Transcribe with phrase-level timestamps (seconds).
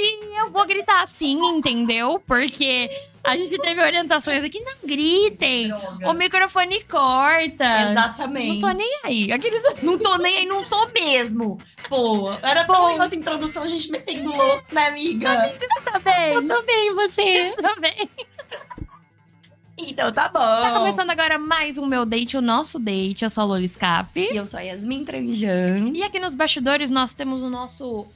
[0.00, 2.22] eu vou gritar assim, entendeu?
[2.26, 2.90] Porque
[3.22, 5.68] a gente teve orientações aqui, não gritem.
[5.68, 6.10] Droga.
[6.10, 7.90] O microfone corta.
[7.90, 8.48] Exatamente.
[8.48, 9.32] Não tô nem aí.
[9.32, 9.60] Aquele...
[9.82, 11.60] Não tô nem aí, não tô mesmo.
[11.88, 12.72] Pô, era Pô.
[12.72, 15.54] tão essa introdução, a gente metendo louco, né, amiga?
[15.84, 16.34] Tá bem.
[16.34, 17.54] Eu tô bem, você?
[17.60, 18.08] Tá bem.
[19.78, 20.38] Então tá bom.
[20.38, 23.24] Tá começando agora mais um meu date, o nosso date.
[23.24, 24.10] Eu sou a Loli Scaff.
[24.16, 25.90] E eu sou a Yasmin Tranjan.
[25.94, 28.06] E aqui nos bastidores nós temos o nosso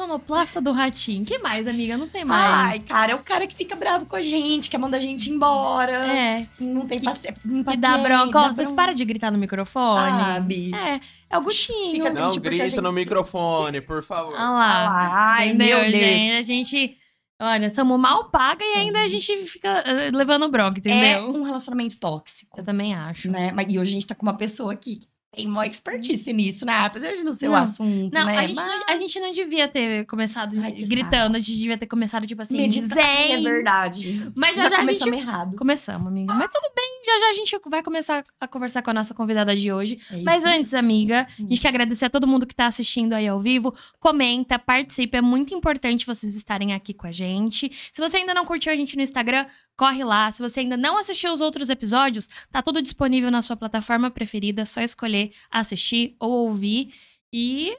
[0.00, 1.24] sonoplasta do ratinho.
[1.24, 1.96] que mais, amiga?
[1.98, 2.70] Não tem mais.
[2.72, 5.28] Ai, cara, é o cara que fica bravo com a gente, quer mandar a gente
[5.30, 5.92] embora.
[5.92, 7.76] É, Não tem Que- paci- que paciência.
[7.80, 8.38] dá bronca.
[8.40, 10.10] Ó, vocês param de gritar no microfone.
[10.20, 10.74] Sabe?
[10.74, 11.92] É, é o Gutinho.
[11.92, 14.34] Fica Não grita gente- no microfone, por favor.
[14.36, 14.80] Ah lá.
[14.80, 16.02] Ah lá, Ai, Entendeu, meu Deus.
[16.04, 16.32] gente?
[16.36, 16.96] A gente.
[17.42, 18.86] Olha, estamos mal paga e Somos.
[18.86, 21.30] ainda a gente fica eh, levando bronca, É entendeu?
[21.30, 23.30] um relacionamento tóxico, Eu também acho.
[23.30, 23.50] né?
[23.54, 26.66] Mas- E hoje a gente tá com uma pessoa aqui que tem maior expertise nisso,
[26.66, 26.72] né?
[26.84, 27.62] Apesar de não ser o Não.
[27.62, 28.38] assunto, Não, né?
[28.38, 31.78] a gente, Mas- não, a gente não devia ter começado Ai, gritando, a gente devia
[31.78, 33.32] ter começado, tipo assim, Meditar, zen.
[33.34, 34.32] é verdade.
[34.34, 35.56] Mas já Já, já, a gente começamos errado.
[35.56, 36.34] Começamos, amiga.
[36.34, 39.54] Mas tudo bem, já já a gente vai começar a conversar com a nossa convidada
[39.54, 40.00] de hoje.
[40.10, 43.28] É Mas antes, amiga, a gente quer agradecer a todo mundo que tá assistindo aí
[43.28, 43.72] ao vivo.
[44.00, 47.70] Comenta, participa, é muito importante vocês estarem aqui com a gente.
[47.92, 49.46] Se você ainda não curtiu a gente no Instagram,
[49.80, 50.30] corre lá.
[50.30, 54.60] Se você ainda não assistiu os outros episódios, tá tudo disponível na sua plataforma preferida,
[54.60, 56.92] é só escolher assistir ou ouvir.
[57.32, 57.74] E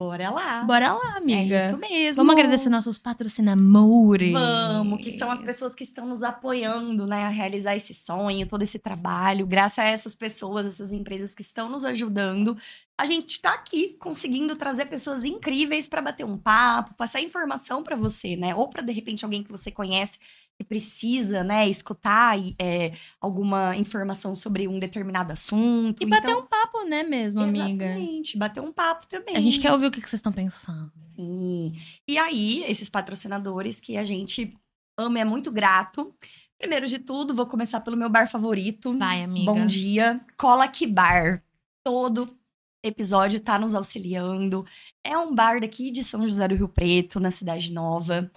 [0.00, 0.62] Bora lá.
[0.62, 1.56] bora lá, amiga.
[1.56, 2.22] É isso mesmo.
[2.22, 4.32] Vamos agradecer nossos patrocinadores.
[4.32, 8.62] Vamos, que são as pessoas que estão nos apoiando, né, a realizar esse sonho, todo
[8.62, 9.44] esse trabalho.
[9.44, 12.56] Graças a essas pessoas, essas empresas que estão nos ajudando,
[12.96, 17.96] a gente tá aqui conseguindo trazer pessoas incríveis para bater um papo, passar informação para
[17.96, 18.54] você, né?
[18.54, 20.20] Ou para de repente alguém que você conhece
[20.58, 26.02] que precisa, né, escutar é, alguma informação sobre um determinado assunto.
[26.02, 27.86] E bater então, um papo, né, mesmo, amiga?
[27.86, 29.36] Exatamente, bater um papo também.
[29.36, 30.90] A gente quer ouvir o que que vocês estão pensando.
[31.14, 31.78] Sim.
[32.08, 34.52] E aí, esses patrocinadores que a gente
[34.98, 36.12] ama e é muito grato.
[36.58, 38.98] Primeiro de tudo, vou começar pelo meu bar favorito.
[38.98, 39.52] Vai, amiga.
[39.52, 40.20] Bom dia.
[40.36, 41.40] Cola aqui Bar.
[41.84, 42.36] Todo
[42.82, 44.66] episódio tá nos auxiliando.
[45.04, 48.28] É um bar daqui de São José do Rio Preto, na Cidade Nova.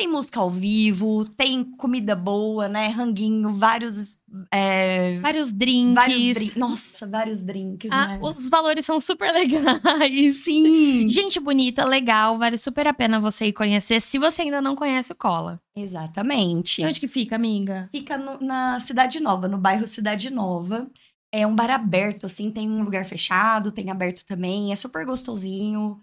[0.00, 2.88] Tem música ao vivo, tem comida boa, né?
[2.88, 4.16] Ranguinho, vários.
[4.50, 5.94] é, Vários drinks.
[5.94, 6.56] vários drinks.
[6.56, 8.18] Nossa, vários drinks, Ah, né?
[8.22, 10.36] os valores são super legais.
[10.42, 11.06] Sim!
[11.06, 14.00] Gente bonita, legal, vale super a pena você ir conhecer.
[14.00, 15.60] Se você ainda não conhece o Cola.
[15.76, 16.80] Exatamente.
[16.80, 17.86] E onde que fica, amiga?
[17.92, 20.90] Fica no- na Cidade Nova, no bairro Cidade Nova.
[21.30, 26.00] É um bar aberto, assim, tem um lugar fechado, tem aberto também, é super gostosinho.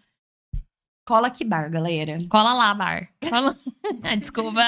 [1.08, 2.18] Cola aqui bar, galera.
[2.30, 3.10] Cola lá, bar.
[3.30, 3.56] Cola...
[4.04, 4.62] Ah, Desculpa.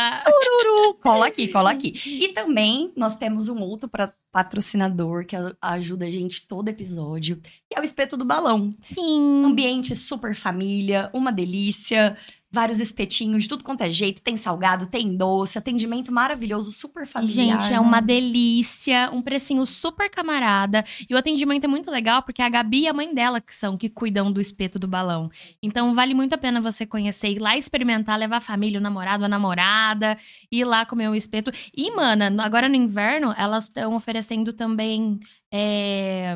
[1.01, 1.94] Cola aqui, cola aqui.
[2.05, 7.75] E também nós temos um outro pra- patrocinador que ajuda a gente todo episódio, que
[7.77, 8.73] é o Espeto do Balão.
[8.94, 9.44] Sim.
[9.45, 12.16] Ambiente super família, uma delícia.
[12.51, 14.21] Vários espetinhos, de tudo quanto é jeito.
[14.21, 17.59] Tem salgado, tem doce, atendimento maravilhoso, super familiar.
[17.59, 17.79] Gente, é né?
[17.79, 20.83] uma delícia, um precinho super camarada.
[21.07, 23.53] E o atendimento é muito legal porque é a Gabi e a mãe dela que
[23.53, 25.29] são que cuidam do espeto do balão.
[25.61, 29.25] Então vale muito a pena você conhecer, ir lá experimentar, levar a família, o namorado,
[29.25, 30.17] a namorada,
[30.51, 31.51] ir lá comer o espeto.
[31.75, 35.19] E, mana, agora no inverno, elas estão oferecendo também
[35.51, 36.35] é,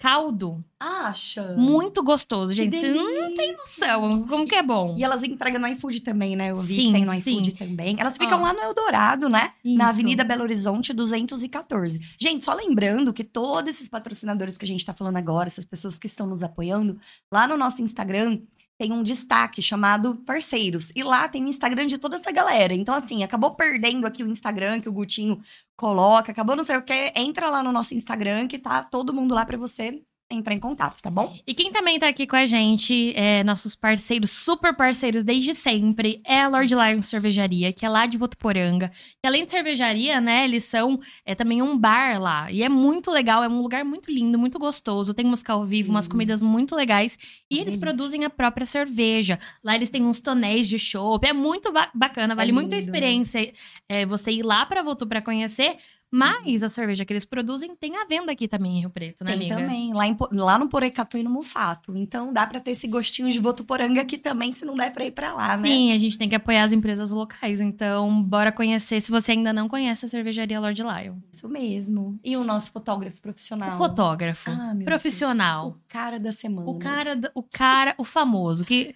[0.00, 0.64] caldo.
[0.80, 1.54] Acha?
[1.58, 2.74] Muito gostoso, gente.
[2.74, 4.94] Vocês não tem noção como que é bom.
[4.96, 6.50] E elas entregam no iFood também, né?
[6.50, 7.96] Eu vi Sim, que tem no iFood também.
[8.00, 8.42] Elas ficam Ó.
[8.42, 9.52] lá no Eldorado, né?
[9.62, 9.82] Na Isso.
[9.82, 12.00] Avenida Belo Horizonte 214.
[12.18, 15.98] Gente, só lembrando que todos esses patrocinadores que a gente tá falando agora, essas pessoas
[15.98, 16.98] que estão nos apoiando,
[17.30, 18.40] lá no nosso Instagram
[18.80, 20.90] tem um destaque chamado Parceiros.
[20.96, 22.72] E lá tem o Instagram de toda essa galera.
[22.72, 25.38] Então, assim, acabou perdendo aqui o Instagram que o Gutinho
[25.76, 27.12] coloca, acabou não sei o quê.
[27.14, 31.00] Entra lá no nosso Instagram que tá todo mundo lá pra você entrar em contato,
[31.02, 31.36] tá bom?
[31.46, 36.20] E quem também tá aqui com a gente, é, nossos parceiros, super parceiros desde sempre,
[36.24, 38.92] é a Lord Lion Cervejaria, que é lá de Votuporanga.
[39.22, 42.50] E além de cervejaria, né, eles são é, também um bar lá.
[42.50, 45.12] E é muito legal, é um lugar muito lindo, muito gostoso.
[45.12, 45.90] Tem música ao vivo, Sim.
[45.90, 47.18] umas comidas muito legais.
[47.50, 49.38] E eles produzem a própria cerveja.
[49.64, 51.26] Lá eles têm uns tonéis de chopp.
[51.26, 53.52] É muito ba- bacana, vale muito a experiência
[53.88, 55.76] é, você ir lá pra Votu pra conhecer.
[56.12, 59.30] Mas a cerveja que eles produzem tem a venda aqui também em Rio Preto, né,
[59.36, 59.54] Tem amiga?
[59.56, 61.96] também, lá, em lá no Porecatu e no Mufato.
[61.96, 65.12] Então dá pra ter esse gostinho de Votuporanga aqui também, se não der pra ir
[65.12, 65.68] pra lá, né?
[65.68, 67.60] Sim, a gente tem que apoiar as empresas locais.
[67.60, 69.00] Então, bora conhecer.
[69.00, 71.16] Se você ainda não conhece a cervejaria Lord Lion.
[71.30, 72.18] Isso mesmo.
[72.24, 73.74] E o nosso fotógrafo profissional.
[73.74, 74.50] O fotógrafo.
[74.50, 75.70] Ah, meu profissional.
[75.70, 75.76] Deus.
[75.84, 76.68] O cara da semana.
[76.68, 78.64] O cara, o cara, o famoso.
[78.64, 78.94] Que,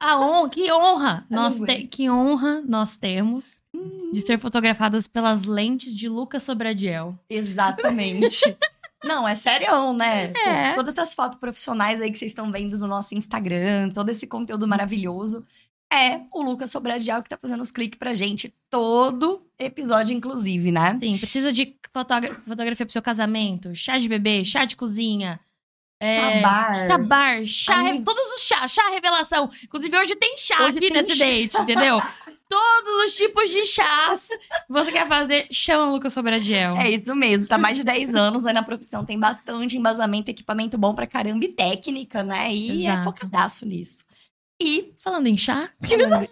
[0.00, 3.55] a honra, que honra nós te- que honra nós temos
[4.12, 7.18] de ser fotografadas pelas lentes de Lucas Sobradiel.
[7.28, 8.40] Exatamente.
[9.04, 10.28] Não, é sério, né?
[10.28, 10.74] Pô, É.
[10.74, 14.66] todas as fotos profissionais aí que vocês estão vendo no nosso Instagram, todo esse conteúdo
[14.66, 15.44] maravilhoso.
[15.92, 20.98] é o Lucas Sobradial que tá fazendo os cliques pra gente todo episódio, inclusive, né?
[21.00, 25.38] Sim, precisa de fotogra- fotografia pro seu casamento, chá de bebê, chá de cozinha.
[26.02, 26.88] É, Chabar.
[26.88, 29.48] chá bar, chá, Ai, re- todos os chás, chá revelação.
[29.62, 31.24] Inclusive, hoje tem chá Hoje aqui tem nesse chá.
[31.24, 32.02] date, entendeu?
[32.48, 34.28] todos os tipos de chás
[34.68, 36.76] você quer fazer, chama o Lucas Sobradiel.
[36.76, 40.78] É isso mesmo, tá mais de 10 anos né, na profissão, tem bastante embasamento, equipamento
[40.78, 42.52] bom pra caramba e técnica, né?
[42.54, 43.04] E é Exato.
[43.04, 44.04] focadaço nisso.
[44.60, 46.28] E Falando em chá, falando,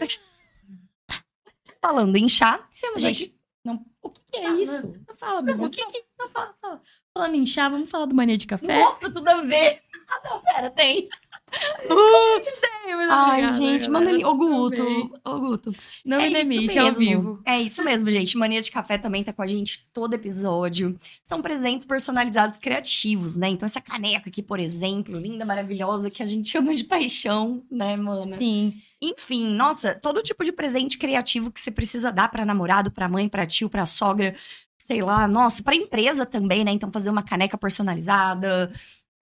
[1.80, 3.24] falando em chá, temos gente.
[3.24, 3.34] aqui.
[3.64, 4.94] Não, o que, que é Ah, isso?
[5.08, 5.64] Não fala, amiga.
[5.64, 6.82] O que, que Não fala, fala.
[7.16, 8.78] Falando em chá, vamos falar do mania de café?
[8.80, 9.80] Nossa, tudo a ver.
[10.08, 11.08] Ah, não, pera, tem.
[13.10, 14.24] Ai, gente, manda ali.
[14.24, 14.82] Ô, Guto.
[15.24, 15.72] Ô, Guto.
[16.04, 17.00] Não é me isso demite, é ao mesmo.
[17.00, 17.42] vivo.
[17.44, 18.36] É isso mesmo, gente.
[18.36, 20.96] Mania de Café também tá com a gente todo episódio.
[21.22, 23.48] São presentes personalizados criativos, né?
[23.48, 27.96] Então, essa caneca aqui, por exemplo, linda, maravilhosa, que a gente ama de paixão, né,
[27.96, 28.38] mana?
[28.38, 28.74] Sim.
[29.02, 33.28] Enfim, nossa, todo tipo de presente criativo que você precisa dar pra namorado, pra mãe,
[33.28, 34.34] pra tio, pra sogra,
[34.78, 36.70] sei lá, nossa, pra empresa também, né?
[36.70, 38.70] Então, fazer uma caneca personalizada.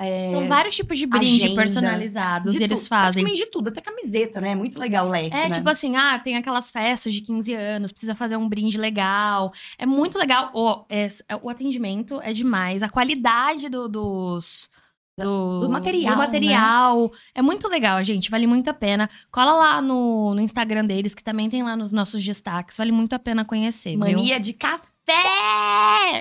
[0.05, 3.25] É, São vários tipos de brinde agenda, personalizados de eles fazem.
[3.25, 4.55] de tudo, até camiseta, né?
[4.55, 5.55] Muito legal o leque, É, né?
[5.57, 9.53] tipo assim, ah, tem aquelas festas de 15 anos, precisa fazer um brinde legal.
[9.79, 10.51] É muito legal.
[10.55, 11.09] O, é-
[11.43, 12.83] o atendimento é demais.
[12.83, 14.71] A qualidade do- dos.
[15.19, 16.17] Do, Do material, né?
[16.17, 17.13] do material.
[17.35, 18.31] É muito legal, gente.
[18.31, 19.11] Vale muito a pena.
[19.31, 22.79] Cola lá no, no Instagram deles, que também tem lá nos nossos destaques.
[22.79, 23.91] Vale muito a pena conhecer.
[23.91, 23.99] viu?
[23.99, 24.85] Mania de café!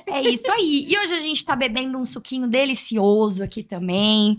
[0.08, 0.86] É isso aí.
[0.90, 4.38] E hoje a gente tá bebendo um suquinho delicioso aqui também.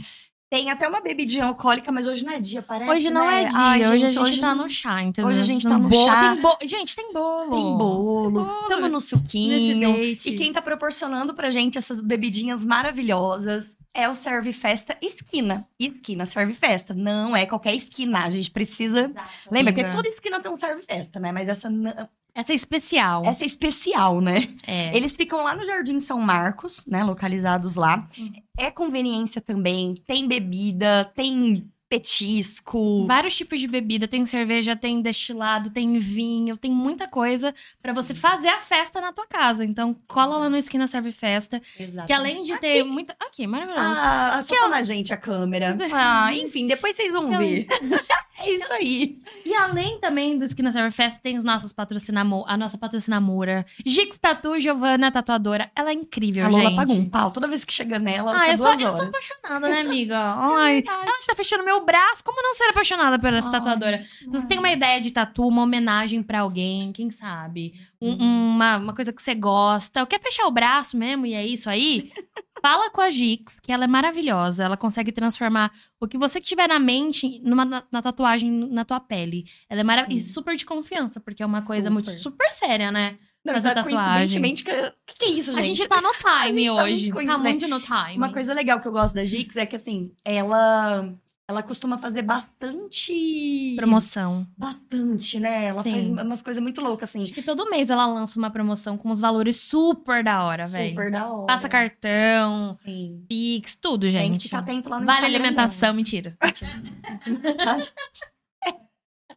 [0.53, 2.91] Tem até uma bebidinha alcoólica, mas hoje não é dia, parece.
[2.91, 3.45] Hoje não né?
[3.45, 5.31] é dia, Ai, hoje a gente, gente tá no chá, entendeu?
[5.31, 6.05] hoje a gente tá no bolo.
[6.07, 6.37] chá.
[6.37, 6.69] Tem.
[6.69, 7.51] Gente, tem bolo.
[7.51, 8.69] Tem bolo, bolo.
[8.69, 10.05] tamo no suquinho.
[10.05, 15.67] E quem tá proporcionando pra gente essas bebidinhas maravilhosas é o Serve Festa Esquina.
[15.81, 16.93] Esquina Serve Festa.
[16.93, 19.11] Não é qualquer esquina, a gente precisa.
[19.51, 19.73] Lembra?
[19.73, 21.33] Porque toda esquina tem um Serve Festa, né?
[21.33, 21.95] Mas essa, não-
[22.34, 23.25] Essa é especial.
[23.26, 24.49] essa é especial, né?
[24.67, 24.96] É.
[24.96, 27.05] Eles ficam lá no Jardim São Marcos, né?
[27.05, 28.08] Localizados lá.
[28.19, 28.32] Uhum.
[28.56, 29.94] É conveniência também.
[30.06, 33.06] Tem bebida, tem petisco.
[33.06, 38.14] Vários tipos de bebida, tem cerveja, tem destilado, tem vinho, tem muita coisa pra você
[38.14, 39.62] fazer a festa na tua casa.
[39.62, 42.06] Então, cola lá no Esquina Serve Festa, Exato.
[42.06, 43.14] que além de ter muita.
[43.20, 44.00] Aqui, maravilhoso.
[44.00, 45.76] Ah, tá na gente a câmera.
[45.93, 47.67] Ah, enfim, depois vocês vão ver.
[48.44, 49.19] é isso aí.
[49.44, 52.44] E além também do Esquina Serve Festa, tem os nossos patrocinamo...
[52.47, 55.71] a nossa patrocinamora, Gix Tatu, Giovana Tatuadora.
[55.75, 56.77] Ela é incrível, A Lola gente.
[56.77, 57.31] paga um pau.
[57.31, 59.09] Toda vez que chega nela, ela Ah, eu sou, duas eu sou horas.
[59.09, 60.19] apaixonada, né, amiga?
[60.59, 61.00] Ai, verdade.
[61.09, 62.23] ela tá fechando meu braço.
[62.25, 64.03] Como não ser apaixonada por essa Ai, tatuadora?
[64.05, 67.75] Se você tem uma ideia de tatu, uma homenagem pra alguém, quem sabe?
[68.00, 68.49] Um- Uhum.
[68.55, 70.05] uma, uma coisa que você gosta.
[70.06, 72.11] Quer fechar o braço mesmo e é isso aí?
[72.62, 74.62] Fala com a Gix, que ela é maravilhosa.
[74.62, 79.00] Ela consegue transformar o que você tiver na mente numa na, na tatuagem na tua
[79.00, 79.44] pele.
[79.69, 80.25] Ela é maravilhosa.
[80.25, 82.19] E super de confiança, porque é uma coisa muito Super.
[82.20, 83.19] super séria, né?
[83.44, 83.99] Não, fazer tá tatuagem.
[83.99, 84.70] coincidentemente, que...
[84.70, 85.61] o que, que é isso, gente?
[85.61, 87.12] A gente tá no time gente tá hoje.
[87.12, 87.43] muito Tá, coincidente.
[87.43, 88.17] muito no time.
[88.17, 91.12] Uma coisa legal que eu gosto da Gix é que, assim, ela...
[91.49, 93.75] Ela costuma fazer bastante...
[93.77, 94.47] Promoção.
[94.56, 95.67] Bastante, né?
[95.67, 95.91] Ela Sim.
[95.91, 97.25] faz umas coisas muito loucas, assim.
[97.25, 100.91] Acho que todo mês ela lança uma promoção com os valores super da hora, velho.
[100.91, 101.47] Super da hora.
[101.47, 103.25] Passa cartão, Sim.
[103.29, 104.43] Pix, tudo, Tem que gente.
[104.44, 106.37] ficar atento lá no Vale Instagram alimentação, mentira.
[106.41, 107.79] dela.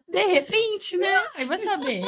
[0.07, 1.23] De repente, né?
[1.35, 2.03] Aí vai saber.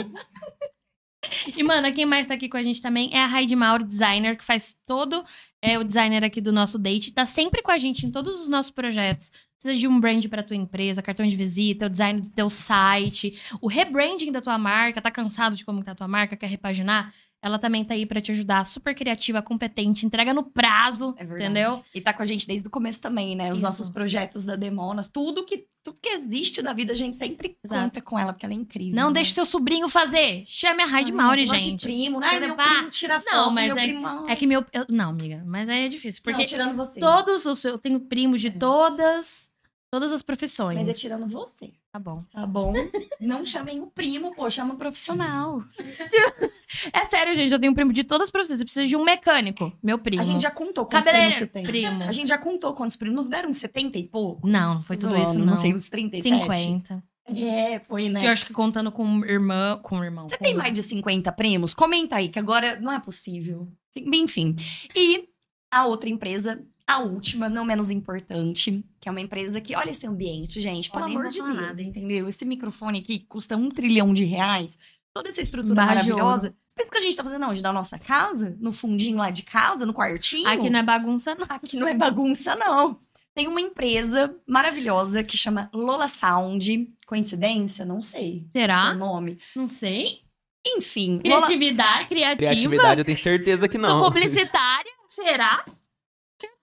[1.55, 4.37] E, mano, quem mais tá aqui com a gente também é a Raide Mauro, designer,
[4.37, 5.25] que faz todo
[5.61, 7.11] é, o designer aqui do nosso date.
[7.11, 9.31] Tá sempre com a gente em todos os nossos projetos.
[9.59, 13.39] Precisa de um brand pra tua empresa, cartão de visita, o design do teu site,
[13.59, 15.01] o rebranding da tua marca.
[15.01, 17.11] Tá cansado de como tá a tua marca, quer repaginar?
[17.47, 18.65] Ela também tá aí pra te ajudar.
[18.65, 21.83] Super criativa, competente, entrega no prazo, É entendeu?
[21.95, 23.47] E tá com a gente desde o começo também, né?
[23.51, 23.61] Os Isso.
[23.61, 27.81] nossos projetos da Demonas, tudo que, tudo que existe da vida, a gente sempre Exato.
[27.83, 28.95] conta com ela, porque ela é incrível.
[28.95, 29.13] Não né?
[29.15, 30.43] deixe seu sobrinho fazer.
[30.45, 31.81] Chame a Raide Ai, Mauri, negócio de gente.
[31.83, 32.39] primo, né?
[32.39, 34.27] Meu primo tira foto, Não, mas meu é- primo...
[34.29, 34.65] É que meu.
[34.73, 36.21] eu- não, amiga, mas aí é difícil.
[36.23, 36.99] Porque Não, tirando você.
[36.99, 37.63] todos os.
[37.63, 39.49] Eu tenho primos de todas.
[39.89, 40.77] Todas as profissões.
[40.77, 41.71] Mas é tirando você.
[41.97, 42.23] Tá bom.
[42.31, 42.73] Tá bom?
[43.19, 45.63] Não chamem o primo, pô, chama o profissional.
[46.93, 47.51] É sério, gente.
[47.51, 48.59] Eu tenho primo de todas as profissões.
[48.59, 49.71] Eu preciso de um mecânico.
[49.81, 50.21] Meu primo.
[50.21, 51.63] A gente já contou quantos primos você tem.
[51.63, 52.03] Primo.
[52.03, 53.15] A gente já contou quantos primos.
[53.15, 54.45] Não deram uns 70 e pouco?
[54.47, 55.45] Não, não foi tudo Zoando, isso, não.
[55.47, 56.37] Não sei, uns 37.
[56.37, 57.03] 50.
[57.35, 58.25] É, foi, né?
[58.25, 59.79] Eu acho que contando com irmã.
[59.81, 60.27] Com irmão.
[60.27, 61.73] Você com- tem mais de 50 primos?
[61.73, 63.67] Comenta aí, que agora não é possível.
[63.95, 64.55] Enfim.
[64.95, 65.29] E
[65.71, 70.07] a outra empresa, a última, não menos importante, que é uma empresa que, olha esse
[70.07, 72.29] ambiente, gente, pelo amor de Deus, nada, entendeu?
[72.29, 74.79] Esse microfone aqui custa um trilhão de reais.
[75.13, 76.55] Toda essa estrutura maravilhosa.
[76.65, 77.61] Você pensa que a gente tá fazendo onde?
[77.61, 78.55] Na nossa casa?
[78.61, 80.47] No fundinho lá de casa, no quartinho?
[80.47, 81.45] Aqui não é bagunça, não.
[81.49, 82.97] Aqui não é bagunça, não.
[83.35, 86.89] tem uma empresa maravilhosa que chama Lola Sound.
[87.05, 87.83] Coincidência?
[87.83, 88.47] Não sei.
[88.51, 88.91] Será?
[88.91, 89.39] Seu nome.
[89.55, 90.21] Não sei.
[90.65, 91.47] Enfim, Lola...
[91.47, 92.35] Criatividade, criativa.
[92.37, 94.03] Criatividade, eu tenho certeza que Sou não.
[94.05, 94.91] publicitária.
[95.07, 95.65] Será?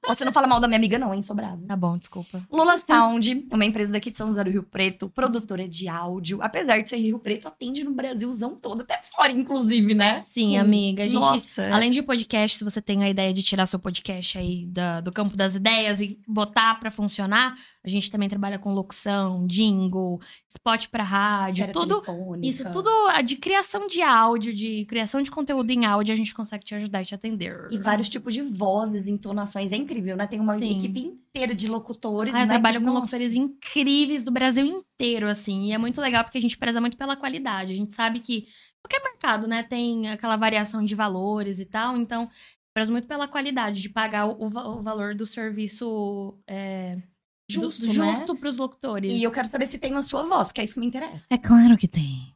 [0.07, 1.65] Você não fala mal da minha amiga, não, hein, Sobrado?
[1.67, 2.47] Tá bom, desculpa.
[2.53, 6.41] Lola Sound uma empresa daqui de São José do Rio Preto, produtora de áudio.
[6.43, 10.25] Apesar de ser Rio Preto, atende no Brasilzão todo, até fora, inclusive, né?
[10.31, 11.05] Sim, Hum, amiga.
[11.05, 11.69] A gente, Nossa.
[11.75, 15.11] além de podcast, se você tem a ideia de tirar seu podcast aí da- do
[15.13, 20.21] campo das ideias e botar pra funcionar, a gente também trabalha com locução, jingle,
[20.57, 22.01] spot pra rádio, tudo.
[22.01, 22.47] telefônica.
[22.47, 26.35] Isso, tudo a de criação de áudio, de criação de conteúdo em áudio, a gente
[26.35, 27.69] consegue te ajudar e te atender.
[27.71, 29.73] E vários tipos de vozes, entonações.
[29.73, 30.27] É incrível, né?
[30.27, 30.79] Tem uma Sim.
[30.79, 32.35] equipe inteira de locutores.
[32.35, 32.55] Ah, eu né?
[32.55, 35.67] trabalho com nossa, locutores incríveis do Brasil inteiro, assim.
[35.67, 37.73] E é muito legal porque a gente preza muito pela qualidade.
[37.73, 38.47] A gente sabe que
[38.83, 41.97] qualquer mercado, né, tem aquela variação de valores e tal.
[41.97, 42.31] Então,
[42.73, 46.99] preza muito pela qualidade de pagar o, o valor do serviço é,
[47.49, 47.93] do- Justo, do, né?
[48.17, 49.11] justo pros locutores.
[49.13, 51.27] E eu quero saber se tem a sua voz, que é isso que me interessa.
[51.31, 52.33] É claro que tem.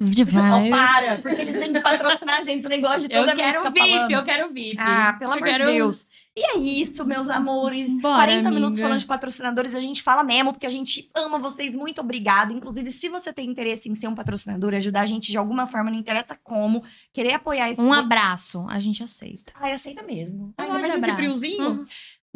[0.00, 1.18] Oh, para!
[1.18, 3.64] Porque eles têm que patrocinar a gente, você nem gosta de Eu toda vez quero
[3.64, 4.10] VIP, falando.
[4.12, 4.76] eu quero VIP.
[4.78, 6.06] Ah, pelo Eu amor quero- de Deus.
[6.36, 8.00] E é isso, meus amores.
[8.00, 8.82] Bora, 40 minutos amiga.
[8.84, 11.74] falando de patrocinadores, a gente fala mesmo, porque a gente ama vocês.
[11.74, 12.52] Muito obrigada.
[12.52, 15.66] Inclusive, se você tem interesse em ser um patrocinador e ajudar a gente de alguma
[15.66, 19.52] forma, não interessa como, querer apoiar esse Um abraço, a gente aceita.
[19.56, 20.54] Ai, aceita mesmo.
[20.56, 21.70] Eu Ainda mais de esse friozinho.
[21.70, 21.82] Uhum.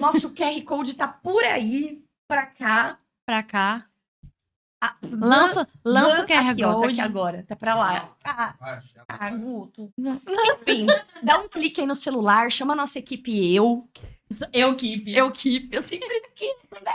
[0.01, 2.02] Nosso QR Code tá por aí,
[2.33, 2.99] pra cá.
[3.27, 3.87] Pra cá.
[4.85, 8.17] Ah, Lança, lança o QR aqui, ó, tá aqui agora, tá pra lá.
[8.25, 8.55] Ah,
[9.07, 9.93] ah, Guto.
[9.97, 10.87] Enfim,
[11.23, 13.89] dá um clique aí no celular, chama a nossa equipe Eu.
[14.53, 15.15] Eu, Keep.
[15.17, 16.93] Equipe, eu sempre esqueço, né?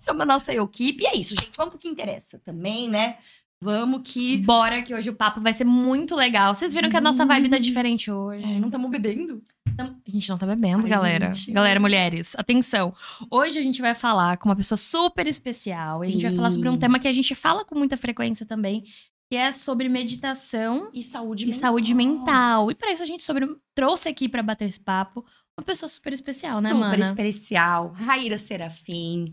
[0.00, 1.04] Chama a nossa equipe.
[1.04, 1.56] E é isso, gente.
[1.56, 3.18] Vamos pro que interessa também, né?
[3.62, 4.38] Vamos que.
[4.38, 6.54] Bora, que hoje o papo vai ser muito legal.
[6.54, 8.58] Vocês viram que a nossa vibe tá diferente Ai, hoje.
[8.58, 9.42] não estamos bebendo?
[9.76, 11.30] Tam- A gente não tá bebendo, Ai, galera.
[11.30, 11.52] gente.
[11.52, 12.94] Galera, mulheres, atenção.
[13.30, 16.02] Hoje a gente vai falar com uma pessoa super especial.
[16.02, 16.78] E a gente vai falar sobre um Sim.
[16.80, 18.82] tema que a gente fala com muita frequência também,
[19.30, 21.60] que é sobre meditação E saúde e mental.
[21.60, 22.70] saúde mental.
[22.70, 23.46] E para isso a gente sobre...
[23.74, 25.22] trouxe aqui pra bater esse papo
[25.58, 27.02] uma pessoa super especial, né, Super mana?
[27.02, 27.92] especial.
[27.92, 29.30] Raíra Serafim.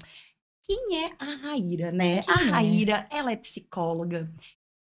[0.69, 2.21] Quem é a Raíra, né?
[2.21, 2.50] Quem a é?
[2.50, 4.29] Raíra, ela é psicóloga,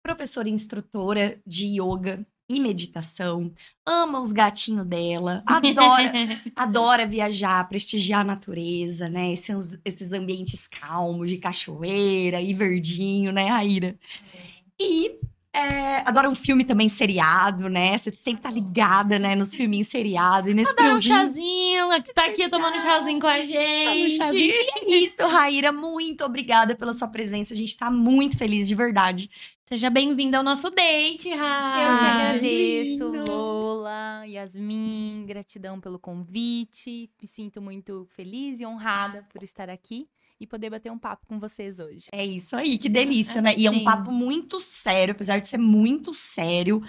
[0.02, 3.52] professora e instrutora de yoga e meditação,
[3.86, 6.12] ama os gatinhos dela, adora,
[6.54, 9.32] adora viajar, prestigiar a natureza, né?
[9.32, 13.98] Esses, esses ambientes calmos de cachoeira e verdinho, né, Raíra?
[14.80, 15.18] E
[15.54, 17.96] é, adora um filme também seriado, né?
[17.96, 20.50] Você sempre tá ligada, né, nos filminhos seriados.
[20.50, 24.16] E nesse Adoro um friozinho- chazinho, que tá aqui tomando chazinho com a Tá gente.
[24.16, 24.52] chazinho.
[24.86, 27.54] E é isso, Raíra, muito obrigada pela sua presença.
[27.54, 29.30] A gente tá muito feliz, de verdade.
[29.66, 32.26] Seja bem-vinda ao nosso date, Eu que Ra.
[32.26, 33.12] agradeço.
[33.26, 37.08] Lola, Yasmin, gratidão pelo convite.
[37.20, 40.06] Me sinto muito feliz e honrada por estar aqui
[40.44, 42.06] e poder bater um papo com vocês hoje.
[42.12, 43.54] É isso aí, que delícia, né?
[43.56, 43.84] E é um Sim.
[43.84, 46.82] papo muito sério, apesar de ser muito sério.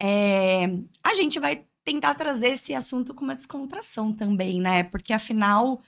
[0.00, 0.64] É,
[1.04, 4.84] A gente vai tentar trazer esse assunto com uma descontração também, né?
[4.84, 5.82] Porque afinal.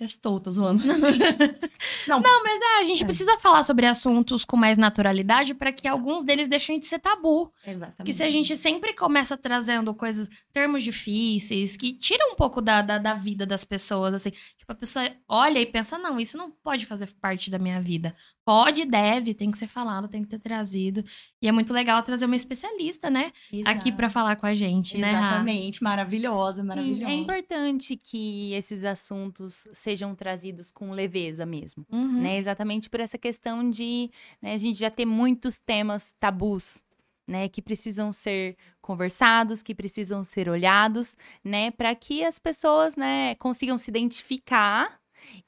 [0.00, 0.82] Sextou, tô zoando.
[2.08, 3.06] Não, Não, mas é, a gente É.
[3.06, 7.52] precisa falar sobre assuntos com mais naturalidade para que alguns deles deixem de ser tabu.
[7.66, 7.96] Exatamente.
[7.98, 12.80] Porque se a gente sempre começa trazendo coisas, termos difíceis, que tiram um pouco da,
[12.80, 14.30] da, da vida das pessoas, assim.
[14.30, 18.14] Tipo, a pessoa olha e pensa, não, isso não pode fazer parte da minha vida.
[18.50, 21.04] Pode, deve, tem que ser falado, tem que ter trazido.
[21.40, 23.30] E é muito legal trazer uma especialista, né?
[23.64, 23.92] Aqui Exato.
[23.92, 25.18] pra falar com a gente, né, Ra?
[25.18, 27.12] Exatamente, maravilhosa, E maravilhosa.
[27.12, 31.86] é importante que esses assuntos sejam trazidos com leveza mesmo.
[31.92, 32.22] Uhum.
[32.22, 32.38] né?
[32.38, 34.10] Exatamente por essa questão de
[34.42, 36.82] né, a gente já ter muitos temas tabus,
[37.28, 37.48] né?
[37.48, 41.70] Que precisam ser conversados, que precisam ser olhados, né?
[41.70, 44.98] Para que as pessoas, né, consigam se identificar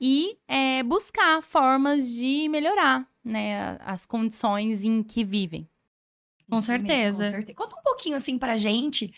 [0.00, 3.76] e é, buscar formas de melhorar, né?
[3.80, 5.68] As condições em que vivem.
[6.48, 7.24] Com Isso mesmo, certeza.
[7.24, 7.54] com certeza.
[7.54, 9.12] Conta um pouquinho assim pra gente.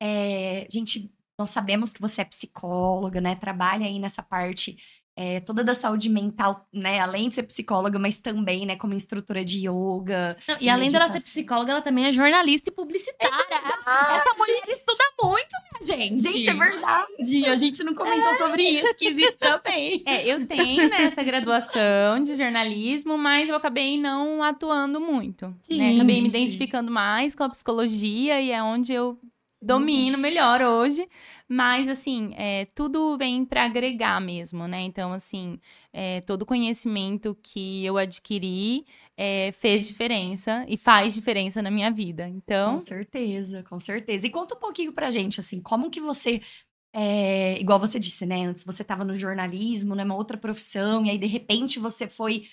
[0.00, 3.34] É, gente, nós sabemos que você é psicóloga, né?
[3.36, 4.76] Trabalha aí nessa parte
[5.14, 7.00] é, toda da saúde mental, né?
[7.00, 8.76] Além de ser psicóloga, mas também, né?
[8.76, 10.36] Como instrutora de yoga.
[10.48, 13.32] Não, e além dela ser psicóloga, ela também é jornalista e publicitária.
[13.86, 16.22] Essa mulher estuda muito, minha gente.
[16.22, 17.46] Gente, é verdade.
[17.46, 18.88] A gente não comentou sobre isso.
[18.88, 20.02] Esquisito também.
[20.12, 25.54] É, eu tenho né, essa graduação de jornalismo, mas eu acabei não atuando muito.
[25.62, 25.94] Sim, né?
[25.94, 29.18] Acabei me identificando mais com a psicologia e é onde eu
[29.62, 31.08] domino melhor hoje.
[31.48, 34.80] Mas, assim, é, tudo vem para agregar mesmo, né?
[34.82, 35.58] Então, assim,
[35.92, 38.84] é, todo conhecimento que eu adquiri
[39.16, 42.28] é, fez diferença e faz diferença na minha vida.
[42.28, 44.26] Então, Com certeza, com certeza.
[44.26, 46.40] E conta um pouquinho pra gente, assim, como que você
[46.94, 48.44] é, igual você disse, né?
[48.44, 52.48] Antes você estava no jornalismo, numa outra profissão, e aí de repente você foi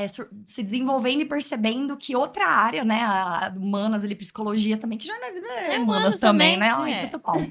[0.00, 3.02] é, se desenvolvendo e percebendo que outra área, né?
[3.02, 6.74] A humanas ali, psicologia também, que jornalismo é, é humanas também, também, né?
[6.74, 7.06] Ai, é.
[7.06, 7.46] tudo bom.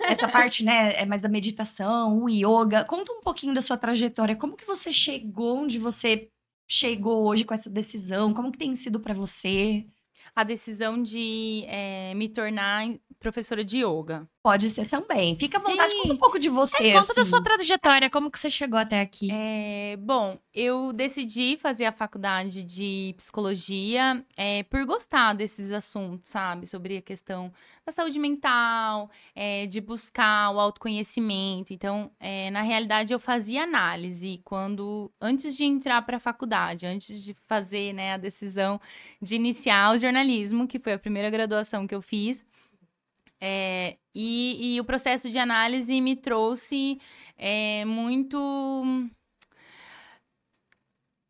[0.00, 2.84] Essa parte, né, é mais da meditação, o yoga.
[2.84, 4.36] Conta um pouquinho da sua trajetória.
[4.36, 6.28] Como que você chegou onde você
[6.68, 8.32] chegou hoje com essa decisão?
[8.32, 9.86] Como que tem sido para você?
[10.34, 12.86] A decisão de é, me tornar
[13.18, 14.26] professora de yoga.
[14.42, 15.36] Pode ser também.
[15.36, 15.98] Fica à vontade, Sim.
[16.02, 16.88] conta um pouco de você.
[16.88, 17.20] É, conta assim.
[17.20, 19.28] da sua trajetória, como que você chegou até aqui?
[19.30, 26.66] É, bom, eu decidi fazer a faculdade de psicologia é, por gostar desses assuntos, sabe?
[26.66, 27.52] Sobre a questão
[27.86, 31.72] da saúde mental, é, de buscar o autoconhecimento.
[31.72, 37.22] Então, é, na realidade, eu fazia análise quando, antes de entrar para a faculdade, antes
[37.22, 38.80] de fazer né, a decisão
[39.20, 42.44] de iniciar o jornalismo, que foi a primeira graduação que eu fiz.
[43.44, 47.00] É, e, e, o processo de análise me trouxe
[47.36, 48.38] é, muito.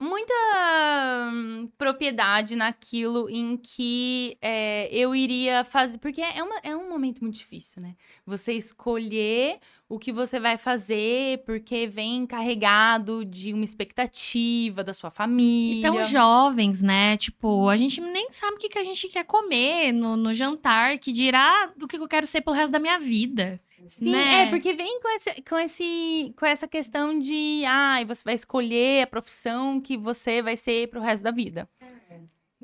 [0.03, 5.99] Muita hum, propriedade naquilo em que é, eu iria fazer.
[5.99, 7.95] Porque é, uma, é um momento muito difícil, né?
[8.27, 15.11] Você escolher o que você vai fazer, porque vem carregado de uma expectativa da sua
[15.11, 15.87] família.
[15.87, 17.17] Então, jovens, né?
[17.17, 20.99] Tipo, a gente nem sabe o que, que a gente quer comer no, no jantar,
[20.99, 23.61] que dirá o que eu quero ser pro resto da minha vida.
[23.89, 24.43] Sim, né?
[24.43, 29.03] é, porque vem com, esse, com, esse, com essa questão de, ah, você vai escolher
[29.03, 31.69] a profissão que você vai ser pro resto da vida.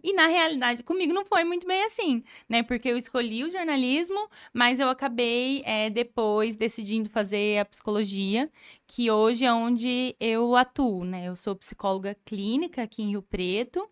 [0.03, 2.63] E na realidade, comigo não foi muito bem assim, né?
[2.63, 8.51] Porque eu escolhi o jornalismo, mas eu acabei é, depois decidindo fazer a psicologia,
[8.87, 11.27] que hoje é onde eu atuo, né?
[11.29, 13.89] Eu sou psicóloga clínica aqui em Rio Preto.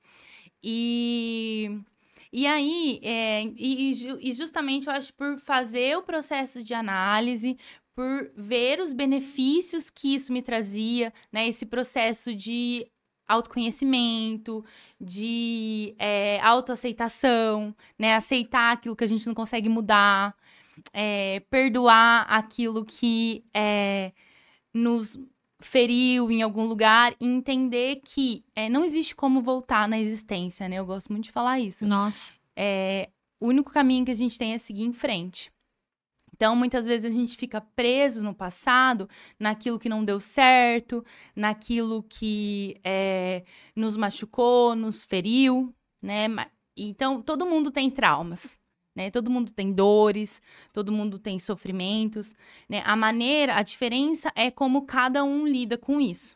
[0.62, 1.80] E
[2.32, 7.56] e aí, é, e, e, justamente eu acho por fazer o processo de análise,
[7.94, 11.48] por ver os benefícios que isso me trazia, né?
[11.48, 12.86] Esse processo de
[13.26, 14.64] autoconhecimento,
[15.00, 18.14] de é, autoaceitação, né?
[18.14, 20.36] Aceitar aquilo que a gente não consegue mudar,
[20.92, 24.12] é, perdoar aquilo que é,
[24.74, 25.18] nos
[25.60, 30.76] feriu em algum lugar e entender que é, não existe como voltar na existência, né?
[30.76, 31.86] Eu gosto muito de falar isso.
[31.86, 32.34] Nossa.
[32.54, 35.50] É, o único caminho que a gente tem é seguir em frente.
[36.34, 42.02] Então, muitas vezes a gente fica preso no passado, naquilo que não deu certo, naquilo
[42.02, 43.42] que é,
[43.74, 46.26] nos machucou, nos feriu, né?
[46.76, 48.55] Então, todo mundo tem traumas,
[48.96, 49.10] né?
[49.10, 50.40] Todo mundo tem dores,
[50.72, 52.34] todo mundo tem sofrimentos,
[52.68, 52.82] né?
[52.86, 56.34] A maneira, a diferença é como cada um lida com isso.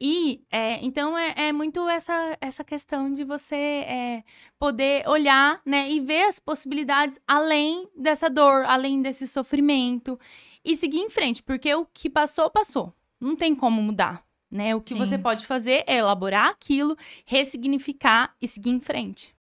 [0.00, 4.24] E é, então é, é, muito essa, essa questão de você é,
[4.58, 10.18] poder olhar né, e ver as possibilidades além dessa dor, além desse sofrimento
[10.64, 12.94] e seguir em frente, porque o que passou, passou.
[13.20, 14.24] Não tem como mudar.
[14.50, 14.74] Né?
[14.74, 14.98] O que Sim.
[14.98, 16.96] você pode fazer é elaborar aquilo,
[17.26, 19.36] ressignificar e seguir em frente.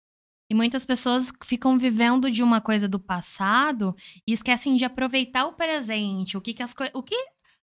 [0.49, 3.95] E muitas pessoas ficam vivendo de uma coisa do passado
[4.27, 7.15] e esquecem de aproveitar o presente, o que, que as o que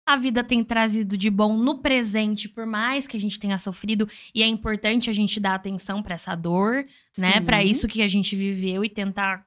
[0.06, 4.08] a vida tem trazido de bom no presente, por mais que a gente tenha sofrido,
[4.34, 6.86] e é importante a gente dar atenção para essa dor, né?
[7.12, 7.20] Sim.
[7.20, 7.40] né?
[7.40, 9.46] Para isso que a gente viveu e tentar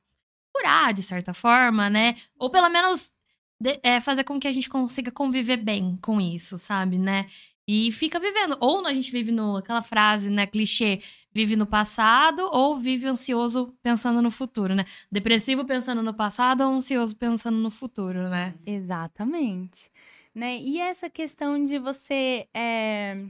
[0.53, 2.15] curar de certa forma, né?
[2.39, 3.11] Ou pelo menos
[3.59, 7.27] de, é, fazer com que a gente consiga conviver bem com isso, sabe, né?
[7.67, 8.57] E fica vivendo.
[8.59, 11.01] Ou a gente vive no aquela frase, né, clichê,
[11.35, 14.85] vive no passado ou vive ansioso pensando no futuro, né?
[15.11, 18.55] Depressivo pensando no passado ou ansioso pensando no futuro, né?
[18.65, 19.91] Exatamente
[20.35, 20.57] né?
[20.57, 23.25] E essa questão de você é,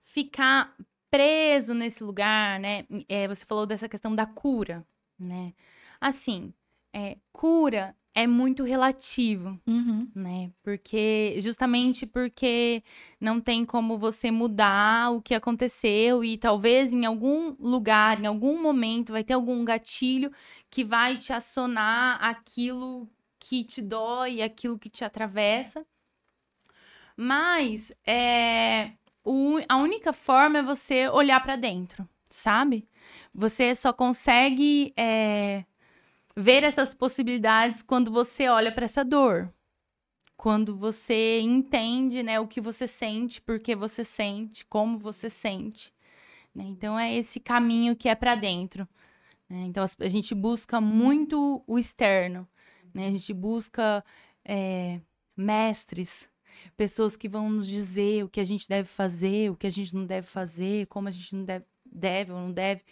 [0.00, 0.74] ficar
[1.10, 2.86] preso nesse lugar, né?
[3.08, 4.86] É, você falou dessa questão da cura,
[5.18, 5.52] né?
[6.00, 6.54] Assim,
[6.92, 10.08] é, cura é muito relativo, uhum.
[10.14, 10.50] né?
[10.62, 12.82] Porque justamente porque
[13.20, 18.62] não tem como você mudar o que aconteceu e talvez em algum lugar, em algum
[18.62, 20.30] momento vai ter algum gatilho
[20.70, 25.84] que vai te acionar aquilo que te dói, aquilo que te atravessa.
[27.16, 28.92] Mas é,
[29.24, 32.88] o, a única forma é você olhar para dentro, sabe?
[33.34, 35.64] Você só consegue é,
[36.36, 39.52] ver essas possibilidades quando você olha para essa dor.
[40.36, 45.92] Quando você entende né, o que você sente, por que você sente, como você sente.
[46.54, 46.64] Né?
[46.64, 48.86] Então é esse caminho que é para dentro.
[49.48, 49.64] Né?
[49.66, 52.48] Então a gente busca muito o externo.
[52.92, 53.08] Né?
[53.08, 54.04] A gente busca
[54.44, 55.00] é,
[55.36, 56.28] mestres,
[56.76, 59.94] pessoas que vão nos dizer o que a gente deve fazer, o que a gente
[59.94, 62.82] não deve fazer, como a gente não deve, deve ou não deve.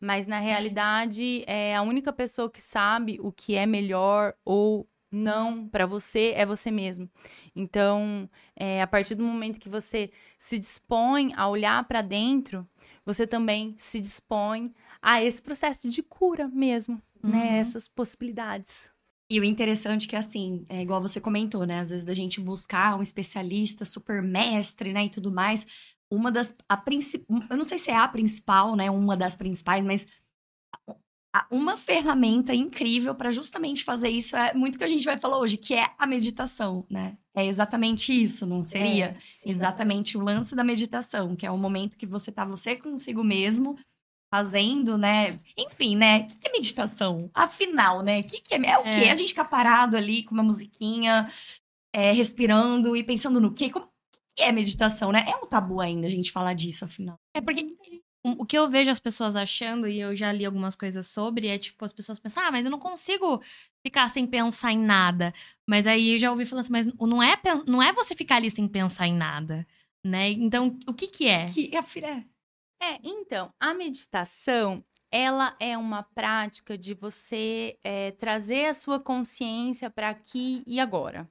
[0.00, 5.66] Mas na realidade, é a única pessoa que sabe o que é melhor ou Não,
[5.68, 7.08] para você é você mesmo.
[7.56, 12.66] Então, é, a partir do momento que você se dispõe a olhar para dentro,
[13.06, 17.30] você também se dispõe a esse processo de cura mesmo, né?
[17.30, 17.30] uhum.
[17.30, 17.58] né?
[17.58, 18.90] Essas possibilidades.
[19.30, 21.80] E o interessante é que, assim, é igual você comentou, né?
[21.80, 25.04] Às vezes da gente buscar um especialista super mestre, né?
[25.04, 25.66] E tudo mais.
[26.10, 26.54] Uma das.
[26.68, 27.38] A principal.
[27.50, 28.90] Eu não sei se é a principal, né?
[28.90, 30.06] Uma das principais, mas
[31.50, 35.56] uma ferramenta incrível para justamente fazer isso é muito que a gente vai falar hoje,
[35.56, 37.16] que é a meditação, né?
[37.34, 39.16] É exatamente isso, não seria?
[39.16, 42.74] É, sim, exatamente o lance da meditação, que é o momento que você tá você
[42.74, 43.78] consigo mesmo
[44.32, 45.38] fazendo, né?
[45.56, 46.20] Enfim, né?
[46.20, 47.30] O que é meditação?
[47.32, 48.20] Afinal, né?
[48.20, 48.66] O que, que é?
[48.66, 48.88] É o quê?
[48.88, 49.10] É.
[49.10, 51.30] A gente ficar parado ali com uma musiquinha,
[51.94, 53.70] é, respirando e pensando no quê?
[53.70, 53.88] Como
[54.38, 55.24] que é meditação, né?
[55.26, 57.18] É um tabu ainda a gente falar disso, afinal.
[57.34, 57.74] É porque
[58.22, 61.58] o que eu vejo as pessoas achando, e eu já li algumas coisas sobre, é
[61.58, 63.42] tipo, as pessoas pensam, ah, mas eu não consigo
[63.84, 65.34] ficar sem pensar em nada.
[65.68, 68.48] Mas aí eu já ouvi falando assim, mas não é, não é você ficar ali
[68.48, 69.66] sem pensar em nada,
[70.06, 70.30] né?
[70.30, 71.50] Então, o que que é?
[71.50, 72.24] Que, é,
[72.80, 79.90] é, então, a meditação, ela é uma prática de você é, trazer a sua consciência
[79.90, 81.28] para aqui e agora.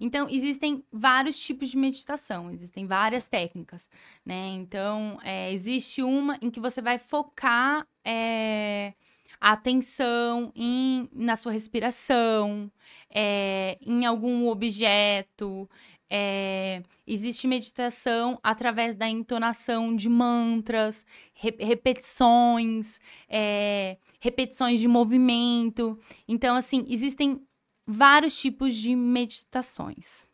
[0.00, 3.88] Então, existem vários tipos de meditação, existem várias técnicas,
[4.24, 4.48] né?
[4.56, 8.94] Então, é, existe uma em que você vai focar é,
[9.40, 12.70] a atenção em, na sua respiração,
[13.10, 15.68] é, em algum objeto.
[16.08, 25.98] É, existe meditação através da entonação de mantras, re repetições, é, repetições de movimento.
[26.26, 27.40] Então, assim, existem
[27.86, 30.26] vários tipos de meditações.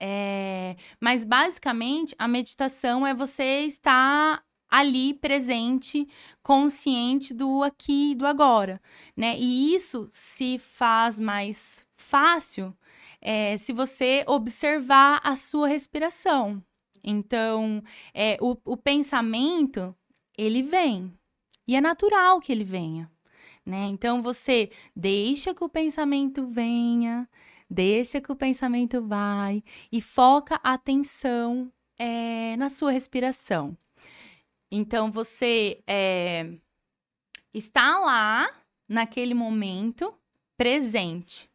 [0.00, 6.06] É, mas basicamente a meditação é você estar ali presente,
[6.42, 8.80] consciente do aqui e do agora,
[9.16, 9.36] né?
[9.38, 12.76] E isso se faz mais fácil
[13.20, 16.62] é, se você observar a sua respiração.
[17.02, 19.96] Então, é, o, o pensamento
[20.36, 21.12] ele vem
[21.66, 23.10] e é natural que ele venha
[23.68, 23.84] né?
[23.88, 27.28] Então você deixa que o pensamento venha,
[27.68, 33.76] deixa que o pensamento vai e foca a atenção é, na sua respiração.
[34.70, 36.50] Então você é,
[37.52, 38.50] está lá
[38.88, 40.14] naquele momento
[40.56, 41.50] presente.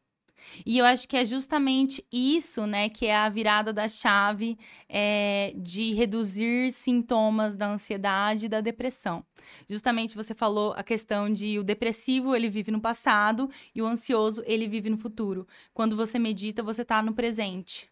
[0.66, 5.54] E eu acho que é justamente isso, né, que é a virada da chave é,
[5.56, 9.26] de reduzir sintomas da ansiedade e da depressão.
[9.70, 14.44] Justamente você falou a questão de o depressivo ele vive no passado e o ansioso
[14.46, 15.48] ele vive no futuro.
[15.74, 17.90] Quando você medita, você está no presente.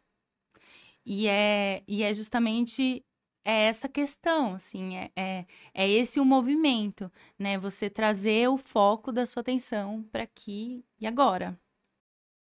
[1.05, 3.03] E é, e é justamente
[3.43, 7.57] é essa questão, assim, é, é, é esse o movimento, né?
[7.57, 11.59] Você trazer o foco da sua atenção para aqui e agora.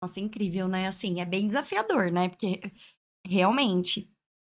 [0.01, 0.87] Nossa, incrível, né?
[0.87, 2.29] Assim, é bem desafiador, né?
[2.29, 2.59] Porque
[3.25, 4.09] realmente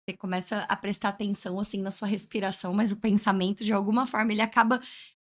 [0.07, 4.31] você começa a prestar atenção assim na sua respiração, mas o pensamento de alguma forma
[4.31, 4.81] ele acaba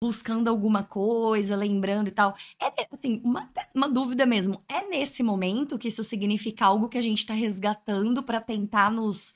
[0.02, 2.36] buscando alguma coisa, lembrando e tal.
[2.60, 4.58] É assim, uma, uma dúvida mesmo.
[4.68, 9.34] É nesse momento que isso significa algo que a gente está resgatando para tentar nos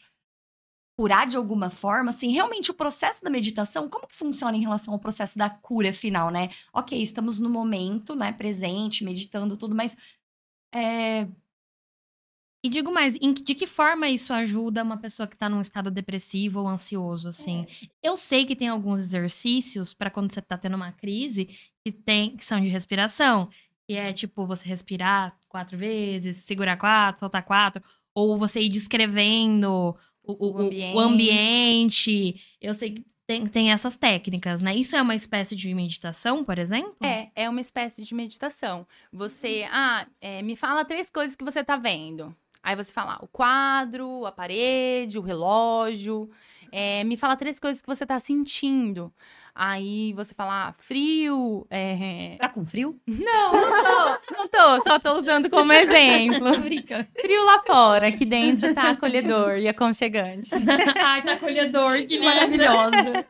[0.99, 4.93] curar de alguma forma, assim, realmente o processo da meditação, como que funciona em relação
[4.93, 6.51] ao processo da cura final, né?
[6.73, 9.97] Ok, estamos no momento, né, presente, meditando tudo, mas
[10.74, 11.26] é...
[12.62, 15.92] E digo mais, em, de que forma isso ajuda uma pessoa que tá num estado
[15.92, 17.64] depressivo ou ansioso, assim?
[18.02, 18.09] É.
[18.09, 21.44] Eu sei que tem alguns exercícios para quando você tá tendo uma crise
[21.85, 23.48] que, tem, que são de respiração.
[23.87, 27.83] Que é tipo você respirar quatro vezes, segurar quatro, soltar quatro.
[28.12, 30.96] Ou você ir descrevendo o, o, o, ambiente.
[30.96, 32.57] o ambiente.
[32.61, 34.75] Eu sei que tem, tem essas técnicas, né?
[34.75, 36.97] Isso é uma espécie de meditação, por exemplo?
[37.03, 38.87] É, é uma espécie de meditação.
[39.12, 42.35] Você, ah, é, me fala três coisas que você tá vendo.
[42.62, 46.31] Aí você fala o quadro, a parede, o relógio.
[46.73, 49.12] É, me fala três coisas que você tá sentindo.
[49.61, 51.66] Aí você fala, ah, frio.
[51.68, 52.37] É...
[52.38, 52.97] Tá com frio?
[53.05, 54.35] Não, não tô.
[54.37, 56.55] Não tô, só tô usando como exemplo.
[57.21, 60.51] frio lá fora, aqui dentro tá acolhedor e aconchegante.
[61.03, 63.27] Ai, tá acolhedor, que maravilhosa.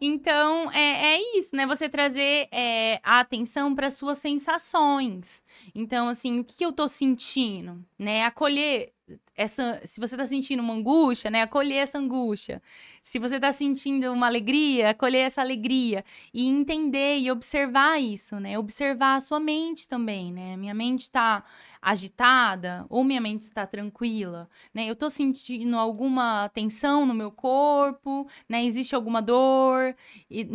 [0.00, 1.66] Então, é, é isso, né?
[1.66, 5.42] Você trazer é, a atenção para suas sensações.
[5.74, 8.24] Então, assim, o que, que eu tô sentindo, né?
[8.24, 8.92] Acolher
[9.36, 12.62] essa, se você está sentindo uma angústia, né, acolher essa angústia.
[13.02, 18.58] Se você está sentindo uma alegria, acolher essa alegria e entender e observar isso, né?
[18.58, 20.56] Observar a sua mente também, né?
[20.56, 21.42] Minha mente está
[21.80, 24.88] agitada ou minha mente está tranquila, né?
[24.88, 28.64] Eu estou sentindo alguma tensão no meu corpo, né?
[28.64, 29.96] Existe alguma dor,
[30.30, 30.46] e,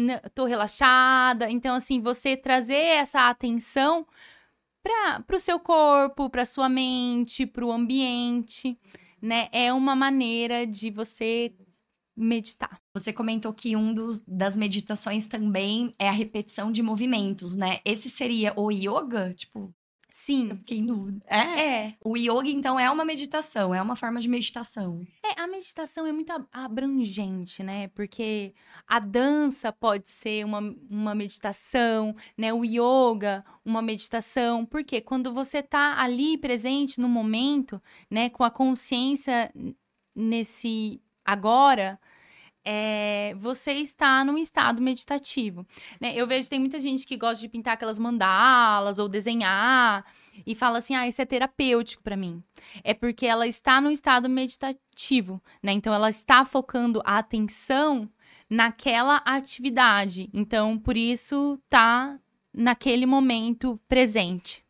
[0.48, 1.50] relaxada.
[1.50, 4.06] Então assim, você trazer essa atenção
[5.26, 8.78] para o seu corpo, para sua mente, para o ambiente,
[9.22, 9.48] né?
[9.52, 11.54] É uma maneira de você
[12.16, 12.82] meditar.
[12.96, 17.80] Você comentou que um dos, das meditações também é a repetição de movimentos, né?
[17.86, 19.34] Esse seria o yoga?
[19.36, 19.74] Tipo,
[20.28, 20.50] Sim.
[20.50, 21.26] eu fiquei em dúvida.
[21.26, 21.38] É?
[21.38, 21.96] É.
[22.04, 25.08] O yoga, então, é uma meditação, é uma forma de meditação.
[25.24, 27.88] É, a meditação é muito ab- abrangente, né?
[27.90, 28.54] Porque
[28.86, 30.60] a dança pode ser uma,
[30.90, 32.54] uma meditação, né?
[32.54, 34.66] O yoga, uma meditação.
[34.66, 38.30] Porque quando você tá ali presente no momento, né?
[38.30, 39.50] Com a consciência
[40.14, 41.98] nesse agora,
[42.66, 45.66] é, você está num estado meditativo.
[46.02, 46.14] Né?
[46.14, 50.06] Eu vejo que tem muita gente que gosta de pintar aquelas mandalas ou desenhar
[50.46, 52.44] e fala assim: ah, isso é terapêutico pra mim.
[52.84, 55.72] É porque ela está num estado meditativo, né?
[55.72, 58.10] Então ela está focando a atenção
[58.50, 60.30] naquela atividade.
[60.34, 62.20] Então, por isso tá
[62.54, 64.66] naquele momento presente.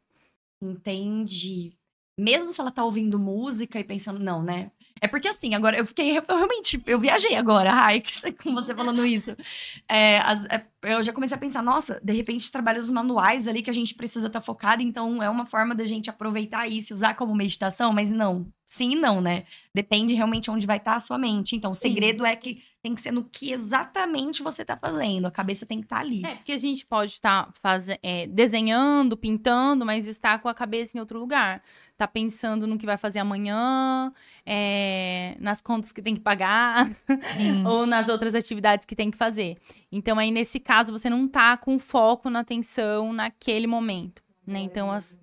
[0.61, 1.73] Entendi.
[2.19, 4.71] Mesmo se ela tá ouvindo música e pensando, não, né?
[5.01, 8.73] É porque assim, agora eu fiquei eu realmente, eu viajei agora, ai, que- com você
[8.73, 9.35] falando isso.
[9.87, 13.69] É, as- é, eu já comecei a pensar, nossa, de repente trabalhos manuais ali que
[13.69, 17.13] a gente precisa estar focado, então é uma forma da gente aproveitar isso e usar
[17.15, 18.47] como meditação, mas não.
[18.69, 19.45] Sim e não, né?
[19.73, 21.55] Depende realmente onde vai estar a sua mente.
[21.55, 25.25] Então, o segredo é que tem que ser no que exatamente você tá fazendo.
[25.25, 26.25] A cabeça tem que estar ali.
[26.25, 30.97] É, porque a gente pode estar faze- é, desenhando, pintando, mas está com a cabeça
[30.97, 31.63] em outro lugar.
[31.97, 34.13] Tá pensando no que vai fazer amanhã,
[34.45, 36.87] é, nas contas que tem que pagar,
[37.65, 39.57] ou nas outras atividades que tem que fazer.
[39.91, 44.59] Então, aí, nesse caso, você não tá com foco na atenção naquele momento, né?
[44.59, 45.17] Então, as...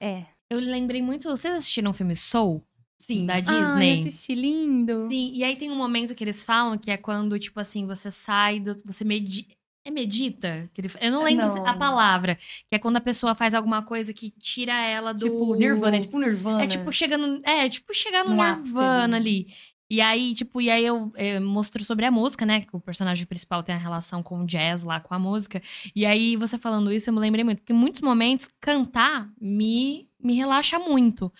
[0.00, 0.24] É.
[0.50, 1.28] Eu lembrei muito.
[1.30, 2.60] Vocês assistiram o filme Soul?
[2.98, 3.24] Sim.
[3.24, 4.00] Da Ai, Disney?
[4.00, 5.08] assisti lindo.
[5.08, 8.10] Sim, e aí tem um momento que eles falam que é quando, tipo assim, você
[8.10, 8.76] sai do.
[8.84, 9.54] Você medita.
[9.90, 10.70] É medita?
[10.72, 11.66] Que ele Eu não lembro Não.
[11.66, 12.36] a palavra.
[12.68, 15.24] Que é quando a pessoa faz alguma coisa que tira ela do.
[15.24, 16.62] Tipo, Nirvana, é tipo Nirvana.
[16.62, 17.40] É tipo chegando.
[17.44, 19.48] É, tipo chegar no ápice Nirvana ali.
[19.90, 22.60] E aí, tipo, e aí eu, eh, mostro sobre a música, né?
[22.60, 25.60] Que o personagem principal tem a relação com o jazz lá, com a música.
[25.96, 27.58] E aí, você falando isso, eu me lembrei muito.
[27.58, 31.32] Porque em muitos momentos, cantar me, me relaxa muito.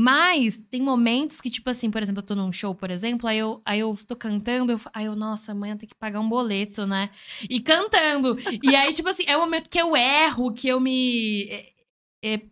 [0.00, 3.38] Mas tem momentos que, tipo assim, por exemplo, eu tô num show, por exemplo, aí
[3.38, 6.86] eu, aí eu tô cantando, eu, aí eu, nossa, amanhã tem que pagar um boleto,
[6.86, 7.10] né?
[7.50, 8.36] E cantando.
[8.62, 11.48] e aí, tipo assim, é o momento que eu erro, que eu me.
[11.50, 11.72] é-
[12.22, 12.42] é-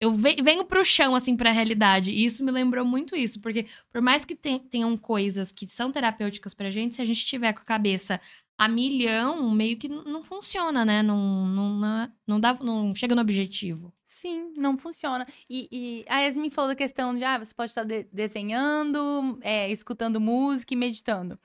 [0.00, 2.10] eu ve- venho pro chão, assim, pra realidade.
[2.10, 5.92] E isso me lembrou muito isso, porque por mais que ten- tenham coisas que são
[5.92, 8.18] terapêuticas pra gente, se a gente tiver com a cabeça
[8.56, 11.02] a milhão, meio que não funciona, né?
[11.02, 13.92] Não, não, não, não dá, não chega no objetivo.
[14.24, 15.26] Sim, não funciona.
[15.50, 19.70] E, e a Yasmin falou da questão de, ah, você pode estar de- desenhando, é,
[19.70, 21.38] escutando música e meditando.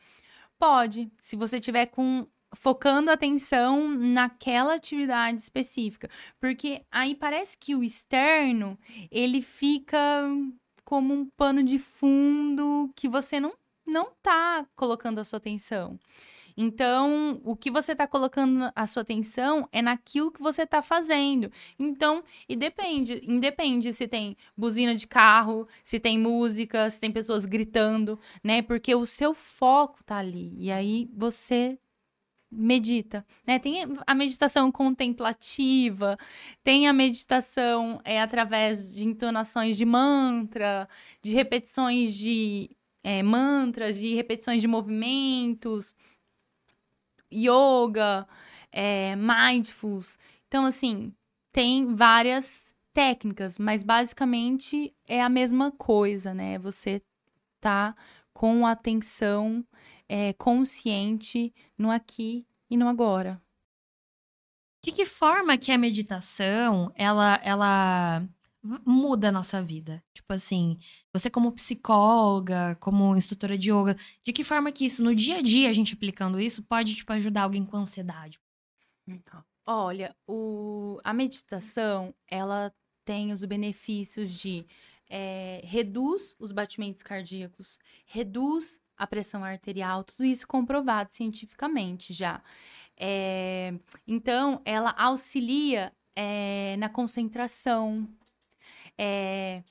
[0.57, 7.75] Pode, se você tiver com focando a atenção naquela atividade específica, porque aí parece que
[7.75, 8.77] o externo,
[9.11, 9.99] ele fica
[10.85, 13.53] como um pano de fundo que você não
[13.87, 15.99] não tá colocando a sua atenção.
[16.61, 21.49] Então, o que você tá colocando a sua atenção é naquilo que você tá fazendo.
[21.79, 27.45] Então, e depende, independe se tem buzina de carro, se tem música, se tem pessoas
[27.45, 28.61] gritando, né?
[28.61, 30.53] Porque o seu foco tá ali.
[30.57, 31.79] E aí você
[32.51, 33.57] medita, né?
[33.57, 36.17] Tem a meditação contemplativa,
[36.61, 40.89] tem a meditação é através de entonações de mantra,
[41.21, 42.69] de repetições de
[43.03, 45.95] é, mantras, de repetições de movimentos,
[47.31, 48.27] yoga,
[48.71, 50.17] é, mindfulness.
[50.47, 51.13] Então, assim,
[51.51, 56.57] tem várias técnicas, mas basicamente é a mesma coisa, né?
[56.59, 57.01] Você
[57.59, 57.95] tá
[58.33, 59.65] com atenção
[60.07, 63.41] é, consciente no aqui e no agora.
[64.81, 68.23] De que forma que a meditação, ela, ela
[68.63, 70.03] muda a nossa vida?
[70.13, 70.77] Tipo assim,
[71.13, 75.41] você como psicóloga, como instrutora de yoga, de que forma que isso, no dia a
[75.41, 78.39] dia, a gente aplicando isso, pode, tipo, ajudar alguém com ansiedade?
[79.65, 82.73] Olha, o, a meditação, ela
[83.05, 84.65] tem os benefícios de
[85.09, 92.41] é, reduz os batimentos cardíacos, reduz a pressão arterial, tudo isso comprovado cientificamente já.
[92.97, 93.73] É,
[94.05, 98.07] então, ela auxilia é, na concentração,
[98.99, 99.63] é,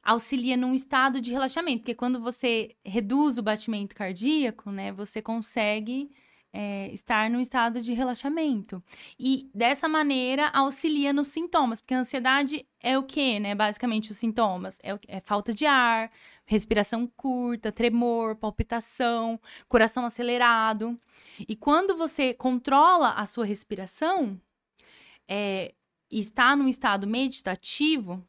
[0.00, 6.08] auxilia num estado de relaxamento, porque quando você reduz o batimento cardíaco, né, você consegue
[6.52, 8.82] é, estar num estado de relaxamento.
[9.18, 13.54] E dessa maneira auxilia nos sintomas, porque a ansiedade é o quê, né?
[13.54, 16.10] Basicamente, os sintomas é, é falta de ar,
[16.46, 20.98] respiração curta, tremor, palpitação, coração acelerado.
[21.46, 24.40] E quando você controla a sua respiração,
[25.28, 25.74] é,
[26.10, 28.24] está num estado meditativo,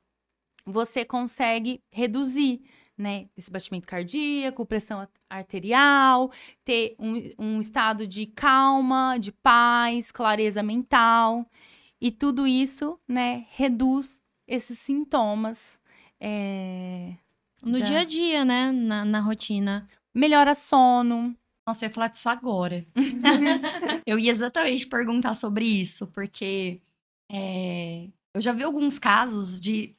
[0.68, 2.62] você consegue reduzir,
[2.98, 6.32] né, esse batimento cardíaco, pressão arterial,
[6.66, 11.50] ter um, um estado de calma, de paz, clareza mental.
[12.02, 15.80] E tudo isso, né, reduz esses sintomas.
[16.20, 17.14] É,
[17.62, 17.86] no da...
[17.86, 18.72] dia a dia, né?
[18.72, 19.88] Na, na rotina.
[20.14, 21.36] Melhora sono.
[21.66, 22.86] Nossa, eu ia falar disso agora.
[24.06, 26.82] eu ia exatamente perguntar sobre isso, porque
[27.32, 29.97] é, eu já vi alguns casos de,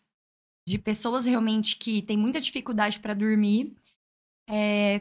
[0.69, 3.75] de pessoas realmente que têm muita dificuldade para dormir.
[4.49, 5.01] É,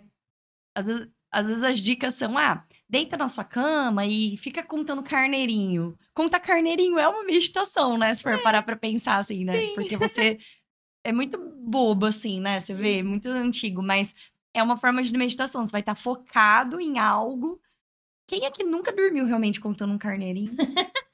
[0.75, 5.03] às, vezes, às vezes as dicas são: ah, deita na sua cama e fica contando
[5.03, 5.97] carneirinho.
[6.13, 8.13] Contar carneirinho é uma meditação, né?
[8.13, 8.37] Se for é.
[8.37, 9.61] parar pra pensar assim, né?
[9.61, 9.73] Sim.
[9.75, 10.39] Porque você.
[11.03, 12.59] É muito bobo, assim, né?
[12.59, 14.13] Você vê, muito antigo, mas
[14.53, 15.65] é uma forma de meditação.
[15.65, 17.61] Você vai estar focado em algo.
[18.27, 20.53] Quem é que nunca dormiu realmente contando um carneirinho?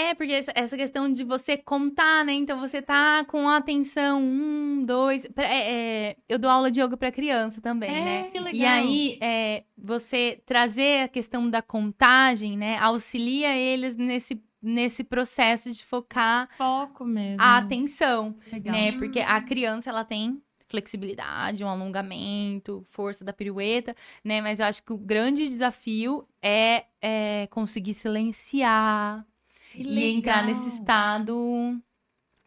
[0.00, 2.32] É, porque essa questão de você contar, né?
[2.32, 5.26] Então você tá com atenção, um, dois.
[5.36, 8.30] É, é, eu dou aula de yoga para criança também, é, né?
[8.30, 8.54] Que legal.
[8.54, 12.78] E aí, é, você trazer a questão da contagem, né?
[12.78, 17.36] Auxilia eles nesse, nesse processo de focar Foco mesmo.
[17.40, 18.74] a atenção, legal.
[18.74, 18.92] né?
[18.92, 24.40] Porque a criança, ela tem flexibilidade, um alongamento, força da pirueta, né?
[24.40, 29.26] Mas eu acho que o grande desafio é, é conseguir silenciar
[29.74, 31.80] e entrar nesse estado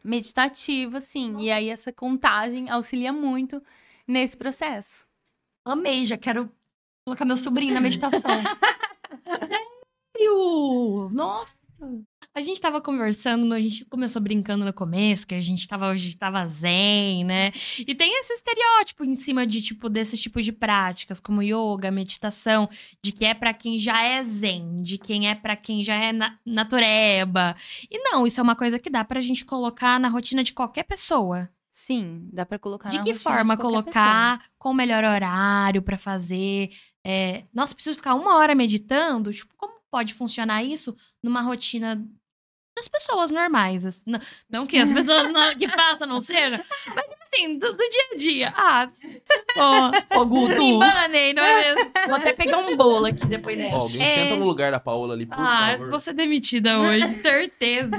[0.02, 1.38] meditativo, assim.
[1.38, 3.62] E aí essa contagem auxilia muito
[4.06, 5.06] nesse processo.
[5.64, 6.50] Amei, já quero
[7.06, 8.20] colocar meu sobrinho na meditação.
[11.12, 11.56] Nossa!
[12.36, 16.16] A gente tava conversando, a gente começou brincando no começo, que a gente tava hoje
[16.16, 17.52] tava zen, né?
[17.78, 22.68] E tem esse estereótipo em cima de tipo desses tipos de práticas, como yoga, meditação,
[23.00, 26.12] de que é para quem já é zen, de quem é para quem já é
[26.12, 27.54] na natureba.
[27.88, 30.82] E não, isso é uma coisa que dá pra gente colocar na rotina de qualquer
[30.82, 31.48] pessoa.
[31.70, 34.50] Sim, dá para colocar De que forma colocar, pessoa.
[34.58, 36.70] com o melhor horário para fazer?
[37.06, 37.44] É...
[37.54, 39.32] Nossa, preciso ficar uma hora meditando?
[39.32, 42.04] Tipo, como pode funcionar isso numa rotina
[42.74, 44.04] das pessoas normais.
[44.04, 46.62] Não, não que as pessoas não, que façam não seja,
[46.94, 48.54] mas assim, do, do, dia a dia.
[48.56, 48.88] Ah,
[49.56, 50.54] ó, ô Guto.
[50.58, 51.92] Me bananei, não é mesmo?
[52.06, 53.76] Vou até pegar um bolo aqui depois dessa.
[53.76, 54.14] Ó, alguém é...
[54.24, 55.86] senta no lugar da Paola ali, por ah, favor.
[55.86, 57.98] Ah, vou ser demitida hoje, certeza.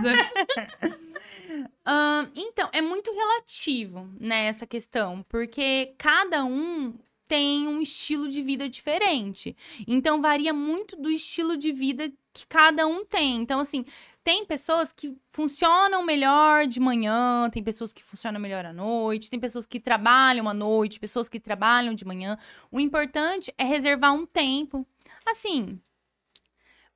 [2.35, 6.93] então, é muito relativo, né, essa questão, porque cada um
[7.27, 9.55] tem um estilo de vida diferente.
[9.87, 13.37] Então, varia muito do estilo de vida que cada um tem.
[13.37, 13.85] Então, assim,
[14.25, 19.39] tem pessoas que funcionam melhor de manhã, tem pessoas que funcionam melhor à noite, tem
[19.39, 22.35] pessoas que trabalham à noite, pessoas que trabalham de manhã.
[22.71, 24.83] O importante é reservar um tempo,
[25.27, 25.79] assim,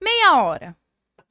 [0.02, 0.76] meia hora.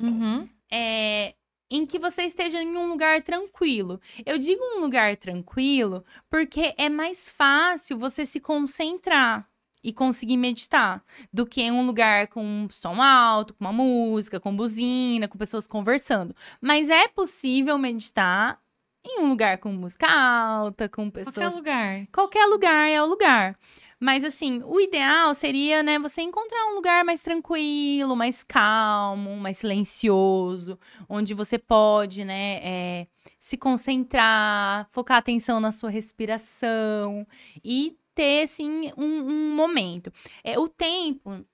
[0.01, 0.49] Uhum.
[0.71, 1.35] É,
[1.69, 4.01] em que você esteja em um lugar tranquilo.
[4.25, 9.51] Eu digo um lugar tranquilo porque é mais fácil você se concentrar
[9.83, 14.41] e conseguir meditar do que em um lugar com um som alto, com uma música,
[14.41, 16.35] com buzina, com pessoas conversando.
[16.61, 18.61] Mas é possível meditar
[19.05, 21.35] em um lugar com música alta, com pessoas.
[21.35, 22.07] Qualquer lugar.
[22.13, 23.59] Qualquer lugar é o lugar.
[24.01, 29.59] Mas assim, o ideal seria, né, você encontrar um lugar mais tranquilo, mais calmo, mais
[29.59, 33.07] silencioso, onde você pode, né, é,
[33.41, 37.27] se concentrar, focar atenção na sua respiração
[37.65, 40.13] e ter, assim, um, um momento.
[40.43, 41.47] É, o tempo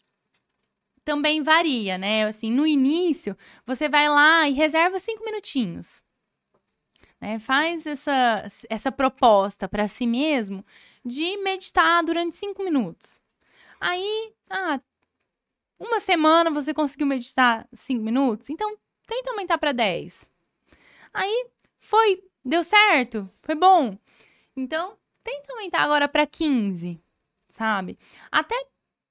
[1.04, 2.24] também varia, né?
[2.24, 6.02] Assim, no início, você vai lá e reserva cinco minutinhos.
[7.20, 7.38] Né?
[7.38, 10.64] Faz essa, essa proposta para si mesmo
[11.04, 13.20] de meditar durante cinco minutos.
[13.78, 14.80] Aí, ah,
[15.78, 18.74] uma semana você conseguiu meditar cinco minutos, então
[19.06, 20.26] tenta aumentar para 10.
[21.12, 21.46] Aí
[21.78, 23.98] foi, deu certo, foi bom.
[24.56, 27.02] Então, tenta aumentar agora para 15,
[27.48, 27.98] sabe?
[28.30, 28.54] Até,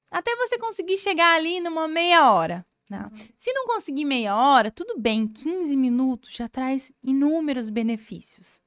[0.10, 2.66] até você conseguir chegar ali numa meia hora.
[2.90, 3.06] Não.
[3.06, 3.28] Uhum.
[3.38, 8.62] Se não conseguir meia hora, tudo bem, 15 minutos já traz inúmeros benefícios.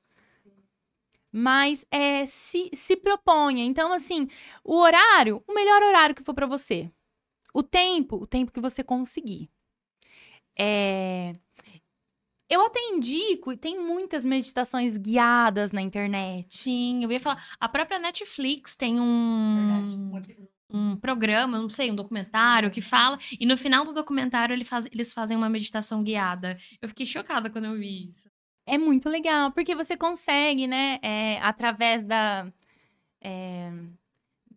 [1.30, 3.62] Mas é, se, se proponha.
[3.62, 4.26] Então, assim,
[4.64, 6.90] o horário, o melhor horário que for para você.
[7.55, 9.49] O tempo, o tempo que você conseguir.
[10.59, 11.36] É,
[12.49, 16.57] eu até indico, e tem muitas meditações guiadas na internet.
[16.57, 17.44] Sim, eu ia falar.
[17.59, 19.84] A própria Netflix tem um.
[20.68, 23.16] Um programa, não sei, um documentário que fala.
[23.38, 26.59] E no final do documentário ele faz, eles fazem uma meditação guiada.
[26.82, 28.28] Eu fiquei chocada quando eu vi isso.
[28.66, 32.53] É muito legal, porque você consegue, né, é, através da.
[33.20, 33.72] É,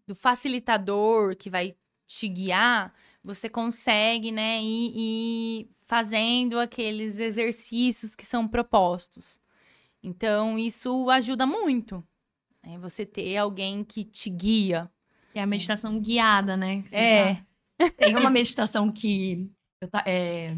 [0.08, 1.76] do facilitador que vai
[2.08, 2.92] te guiar,
[3.24, 9.42] você consegue, né, ir, ir fazendo aqueles exercícios que são propostos.
[10.04, 12.08] Então, isso ajuda muito.
[12.64, 12.78] Né?
[12.78, 14.90] Você ter alguém que te guia.
[15.34, 16.84] Que é a meditação guiada, né?
[16.92, 17.44] É.
[17.98, 19.50] Tem uma meditação que.
[20.06, 20.56] é,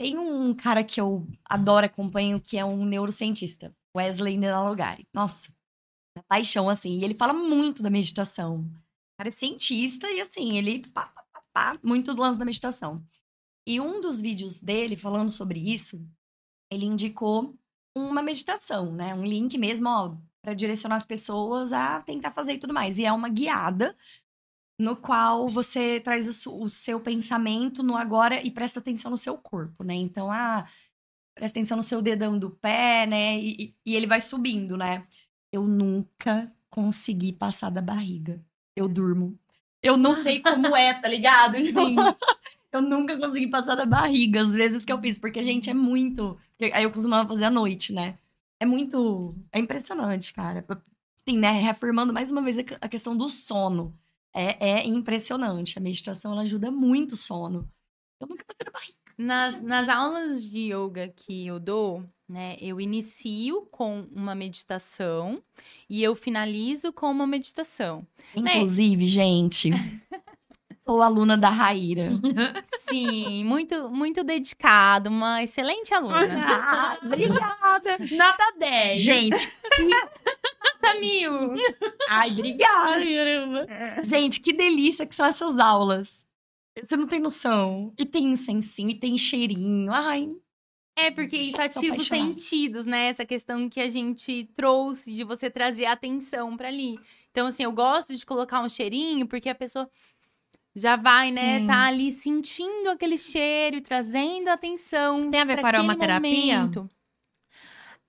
[0.00, 5.06] tem um cara que eu adoro, acompanho, que é um neurocientista, Wesley Nalogari.
[5.14, 5.52] Nossa,
[6.16, 6.98] é paixão, assim.
[6.98, 8.60] E ele fala muito da meditação.
[8.60, 10.86] O cara é cientista e, assim, ele.
[10.88, 12.96] Pá, pá, pá, muito do lance da meditação.
[13.66, 16.00] E um dos vídeos dele falando sobre isso,
[16.70, 17.56] ele indicou
[17.96, 19.14] uma meditação, né?
[19.14, 22.98] Um link mesmo, ó, para direcionar as pessoas a tentar fazer e tudo mais.
[22.98, 23.96] E é uma guiada
[24.78, 29.84] no qual você traz o seu pensamento no agora e presta atenção no seu corpo,
[29.84, 29.94] né?
[29.94, 30.66] Então, ah,
[31.34, 33.38] presta atenção no seu dedão do pé, né?
[33.40, 35.06] E, e- e ele vai subindo, né?
[35.52, 38.44] Eu nunca consegui passar da barriga.
[38.76, 39.38] Eu durmo.
[39.80, 41.54] Eu não sei como é, tá ligado?
[41.62, 41.80] Tipo,
[42.74, 46.36] Eu nunca consegui passar da barriga, às vezes que eu fiz, porque, gente, é muito.
[46.72, 48.18] Aí eu costumava fazer à noite, né?
[48.60, 49.34] É muito.
[49.52, 50.64] É impressionante, cara.
[51.28, 51.52] Sim, né?
[51.52, 53.94] Reafirmando mais uma vez a que- a questão do sono.
[54.34, 55.78] É, é impressionante.
[55.78, 57.68] A meditação ela ajuda muito o sono.
[58.20, 58.94] Eu nunca passei da barriga.
[59.16, 65.40] Nas, nas aulas de yoga que eu dou, né, eu inicio com uma meditação
[65.88, 68.04] e eu finalizo com uma meditação.
[68.34, 69.70] Inclusive, gente,
[70.86, 72.10] sou aluna da Raíra.
[72.88, 76.44] Sim, muito, muito dedicado, uma excelente aluna.
[76.46, 77.98] Ah, obrigada.
[78.12, 79.00] Nota 10.
[79.00, 81.54] Gente, Nota mil!
[82.08, 83.00] ai, obrigada.
[84.02, 86.24] Gente, que delícia que são essas aulas.
[86.82, 87.92] Você não tem noção.
[87.98, 89.92] E tem incensinho, e tem cheirinho.
[89.92, 90.28] Ai,
[90.96, 93.06] É, porque isso ativa os sentidos, né?
[93.08, 96.98] Essa questão que a gente trouxe de você trazer atenção pra ali.
[97.30, 99.88] Então, assim, eu gosto de colocar um cheirinho, porque a pessoa
[100.74, 101.66] já vai, né, Sim.
[101.66, 105.30] tá ali sentindo aquele cheiro e trazendo atenção.
[105.30, 106.60] Tem a ver com aromaterapia?
[106.60, 106.90] momento.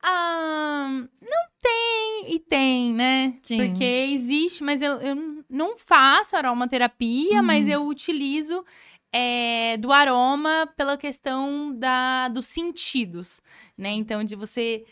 [0.01, 0.87] Ah,
[1.21, 3.37] não tem e tem, né?
[3.41, 3.57] Sim.
[3.69, 7.45] Porque existe, mas eu, eu não faço aromaterapia, Uhum.
[7.45, 8.63] mas eu utilizo
[9.11, 13.41] é, do aroma pela questão da, dos sentidos,
[13.77, 13.89] né?
[13.91, 14.85] Então, de você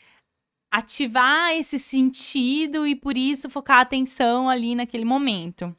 [0.71, 5.75] ativar esse sentido e por isso focar a atenção ali naquele momento.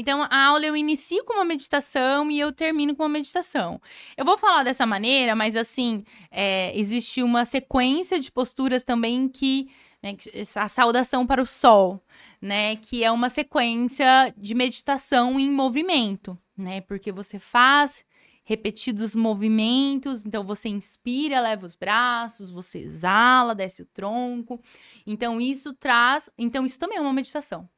[0.00, 3.80] Então, a aula eu inicio com uma meditação e eu termino com uma meditação.
[4.16, 9.68] Eu vou falar dessa maneira, mas assim, é, existe uma sequência de posturas também que.
[10.00, 10.16] né,
[10.54, 12.00] a saudação para o sol,
[12.40, 12.76] né?
[12.76, 16.80] Que é uma sequência de meditação em movimento, né?
[16.82, 18.04] Porque você faz
[18.44, 24.60] repetidos movimentos, então você inspira, leva os braços, você exala, desce o tronco.
[25.04, 27.68] Então isso traz, então isso também é uma meditação.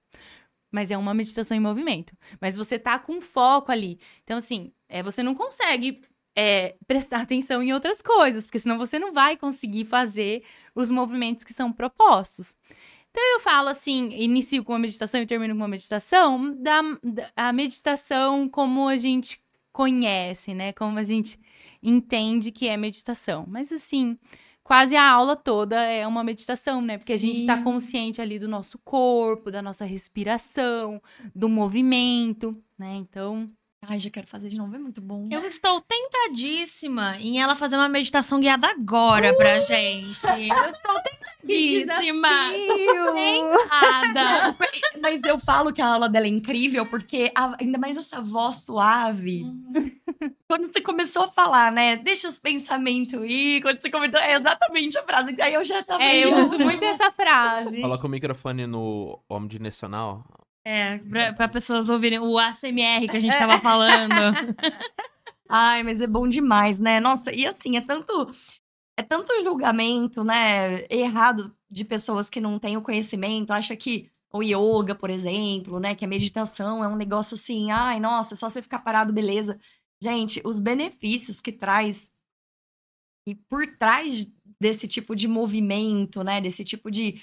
[0.71, 2.17] Mas é uma meditação em movimento.
[2.41, 3.99] Mas você tá com foco ali.
[4.23, 6.01] Então, assim, é, você não consegue
[6.37, 10.43] é, prestar atenção em outras coisas, porque senão você não vai conseguir fazer
[10.75, 12.57] os movimentos que são propostos.
[13.11, 17.31] Então, eu falo assim, inicio com uma meditação e termino com uma meditação, da, da
[17.35, 19.43] a meditação como a gente
[19.73, 20.73] conhece, né?
[20.73, 21.39] Como a gente
[21.83, 23.45] entende que é meditação.
[23.49, 24.17] Mas, assim,
[24.71, 26.97] quase a aula toda é uma meditação, né?
[26.97, 27.65] Porque a gente tá Sim.
[27.65, 31.03] consciente ali do nosso corpo, da nossa respiração,
[31.35, 32.95] do movimento, né?
[32.95, 33.51] Então,
[33.87, 34.75] ai, já quero fazer de novo.
[34.75, 35.29] É muito bom.
[35.31, 40.19] Eu estou tentadíssima em ela fazer uma meditação guiada agora pra gente.
[40.27, 42.29] Eu estou tentadíssima.
[43.15, 44.57] Tentada.
[45.01, 48.57] Mas eu falo que a aula dela é incrível, porque a- ainda mais essa voz
[48.65, 49.45] suave.
[50.47, 51.97] Quando você começou a falar, né?
[51.97, 53.63] Deixa os pensamentos ir.
[53.63, 55.41] Quando você comentou, é exatamente a frase.
[55.41, 56.03] Aí eu já tava.
[56.03, 57.81] É, eu uso muito essa frase.
[57.81, 60.25] Coloca o microfone no omnidirecional.
[60.65, 64.13] É, pra, pra pessoas ouvirem o ASMR que a gente tava falando.
[65.49, 67.01] Ai, mas é bom demais, né?
[67.01, 68.31] Nossa, e assim, é tanto.
[68.97, 70.85] É tanto julgamento, né?
[70.91, 75.95] Errado de pessoas que não têm o conhecimento, acha que o yoga, por exemplo, né?
[75.95, 79.59] Que a meditação é um negócio assim, ai, nossa, é só você ficar parado, beleza.
[80.03, 82.13] Gente, os benefícios que traz
[83.27, 84.27] e por trás
[84.61, 86.41] desse tipo de movimento, né?
[86.41, 87.21] Desse tipo de.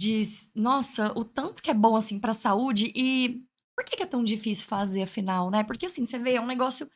[0.00, 0.22] De
[0.54, 3.42] nossa, o tanto que é bom, assim, pra saúde e.
[3.76, 5.62] Por que, que é tão difícil fazer, afinal, né?
[5.64, 6.88] Porque, assim, você vê, é um negócio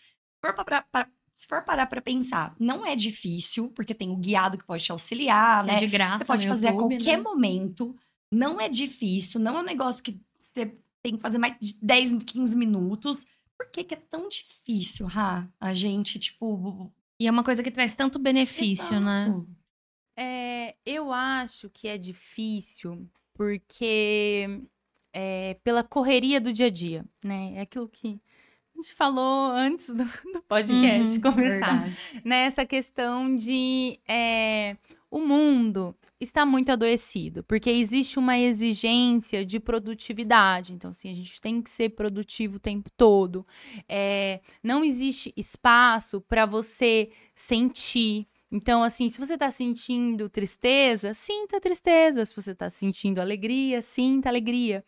[0.44, 4.56] for pra- pra- se for parar pra pensar, não é difícil, porque tem o guiado
[4.58, 5.76] que pode te auxiliar, É né?
[5.78, 6.18] de graça.
[6.18, 7.22] Você pode fazer YouTube, a qualquer né?
[7.22, 7.96] momento.
[8.32, 12.12] Não é difícil, não é um negócio que você tem que fazer mais de 10,
[12.24, 13.24] 15 minutos.
[13.58, 15.48] Por que, que é tão difícil, Rá?
[15.60, 16.92] A gente, tipo.
[17.18, 19.34] E é uma coisa que traz tanto benefício, né?
[20.16, 24.60] É, eu acho que é difícil porque
[25.12, 27.54] é pela correria do dia a dia, né?
[27.56, 28.20] É aquilo que
[28.74, 31.80] a gente falou antes do, do podcast Uhum, começar.
[31.82, 32.22] Verdade.
[32.24, 34.76] Nessa questão de é,
[35.14, 40.72] o mundo está muito adoecido, porque existe uma exigência de produtividade.
[40.72, 43.46] Então, assim, a gente tem que ser produtivo o tempo todo.
[43.88, 48.26] É, não existe espaço para você sentir.
[48.54, 52.24] Então, assim, se você tá sentindo tristeza, sinta tristeza.
[52.24, 54.84] Se você tá sentindo alegria, sinta alegria.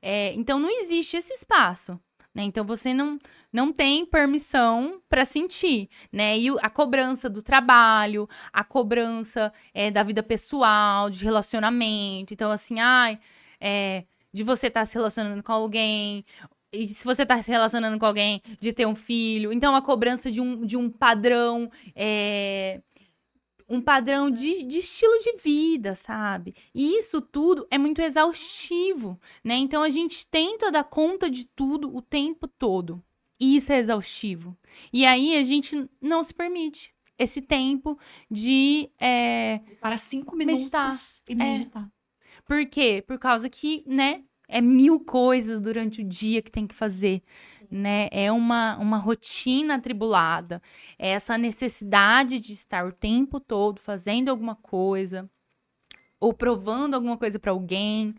[0.00, 2.00] É, então, não existe esse espaço.
[2.34, 2.44] Né?
[2.44, 3.18] Então, você não,
[3.52, 6.38] não tem permissão para sentir, né?
[6.38, 12.32] E a cobrança do trabalho, a cobrança é, da vida pessoal, de relacionamento.
[12.32, 13.18] Então, assim, ai,
[13.60, 16.24] é, de você estar se relacionando com alguém.
[16.72, 19.52] E se você tá se relacionando com alguém, de ter um filho.
[19.52, 21.70] Então, a cobrança de um, de um padrão.
[21.94, 22.80] é,
[23.70, 26.52] um padrão de, de estilo de vida, sabe?
[26.74, 29.54] E isso tudo é muito exaustivo, né?
[29.54, 33.00] Então a gente tenta dar conta de tudo o tempo todo.
[33.38, 34.56] E isso é exaustivo.
[34.92, 37.96] E aí a gente não se permite esse tempo
[38.30, 38.90] de.
[39.00, 40.92] é, Para cinco minutos Meditar.
[41.28, 41.92] e meditar.
[42.44, 43.04] Por quê?
[43.06, 44.24] Por causa que, né?
[44.48, 47.22] É mil coisas durante o dia que tem que fazer,
[47.70, 48.08] né?
[48.10, 50.60] É uma, uma rotina atribulada.
[50.98, 55.28] É essa necessidade de estar o tempo todo fazendo alguma coisa
[56.18, 58.14] ou provando alguma coisa pra alguém.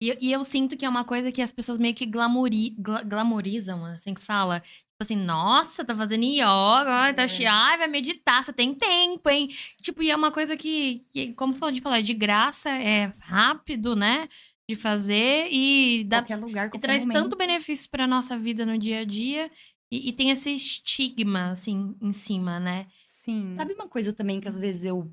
[0.00, 3.02] E, e eu sinto que é uma coisa que as pessoas meio que glamori, gla-
[3.02, 4.60] glamorizam, assim que fala.
[4.60, 9.48] Tipo assim, nossa, tá fazendo yoga, tá chi- ai, vai meditar, você tem tempo, hein?
[9.80, 13.94] Tipo, e é uma coisa que, que como pode falar, é de graça, é rápido,
[13.96, 14.28] né?
[14.68, 17.22] De fazer e dá, Qualquer lugar, e traz momento.
[17.22, 19.50] tanto benefício pra nossa vida no dia a dia.
[19.90, 22.86] E, e tem esse estigma, assim, em cima, né?
[23.06, 23.54] Sim.
[23.56, 25.10] Sabe uma coisa também que às vezes eu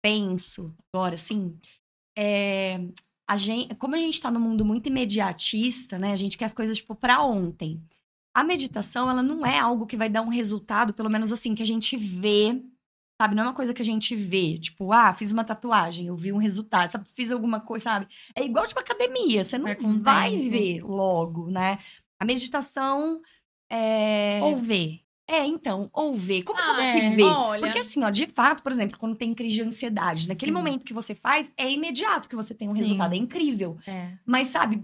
[0.00, 1.58] penso agora, assim?
[2.16, 2.80] É,
[3.28, 6.12] a gente, como a gente tá num mundo muito imediatista, né?
[6.12, 7.82] A gente quer as coisas, tipo, pra ontem.
[8.34, 11.62] A meditação, ela não é algo que vai dar um resultado, pelo menos assim, que
[11.62, 12.62] a gente vê,
[13.22, 13.36] sabe?
[13.36, 14.58] Não é uma coisa que a gente vê.
[14.58, 17.08] Tipo, ah, fiz uma tatuagem, eu vi um resultado, sabe?
[17.08, 18.08] Fiz alguma coisa, sabe?
[18.34, 19.44] É igual, tipo, academia.
[19.44, 20.50] Você não o vai tempo.
[20.50, 21.78] ver logo, né?
[22.20, 23.20] A meditação
[23.70, 24.40] é...
[24.42, 25.00] Ou ver.
[25.28, 26.42] É, então, ou ver.
[26.42, 27.22] Como, Ah, como é, que vê?
[27.22, 27.60] olha.
[27.62, 30.56] Porque assim, ó, de fato, por exemplo, quando tem crise de ansiedade, naquele Sim.
[30.58, 32.78] momento que você faz, é imediato que você tem um Sim.
[32.78, 33.78] resultado, é incrível.
[33.86, 34.12] É.
[34.26, 34.82] Mas sabe,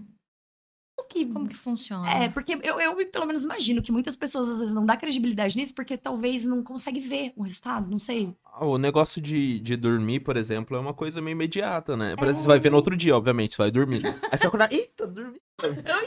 [1.09, 1.25] que...
[1.25, 2.09] Como que funciona?
[2.09, 5.57] É, porque eu, eu pelo menos imagino que muitas pessoas às vezes não dá credibilidade
[5.57, 8.33] nisso porque talvez não consegue ver o resultado, não sei.
[8.45, 12.15] Ah, O negócio de, de dormir, por exemplo, é uma coisa meio imediata, né?
[12.15, 12.43] Por exemplo, É.
[12.43, 14.05] você vai ver no outro dia, obviamente, você vai dormir.
[14.05, 15.39] Aí você vai acordar, eita, dormi.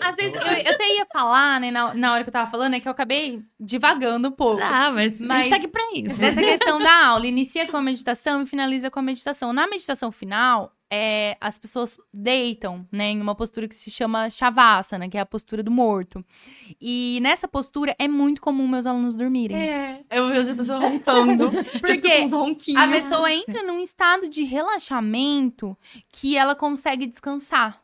[0.01, 2.75] Às vezes, eu, eu até ia falar, né, na, na hora que eu tava falando,
[2.75, 4.63] é que eu acabei divagando um pouco.
[4.63, 6.21] Ah, mas, a Mas- gente tá aqui pra isso.
[6.23, 9.53] Nessa questão da aula, inicia com a meditação e finaliza com a meditação.
[9.53, 15.09] Na meditação final, é, as pessoas deitam, né, em uma postura que se chama Shavasana,
[15.09, 16.22] que é a postura do morto.
[16.78, 19.57] E nessa postura é muito comum meus alunos dormirem.
[19.57, 21.51] É, eu vejo a pessoa roncando.
[21.80, 22.78] Porque um.
[22.78, 25.74] A pessoa entra num estado de relaxamento
[26.11, 27.82] que ela consegue descansar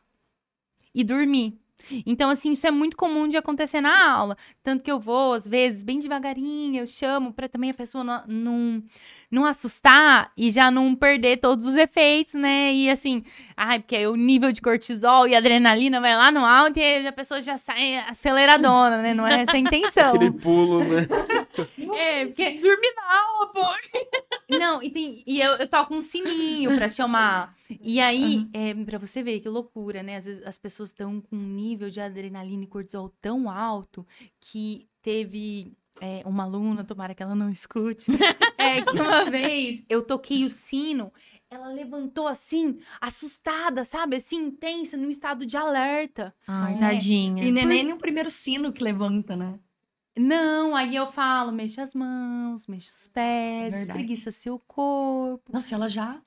[0.93, 1.59] e dormir.
[2.05, 4.37] Então, assim, isso é muito comum de acontecer na aula.
[4.61, 8.23] Tanto que eu vou, às vezes, bem devagarinho, eu chamo pra também a pessoa não,
[8.27, 8.83] não,
[9.31, 12.73] não assustar e já não perder todos os efeitos, né?
[12.73, 13.23] E assim,
[13.55, 17.11] ai, porque aí o nível de cortisol e adrenalina vai lá no alto e a
[17.11, 19.13] pessoa já sai aceleradona, né?
[19.13, 20.15] Não é essa a intenção.
[20.15, 21.07] Aquele pulo, né?
[21.95, 24.57] É, porque dormir na aula, pô.
[24.57, 27.55] Não, e, tem, e eu, eu toco um sininho pra chamar.
[27.81, 30.17] E aí, é, pra você ver que loucura, né?
[30.17, 34.05] Às vezes as pessoas estão com um nível de adrenalina e cortisol tão alto
[34.39, 38.07] que teve é, uma aluna, tomara que ela não escute,
[38.57, 41.11] é que uma vez eu toquei o sino.
[41.51, 44.17] Ela levantou assim, assustada, sabe?
[44.17, 46.33] Assim, intensa, num estado de alerta.
[46.47, 46.77] Ai, É.
[46.77, 47.43] tadinha.
[47.43, 49.59] E neném no primeiro sino que levanta, né?
[50.17, 55.51] Não, aí eu falo, mexa as mãos, mexa os pés, espreguiça seu corpo.
[55.51, 56.21] Nossa, ela já...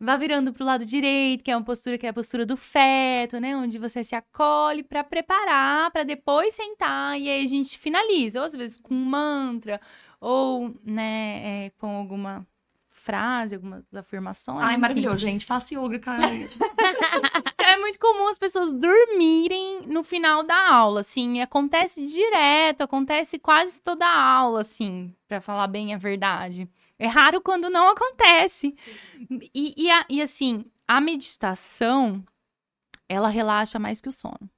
[0.00, 3.40] Vá virando pro lado direito, que é uma postura que é a postura do feto,
[3.40, 3.56] né?
[3.56, 7.18] Onde você se acolhe pra preparar, pra depois sentar.
[7.20, 8.38] E aí a gente finaliza.
[8.38, 9.80] Ou às vezes com um mantra,
[10.20, 12.46] ou, né, é, com alguma
[12.88, 14.60] frase, algumas afirmações.
[14.60, 14.80] Ai, enfim.
[14.82, 15.46] maravilhoso, gente.
[15.46, 16.26] Faça yoga, cara.
[17.68, 21.42] É muito comum as pessoas dormirem no final da aula, assim.
[21.42, 26.66] Acontece direto, acontece quase toda a aula, assim, pra falar bem a verdade.
[26.98, 28.74] É raro quando não acontece.
[29.54, 32.24] E, e, a- e, assim, a meditação,
[33.08, 34.50] ela relaxa mais que o sono.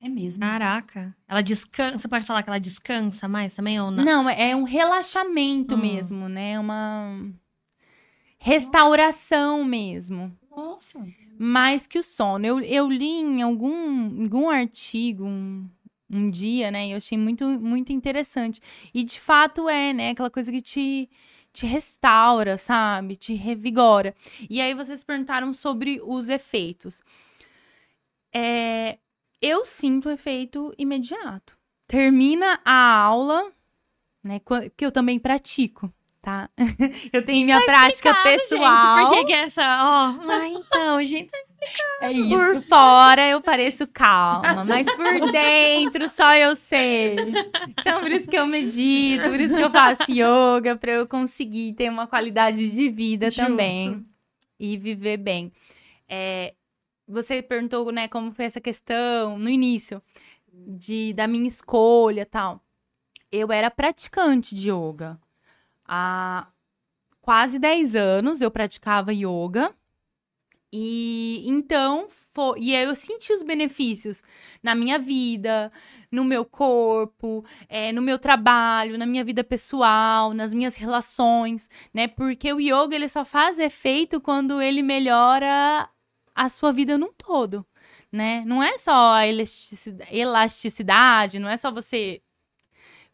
[0.00, 0.42] É mesmo.
[0.42, 1.16] Caraca.
[1.28, 1.98] Ela descansa.
[1.98, 4.04] Você pode falar que ela descansa mais também ou não?
[4.04, 5.78] Não, é um relaxamento Hum.
[5.78, 6.58] mesmo, né?
[6.58, 7.16] Uma
[8.38, 10.36] restauração mesmo.
[10.50, 11.00] Nossa.
[11.38, 12.44] mais que o sono.
[12.44, 15.68] Eu, eu li em algum, algum artigo, um,
[16.10, 16.88] um dia, né?
[16.88, 18.60] E eu achei muito, muito interessante.
[18.92, 20.10] E de fato é, né?
[20.10, 21.08] Aquela coisa que te,
[21.52, 23.16] te restaura, sabe?
[23.16, 24.14] Te revigora.
[24.48, 27.02] E aí vocês perguntaram sobre os efeitos.
[28.34, 28.98] É,
[29.40, 31.58] eu sinto o efeito imediato.
[31.86, 33.52] Termina a aula,
[34.22, 34.40] né?
[34.76, 35.92] Que eu também pratico
[36.22, 36.48] tá?
[37.12, 38.98] Eu tenho minha tá prática pessoal.
[38.98, 39.62] Gente, por que, que é essa?
[39.62, 41.30] Ó, oh, ah, então, gente.
[42.00, 42.36] É isso.
[42.36, 47.14] Por fora eu pareço calma, mas por dentro só eu sei.
[47.68, 51.74] Então, por isso que eu medito, por isso que eu faço yoga, para eu conseguir
[51.74, 53.42] ter uma qualidade de vida Justo.
[53.42, 54.04] também
[54.58, 55.52] e viver bem.
[56.08, 56.54] É,
[57.06, 60.02] você perguntou, né, como foi essa questão no início
[60.52, 62.60] de da minha escolha, tal.
[63.30, 65.16] Eu era praticante de yoga
[65.92, 66.46] há
[67.20, 69.74] quase 10 anos eu praticava yoga.
[70.74, 74.22] E então, foi, e aí eu senti os benefícios
[74.62, 75.70] na minha vida,
[76.10, 82.08] no meu corpo, é, no meu trabalho, na minha vida pessoal, nas minhas relações, né?
[82.08, 85.90] Porque o yoga ele só faz efeito quando ele melhora
[86.34, 87.66] a sua vida num todo,
[88.10, 88.42] né?
[88.46, 89.16] Não é só
[90.10, 92.22] elasticidade, não é só você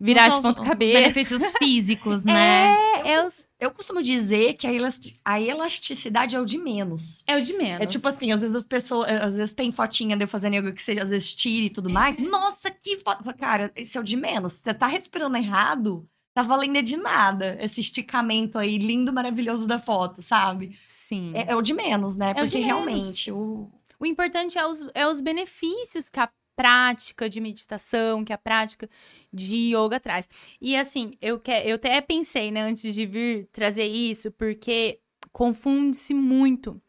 [0.00, 1.00] virar de ponta cabeça.
[1.00, 2.74] benefícios físicos, né?
[3.04, 3.28] É, eu,
[3.58, 7.24] eu costumo dizer que a, elasti a elasticidade é o de menos.
[7.26, 7.80] É o de menos.
[7.80, 10.72] É tipo assim, às vezes as pessoas, às vezes tem fotinha de eu fazendo yoga
[10.72, 12.16] que seja, às vezes tira e tudo mais.
[12.30, 13.22] Nossa, que foto.
[13.34, 14.54] Cara, esse é o de menos.
[14.54, 20.22] Você tá respirando errado, tá valendo de nada esse esticamento aí lindo, maravilhoso da foto,
[20.22, 20.78] sabe?
[20.86, 21.32] Sim.
[21.34, 22.30] É, é o de menos, né?
[22.30, 23.70] É Porque realmente o.
[24.00, 28.90] O importante é os, é os benefícios que a prática de meditação, que a prática
[29.32, 30.28] de yoga traz.
[30.60, 34.98] E assim, eu, que, eu até pensei, né, antes de vir trazer isso, porque
[35.32, 36.82] confunde-se muito,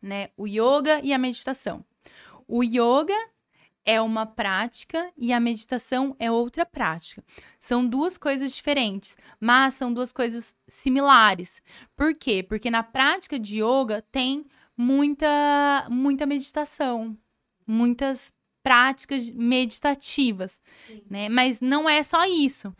[0.00, 1.84] né, o yoga e a meditação.
[2.46, 3.16] O yoga
[3.84, 7.24] é uma prática e a meditação é outra prática.
[7.58, 11.60] São duas coisas diferentes, mas são duas coisas similares.
[11.96, 12.44] Por quê?
[12.48, 14.46] Porque na prática de yoga tem
[14.76, 17.18] muita muita meditação,
[17.66, 18.32] muitas
[18.68, 21.02] práticas meditativas, Sim.
[21.08, 21.30] né?
[21.30, 22.70] Mas não é só isso,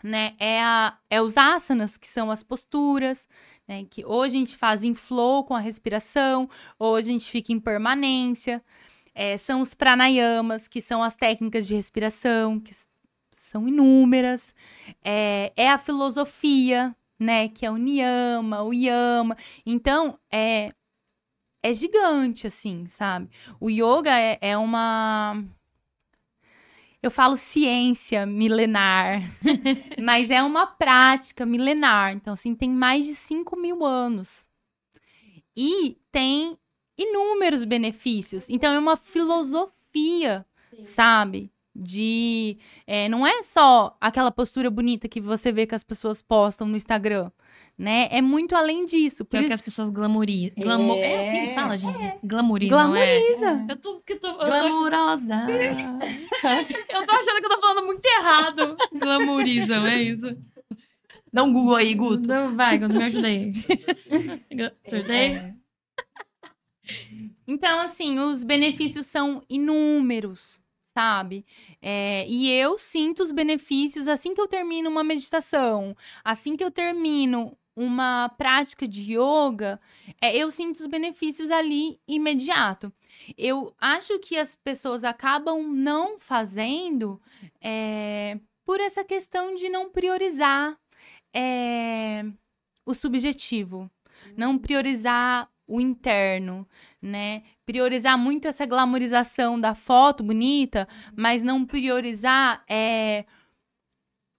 [0.00, 0.34] né?
[0.38, 3.26] É, a, é os asanas, que são as posturas,
[3.66, 3.84] né?
[3.90, 6.48] Que hoje a gente faz em flow com a respiração,
[6.78, 8.62] hoje a gente fica em permanência.
[9.12, 12.72] É, são os pranayamas, que são as técnicas de respiração, que
[13.50, 14.54] são inúmeras.
[15.04, 17.48] É, é a filosofia, né?
[17.48, 19.36] Que é o niyama, o yama.
[19.64, 20.72] Então, é,
[21.66, 23.28] é gigante, assim, sabe?
[23.60, 25.42] O yoga é, é uma.
[27.02, 29.22] Eu falo ciência milenar,
[30.02, 32.12] mas é uma prática milenar.
[32.12, 34.46] Então, assim, tem mais de 5 mil anos.
[35.56, 36.58] E tem
[36.96, 38.48] inúmeros benefícios.
[38.48, 40.82] Então, é uma filosofia, Sim.
[40.82, 41.52] sabe?
[41.74, 42.58] De.
[42.86, 46.76] É, não é só aquela postura bonita que você vê que as pessoas postam no
[46.76, 47.30] Instagram
[47.78, 48.08] né?
[48.10, 49.24] É muito além disso.
[49.24, 49.44] Por que isso...
[49.44, 50.54] é que as pessoas glamorizam.
[50.56, 50.94] Glamo...
[50.94, 51.00] É...
[51.00, 52.02] é assim que fala, gente.
[52.02, 52.18] É.
[52.24, 52.74] Glamoriza.
[52.98, 53.72] É.
[53.72, 54.02] Eu tô...
[54.08, 55.46] Eu tô eu Glamurosa.
[56.88, 58.76] eu tô achando que eu tô falando muito errado.
[58.92, 60.36] Glamorizam, é isso.
[61.32, 62.26] Dá um Google aí, Guto.
[62.26, 63.52] Não, vai, Guto, me ajuda aí.
[64.86, 65.36] Acertei?
[65.36, 65.54] É.
[67.46, 70.58] Então, assim, os benefícios são inúmeros,
[70.94, 71.44] sabe?
[71.82, 76.70] É, e eu sinto os benefícios assim que eu termino uma meditação, assim que eu
[76.70, 79.78] termino uma prática de yoga,
[80.20, 82.90] é, eu sinto os benefícios ali imediato.
[83.36, 87.20] Eu acho que as pessoas acabam não fazendo
[87.60, 90.76] é, por essa questão de não priorizar
[91.34, 92.24] é,
[92.86, 93.90] o subjetivo,
[94.34, 96.66] não priorizar o interno,
[97.02, 97.42] né?
[97.66, 103.24] Priorizar muito essa glamorização da foto bonita, mas não priorizar é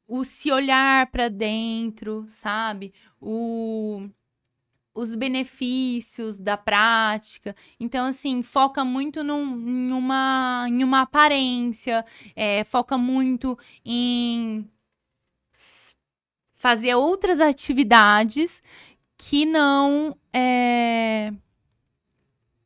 [0.07, 2.93] o se olhar para dentro, sabe?
[3.19, 4.09] O
[4.97, 7.55] os benefícios da prática.
[7.79, 12.03] Então, assim, foca muito num, em, uma, em uma aparência,
[12.35, 14.67] é, foca muito em
[16.55, 18.63] fazer outras atividades
[19.15, 21.31] que não é,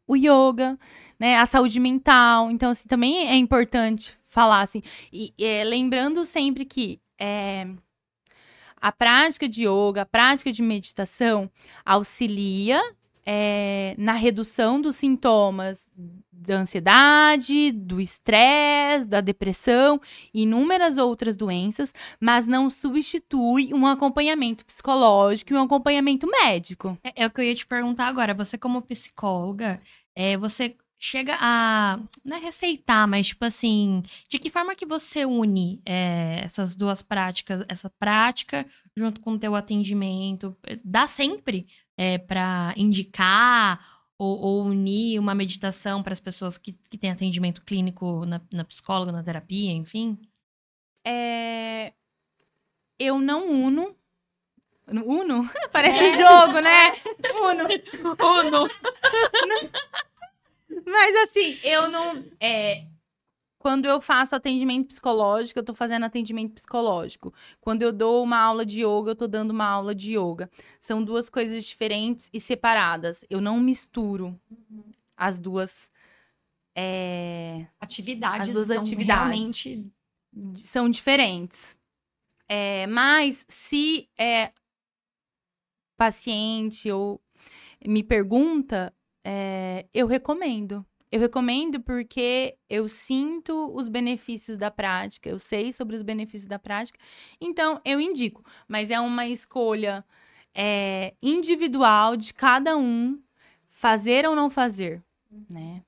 [0.07, 0.79] o yoga,
[1.19, 2.49] né, a saúde mental.
[2.49, 4.81] Então, assim, também é importante falar assim.
[5.11, 7.67] E é, lembrando sempre que é,
[8.82, 11.49] a prática de yoga, a prática de meditação
[11.86, 12.82] auxilia
[13.24, 15.88] é, na redução dos sintomas
[16.32, 20.01] da ansiedade, do estresse, da depressão
[20.34, 26.97] inúmeras outras doenças, mas não substitui um acompanhamento psicológico e um acompanhamento médico.
[27.03, 28.34] É, é o que eu ia te perguntar agora.
[28.34, 29.80] Você, como psicóloga,
[30.15, 31.99] é, você chega a.
[32.23, 34.03] Não é receitar, mas tipo assim.
[34.29, 37.65] De que forma que você une é, essas duas práticas?
[37.67, 40.55] Essa prática junto com o teu atendimento?
[40.83, 43.83] Dá sempre é, para indicar
[44.17, 48.63] ou, ou, unir uma meditação para as pessoas que, que têm atendimento clínico na, na
[48.63, 50.19] psicóloga, na terapia, enfim?
[51.05, 51.93] É...
[52.99, 53.95] Eu não uno
[54.87, 55.49] Uno?
[55.71, 56.91] Parece jogo, né?
[57.33, 57.67] Uno.
[58.19, 58.69] Uno.
[60.91, 62.23] Mas assim, eu não.
[62.39, 62.85] É,
[63.57, 67.33] quando eu faço atendimento psicológico, eu tô fazendo atendimento psicológico.
[67.61, 70.49] Quando eu dou uma aula de yoga, eu tô dando uma aula de yoga.
[70.79, 73.23] São duas coisas diferentes e separadas.
[73.29, 74.35] Eu não misturo
[75.15, 75.91] as duas.
[76.75, 77.67] É...
[77.79, 79.23] Atividades as duas são atividades.
[79.23, 79.91] realmente
[80.55, 81.77] são diferentes.
[82.49, 84.51] É, mas se é
[85.95, 87.21] paciente ou
[87.85, 88.91] me pergunta,
[89.24, 90.86] é, eu recomendo.
[91.11, 96.57] Eu recomendo porque eu sinto os benefícios da prática, eu sei sobre os benefícios da
[96.57, 96.97] prática,
[97.39, 98.43] então eu indico.
[98.65, 100.05] Mas é uma escolha
[100.55, 103.22] é, individual de cada um
[103.69, 105.03] fazer ou não fazer,
[105.49, 105.84] né?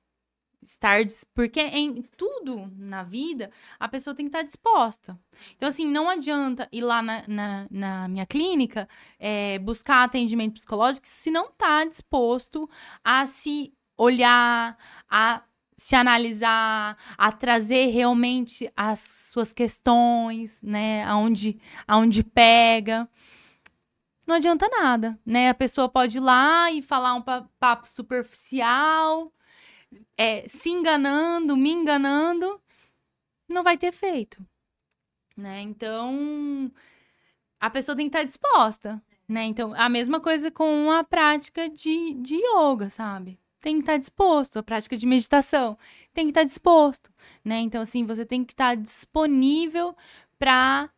[0.64, 1.00] Estar
[1.34, 5.18] porque em tudo na vida a pessoa tem que estar disposta
[5.56, 8.88] então assim não adianta ir lá na, na, na minha clínica
[9.18, 12.68] é, buscar atendimento psicológico se não está disposto
[13.02, 14.76] a se olhar
[15.08, 15.42] a
[15.76, 23.08] se analisar, a trazer realmente as suas questões, né, aonde, aonde pega.
[24.26, 25.50] Não adianta nada, né?
[25.50, 27.22] A pessoa pode ir lá e falar um
[27.60, 29.30] papo superficial,
[30.16, 32.60] é, se enganando, me enganando,
[33.48, 34.44] não vai ter efeito.
[35.36, 35.60] Né?
[35.60, 36.70] Então,
[37.60, 39.02] a pessoa tem que estar disposta.
[39.28, 39.44] Né?
[39.44, 43.38] Então, a mesma coisa com a prática de, de yoga, sabe?
[43.60, 44.58] Tem que estar disposto.
[44.58, 45.78] A prática de meditação
[46.12, 47.10] tem que estar disposto.
[47.44, 47.60] Né?
[47.60, 49.96] Então, assim, você tem que estar disponível
[50.38, 50.90] para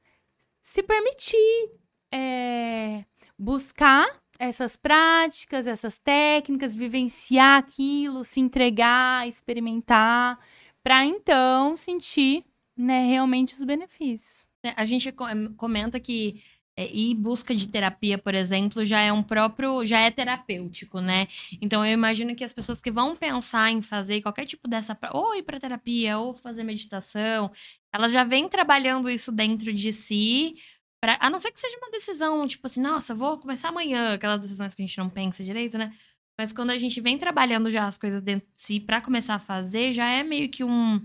[0.62, 1.70] se permitir
[2.12, 3.04] é,
[3.38, 10.38] buscar essas práticas, essas técnicas, vivenciar aquilo, se entregar, experimentar,
[10.82, 12.44] para então sentir,
[12.76, 14.46] né, realmente os benefícios.
[14.62, 15.12] É, a gente
[15.56, 16.42] comenta que
[16.76, 21.26] é, ir busca de terapia, por exemplo, já é um próprio, já é terapêutico, né?
[21.60, 25.34] Então eu imagino que as pessoas que vão pensar em fazer qualquer tipo dessa, ou
[25.34, 27.50] ir para terapia, ou fazer meditação,
[27.92, 30.56] elas já vêm trabalhando isso dentro de si
[31.02, 34.40] Pra, a não ser que seja uma decisão, tipo assim, nossa, vou começar amanhã, aquelas
[34.40, 35.94] decisões que a gente não pensa direito, né?
[36.38, 39.40] Mas quando a gente vem trabalhando já as coisas dentro de si para começar a
[39.40, 41.00] fazer, já é meio que um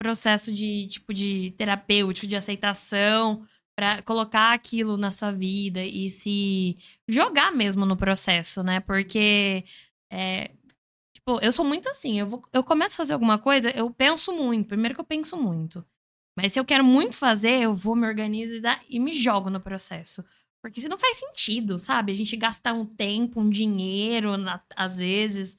[0.00, 6.76] processo de tipo de terapêutico, de aceitação, para colocar aquilo na sua vida e se
[7.08, 8.80] jogar mesmo no processo, né?
[8.80, 9.64] Porque
[10.10, 10.50] é,
[11.14, 14.32] tipo, eu sou muito assim, eu, vou, eu começo a fazer alguma coisa, eu penso
[14.32, 14.68] muito.
[14.68, 15.84] Primeiro que eu penso muito.
[16.36, 19.50] Mas se eu quero muito fazer, eu vou, me organizo e, dá, e me jogo
[19.50, 20.24] no processo.
[20.62, 22.12] Porque se não faz sentido, sabe?
[22.12, 25.58] A gente gastar um tempo, um dinheiro, na, às vezes,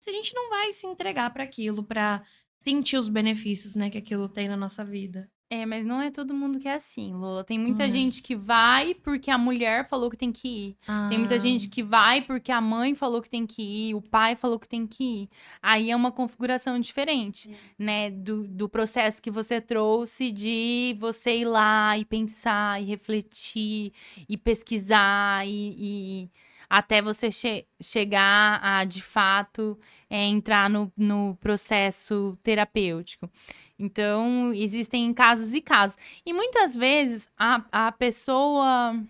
[0.00, 2.24] se a gente não vai se entregar para aquilo, para
[2.58, 5.30] sentir os benefícios, né, que aquilo tem na nossa vida.
[5.50, 7.42] É, mas não é todo mundo que é assim, Lola.
[7.42, 7.90] Tem muita hum.
[7.90, 10.76] gente que vai porque a mulher falou que tem que ir.
[10.86, 11.06] Ah.
[11.08, 11.38] Tem muita ah.
[11.38, 14.68] gente que vai porque a mãe falou que tem que ir, o pai falou que
[14.68, 15.28] tem que ir.
[15.62, 17.54] Aí é uma configuração diferente, hum.
[17.78, 18.10] né?
[18.10, 23.92] Do, do processo que você trouxe de você ir lá e pensar, e refletir,
[24.28, 26.30] e pesquisar, e, e
[26.68, 29.78] até você che chegar a, de fato,
[30.10, 33.30] é, entrar no, no processo terapêutico.
[33.78, 35.96] Então, existem casos e casos.
[36.26, 39.00] E muitas vezes a, a pessoa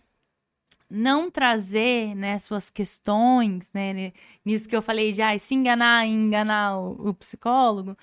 [0.90, 4.12] não trazer né, suas questões, né,
[4.44, 7.96] nisso que eu falei de ah, se enganar e enganar o, o, psicólogo,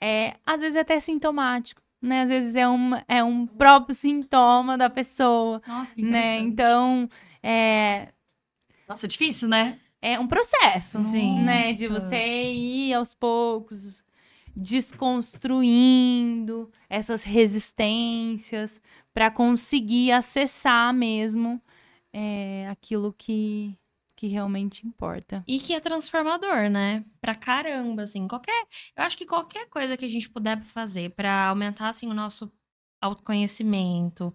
[0.00, 1.82] é, às vezes é até sintomático.
[2.02, 2.22] Né?
[2.22, 5.60] Às vezes é um, é um próprio sintoma da pessoa.
[5.66, 6.38] Nossa, que né?
[6.38, 7.08] Então,
[7.42, 8.08] é...
[8.88, 9.78] Nossa, é difícil, né?
[10.00, 11.42] É um processo, Sim.
[11.42, 11.74] né?
[11.74, 14.02] De você ir aos poucos
[14.54, 18.80] desconstruindo essas resistências
[19.12, 21.60] para conseguir acessar mesmo
[22.12, 23.76] é, aquilo que,
[24.16, 25.42] que realmente importa.
[25.46, 27.04] E que é transformador, né?
[27.20, 28.26] Pra caramba, assim.
[28.28, 28.66] Qualquer.
[28.96, 32.52] Eu acho que qualquer coisa que a gente puder fazer para aumentar, assim, o nosso
[33.00, 34.34] autoconhecimento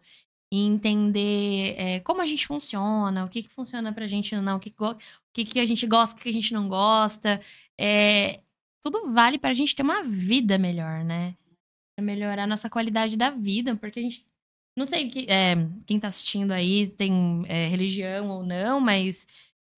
[0.51, 4.59] e entender é, como a gente funciona, o que, que funciona pra gente não, o
[4.59, 4.95] que, o
[5.33, 7.41] que, que a gente gosta, o que a gente não gosta.
[7.77, 8.41] É,
[8.85, 11.35] tudo vale pra gente ter uma vida melhor, né?
[11.97, 14.23] Pra melhorar nossa qualidade da vida, porque a gente.
[14.77, 15.55] Não sei que, é,
[15.87, 19.25] quem tá assistindo aí tem é, religião ou não, mas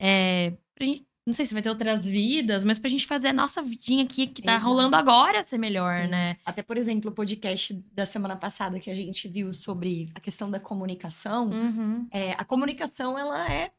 [0.01, 3.33] é, pra gente não sei se vai ter outras vidas, mas pra gente fazer a
[3.33, 4.65] nossa vidinha aqui que tá Exato.
[4.65, 6.07] rolando agora ser melhor, Sim.
[6.07, 6.37] né?
[6.45, 10.49] Até, por exemplo, o podcast da semana passada que a gente viu sobre a questão
[10.49, 11.49] da comunicação.
[11.49, 12.07] Uhum.
[12.11, 13.71] É, a comunicação, ela é,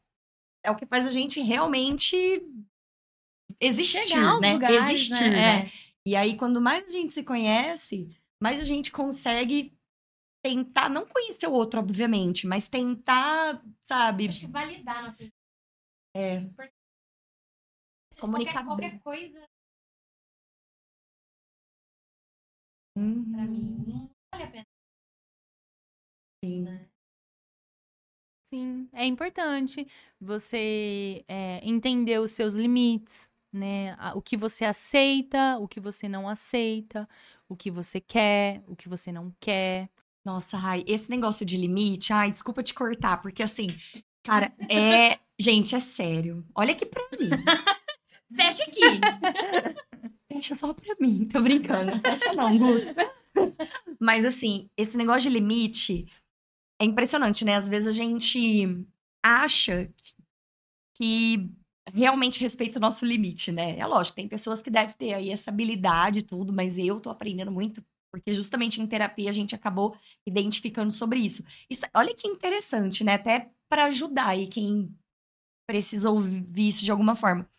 [0.63, 2.15] é o que faz a gente realmente
[3.61, 4.53] existir, Chegar aos né?
[4.53, 5.29] lugares, existir, né?
[5.31, 5.65] né?
[5.65, 5.69] É.
[6.05, 9.77] E aí, quando mais a gente se conhece, mais a gente consegue
[10.43, 15.27] tentar, não conhecer o outro, obviamente, mas tentar, sabe, Acho que validar nossa
[16.15, 16.41] É.
[16.55, 16.73] Porque
[18.17, 18.99] Comunicar qualquer, bem.
[18.99, 19.49] qualquer coisa
[22.97, 23.31] Uhum.
[23.31, 24.65] pra mim não vale a pena.
[26.43, 26.89] Sim.
[28.51, 29.87] Sim, é importante
[30.19, 33.95] você é, entender os seus limites, né?
[34.15, 37.07] O que você aceita, o que você não aceita,
[37.47, 39.89] o que você quer, o que você não quer.
[40.23, 43.67] Nossa, Rai, esse negócio de limite, ai, desculpa te cortar, porque assim,
[44.23, 45.19] cara, é.
[45.39, 46.45] Gente, é sério.
[46.53, 47.29] Olha aqui pra mim.
[48.35, 48.81] Fecha aqui.
[50.31, 51.25] Fecha só pra mim.
[51.25, 51.99] Tô brincando.
[52.01, 52.85] Fecha não, Guto.
[53.99, 56.05] Mas assim, esse negócio de limite
[56.79, 57.55] é impressionante, né?
[57.55, 58.85] Às vezes a gente
[59.23, 59.89] acha
[60.95, 61.49] que
[61.93, 63.77] realmente respeita o nosso limite, né?
[63.77, 67.09] É lógico, tem pessoas que devem ter aí essa habilidade e tudo, mas eu tô
[67.09, 71.43] aprendendo muito, porque justamente em terapia a gente acabou identificando sobre isso.
[71.69, 73.13] Isso- olha que interessante, né?
[73.15, 74.95] Até para ajudar aí quem
[75.67, 77.49] precisa ouvir isso de alguma forma.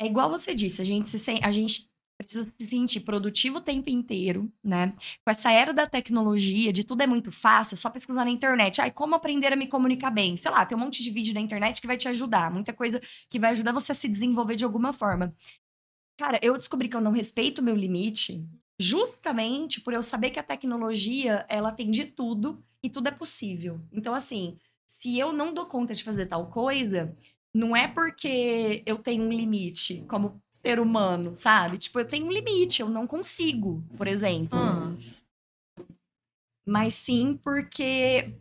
[0.00, 1.88] É igual você disse, a gente se sen- a gente
[2.26, 4.92] precisa se sentir produtivo o tempo inteiro, né?
[5.24, 8.80] Com essa era da tecnologia, de tudo é muito fácil, é só pesquisar na internet.
[8.80, 10.36] Ai, como aprender a me comunicar bem?
[10.36, 13.00] Sei lá, tem um monte de vídeo na internet que vai te ajudar, muita coisa
[13.30, 15.34] que vai ajudar você a se desenvolver de alguma forma.
[16.18, 18.44] Cara, eu descobri que eu não respeito o meu limite
[18.78, 23.80] justamente por eu saber que a tecnologia, ela tem de tudo e tudo é possível.
[23.92, 27.14] Então, assim, se eu não dou conta de fazer tal coisa,
[27.54, 31.78] não é porque eu tenho um limite como ser humano, sabe?
[31.78, 34.58] Tipo, eu tenho um limite, eu não consigo, por exemplo.
[34.58, 34.96] Hum.
[36.66, 38.34] Mas sim porque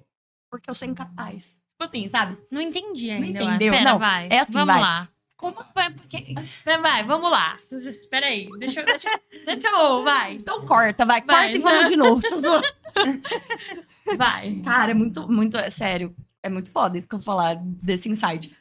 [0.50, 1.62] porque eu sou incapaz.
[1.74, 2.38] Tipo assim, sabe?
[2.50, 3.40] Não entendi ainda.
[3.40, 3.50] acho.
[3.50, 3.74] entendeu?
[3.74, 4.28] Pera, Não, vai.
[4.32, 4.82] é assim, vamos vai.
[4.82, 5.10] lá.
[5.38, 6.34] Como Vai, porque-
[6.82, 7.60] vai, vamos lá.
[7.70, 8.50] Espera aí.
[8.58, 9.10] Deixa, eu- deixa,
[9.46, 10.02] deixa eu.
[10.04, 10.36] Vai.
[10.36, 11.90] então corta, vai, Vai, corta e vamos não.
[11.90, 12.22] de novo.
[14.18, 14.62] Vai.
[14.64, 16.16] Cara, é muito muito é sério.
[16.42, 18.56] É muito foda isso que eu vou falar desse insight.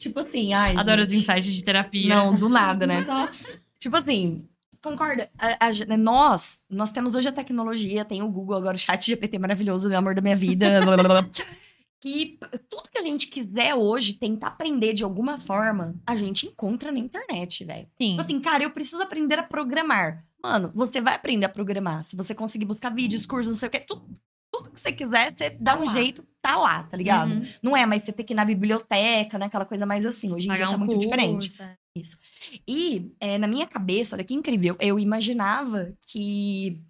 [0.00, 1.22] Tipo assim, ai, Adoro os gente.
[1.22, 2.08] insights de terapia.
[2.14, 3.02] Não, do nada, né?
[3.02, 3.60] Nossa.
[3.78, 4.44] Tipo assim,
[4.82, 5.30] concorda?
[5.38, 9.06] A- a- né, nós, nós temos hoje a tecnologia, tem o Google agora, o chat
[9.06, 10.80] GPT maravilhoso, meu amor da minha vida.
[10.82, 11.28] blá, blá, blá,
[12.00, 12.38] que
[12.70, 16.98] tudo que a gente quiser hoje tentar aprender de alguma forma, a gente encontra na
[16.98, 17.86] internet, velho.
[18.00, 18.10] Sim.
[18.12, 20.24] Tipo assim, cara, eu preciso aprender a programar.
[20.42, 22.02] Mano, você vai aprender a programar.
[22.02, 24.02] Se você conseguir buscar vídeos, cursos, não sei o quê, tudo,
[24.50, 25.92] tudo que você quiser, você dá um lá.
[25.92, 27.32] jeito, tá lá, tá ligado?
[27.32, 27.42] Uhum.
[27.62, 29.46] Não é mais você ter que ir na biblioteca, né?
[29.46, 30.32] Aquela coisa mais assim.
[30.32, 31.62] Hoje em dia Pagar tá um muito curso, diferente.
[31.62, 31.76] é.
[32.66, 36.80] E é, na minha cabeça, olha que incrível, eu imaginava que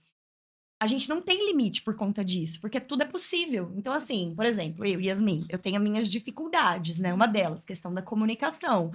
[0.83, 3.73] a gente não tem limite por conta disso, porque tudo é possível.
[3.77, 7.13] Então, assim, por exemplo, eu, Yasmin, eu tenho as minhas dificuldades, né?
[7.13, 8.91] Uma delas, questão da comunicação.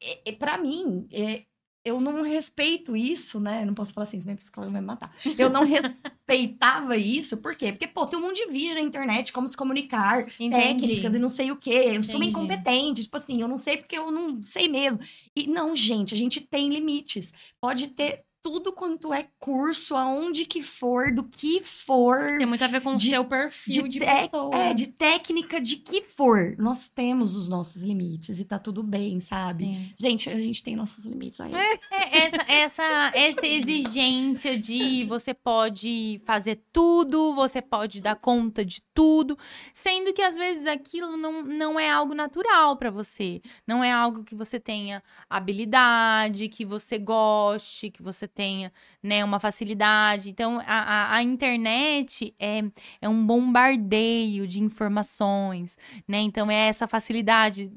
[0.00, 1.44] E, e para mim, é,
[1.84, 3.64] eu não respeito isso, né?
[3.64, 5.14] Não posso falar assim, senão minha psicóloga vai me matar.
[5.38, 7.72] Eu não respeitava isso, por quê?
[7.72, 10.50] Porque, pô, tem um monte de vídeo na internet, como se comunicar, Entendi.
[10.50, 11.90] técnicas e não sei o quê.
[11.92, 12.30] Eu sou uma Entendi.
[12.30, 13.02] incompetente.
[13.02, 14.98] Tipo assim, eu não sei porque eu não sei mesmo.
[15.36, 17.34] E não, gente, a gente tem limites.
[17.60, 22.36] Pode ter tudo quanto é curso, aonde que for, do que for.
[22.36, 24.54] Tem muito a ver com o De- seu perfil de, de pessoa.
[24.54, 26.54] É, de técnica, de que for.
[26.58, 29.64] Nós temos os nossos limites e tá tudo bem, sabe?
[29.64, 29.94] Sim.
[29.98, 31.52] Gente, a gente tem nossos limites aí.
[31.54, 38.82] É, essa, essa, essa exigência de você pode fazer tudo, você pode dar conta de
[38.92, 39.38] tudo,
[39.72, 43.40] sendo que às vezes aquilo não, não é algo natural pra você.
[43.66, 48.72] Não é algo que você tenha habilidade, que você goste, que você tenha
[49.02, 50.30] né, uma facilidade.
[50.30, 52.62] Então, a, a, a internet é,
[53.00, 55.76] é um bombardeio de informações,
[56.06, 56.18] né?
[56.18, 57.70] Então, é essa facilidade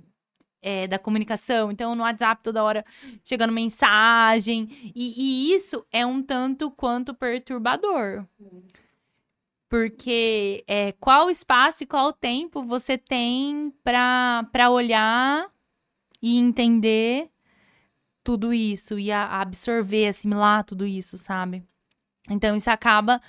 [0.62, 1.72] é, da comunicação.
[1.72, 2.86] Então, no WhatsApp, toda hora
[3.24, 4.68] chegando mensagem.
[4.95, 8.26] E, e isso é um tanto quanto perturbador.
[9.70, 15.49] Porque é, qual espaço e qual tempo você tem para olhar
[16.22, 17.30] e entender
[18.28, 21.63] tudo isso e a- absorver, assimilar tudo isso, sabe?
[22.30, 23.21] Então, isso acaba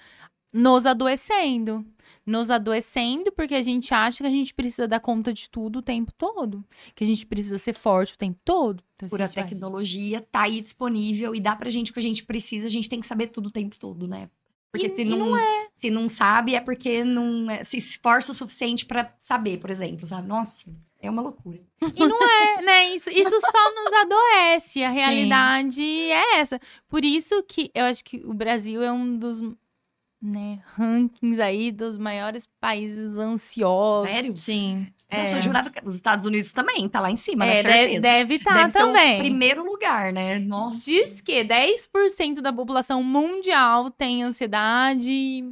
[0.53, 1.87] nos adoecendo.
[2.27, 5.83] Nos adoecendo porque a gente acha que a gente precisa dar conta de tudo o
[5.83, 6.65] tempo todo.
[6.97, 8.83] Que a gente precisa ser forte o tempo todo.
[8.97, 12.03] Então, Por a vai- tecnologia tá aí disponível e dá pra gente o que a
[12.03, 14.29] gente precisa, a gente tem que saber tudo o tempo todo, né?
[14.73, 18.35] Porque E- se não, não se não sabe, é porque não é- se esforça o
[18.35, 20.27] suficiente pra saber, por exemplo, sabe?
[20.27, 20.69] Nossa.
[21.01, 21.61] É uma loucura.
[21.95, 22.95] E não é, né?
[22.95, 24.83] Isso, isso só nos adoece.
[24.83, 26.11] A realidade Sim.
[26.11, 26.59] é essa.
[26.89, 29.41] Por isso que eu acho que o Brasil é um dos
[30.21, 34.11] né, rankings aí dos maiores países ansiosos.
[34.11, 34.37] Sério?
[34.37, 34.89] Sim.
[35.09, 35.21] É.
[35.21, 38.01] Nossa, eu jurava que os Estados Unidos também tá lá em cima, é, certeza.
[38.01, 39.13] Deve estar tá também.
[39.13, 40.39] Ser o primeiro lugar, né?
[40.39, 40.85] Nossa.
[40.85, 45.45] Diz que 10% da população mundial tem ansiedade.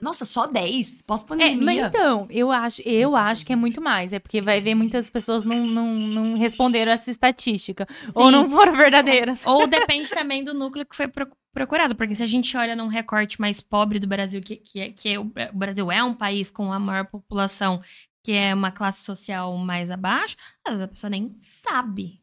[0.00, 1.02] Nossa, só 10?
[1.02, 1.52] Pós-pandemia.
[1.52, 4.12] É, mas então, eu acho, eu acho que é muito mais.
[4.12, 7.86] É porque vai ver muitas pessoas não, não, não responderam essa estatística.
[8.04, 8.10] Sim.
[8.14, 9.44] Ou não foram verdadeiras.
[9.46, 11.06] Ou depende também do núcleo que foi
[11.52, 11.94] procurado.
[11.94, 15.08] Porque se a gente olha num recorte mais pobre do Brasil, que, que, é, que
[15.10, 17.82] é, o Brasil é um país com a maior população,
[18.24, 22.20] que é uma classe social mais abaixo, às vezes a pessoa nem sabe.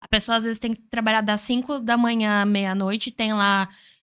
[0.00, 3.68] A pessoa às vezes tem que trabalhar das 5 da manhã à meia-noite, tem lá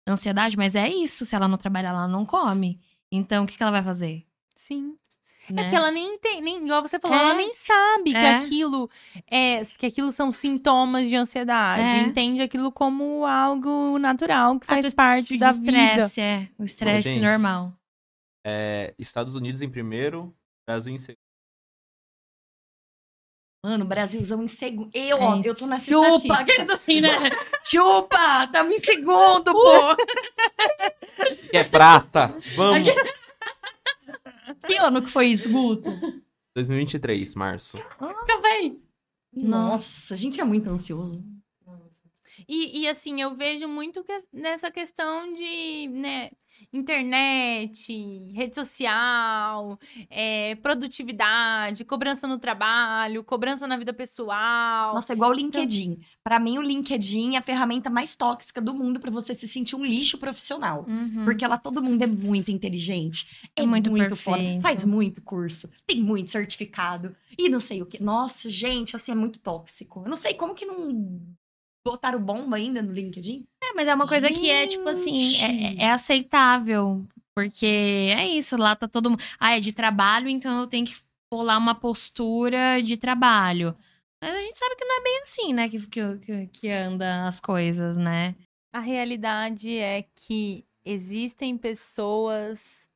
[0.06, 1.24] ansiedade, mas é isso.
[1.24, 2.80] Se ela não trabalhar, ela não come.
[3.10, 4.24] Então, o que, que ela vai fazer?
[4.54, 4.96] Sim.
[5.48, 5.62] É né?
[5.62, 7.20] É porque ela nem tem, nem, igual você falou, é.
[7.20, 8.12] ela nem sabe é.
[8.12, 8.90] que aquilo
[9.30, 11.82] é, que aquilo são sintomas de ansiedade.
[11.82, 12.02] É.
[12.02, 16.10] Entende aquilo como algo natural, que faz parte da vida.
[16.18, 17.72] É, o estresse normal.
[18.44, 20.34] É, Estados Unidos em primeiro,
[20.66, 21.25] Brasil em segundo.
[23.66, 24.90] Mano, Brasilzão em segundo.
[24.94, 26.36] Eu, ó, eu tô nessa Chupa!
[26.72, 27.08] Assim, né?
[27.64, 28.46] Chupa!
[28.46, 29.96] Tamo em segundo, pô!
[31.50, 32.32] Que é prata!
[32.54, 32.88] Vamos!
[34.64, 35.90] Que ano que foi isso, Guto?
[36.54, 37.76] 2023, março.
[37.76, 38.80] Fica bem!
[39.32, 41.24] Nossa, a gente é muito ansioso.
[42.48, 46.30] E, e assim, eu vejo muito que, nessa questão de, né,
[46.72, 47.92] internet,
[48.34, 49.78] rede social,
[50.10, 54.94] é, produtividade, cobrança no trabalho, cobrança na vida pessoal.
[54.94, 55.92] Nossa, é igual o então LinkedIn.
[55.92, 56.04] Então...
[56.22, 59.76] Para mim, o LinkedIn é a ferramenta mais tóxica do mundo para você se sentir
[59.76, 60.84] um lixo profissional.
[60.88, 61.24] Uhum.
[61.24, 65.68] Porque lá todo mundo é muito inteligente, é, é muito, muito foda, faz muito curso,
[65.86, 68.02] tem muito certificado e não sei o que.
[68.02, 70.02] Nossa, gente, assim, é muito tóxico.
[70.04, 71.20] Eu não sei como que não
[71.86, 73.46] botaram bomba ainda no LinkedIn?
[73.62, 74.40] É, mas é uma coisa Gente.
[74.40, 75.18] que é, tipo assim,
[75.78, 77.06] é, é, aceitável.
[77.34, 77.66] Porque
[78.16, 79.22] é isso, lá tá todo mundo.
[79.38, 80.96] Ah, é de trabalho, então eu tenho que
[81.32, 83.76] lá uma postura de trabalho.
[84.22, 85.68] Mas a gente sabe que não é bem assim, né?
[85.68, 88.34] Que, que, que anda as coisas, né?
[88.72, 92.88] A realidade é que existem pessoas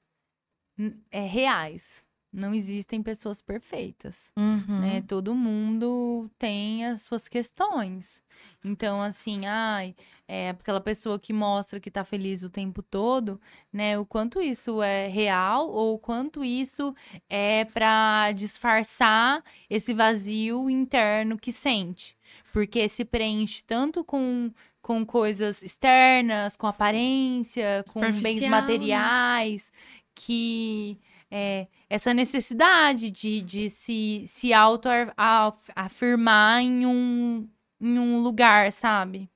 [1.11, 2.03] é, reais
[2.33, 4.81] não existem pessoas perfeitas, uhum.
[4.81, 5.03] né?
[5.07, 8.23] Todo mundo tem as suas questões.
[8.65, 9.95] Então, assim, ai,
[10.29, 13.41] é aquela pessoa que mostra que tá feliz o tempo todo,
[13.73, 13.99] né?
[13.99, 16.95] O quanto isso é real ou o quanto isso
[17.29, 22.17] é para disfarçar esse vazio interno que sente.
[22.53, 24.53] Porque se preenche tanto com
[24.83, 29.71] com coisas externas, com aparência, com bens materiais,
[30.15, 30.99] que
[31.31, 37.49] é, essa necessidade de, de se, se auto-afirmar em um,
[37.81, 39.31] em um lugar, sabe?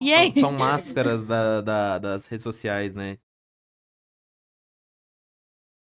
[0.00, 0.32] E aí?
[0.32, 3.18] São, são máscaras da, da, das redes sociais, né?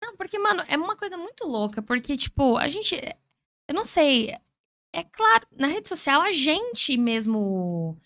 [0.02, 2.96] Não, porque, mano, é uma coisa muito louca, porque, tipo, a gente.
[3.68, 4.30] Eu não sei.
[4.94, 8.00] É claro, na rede social a gente mesmo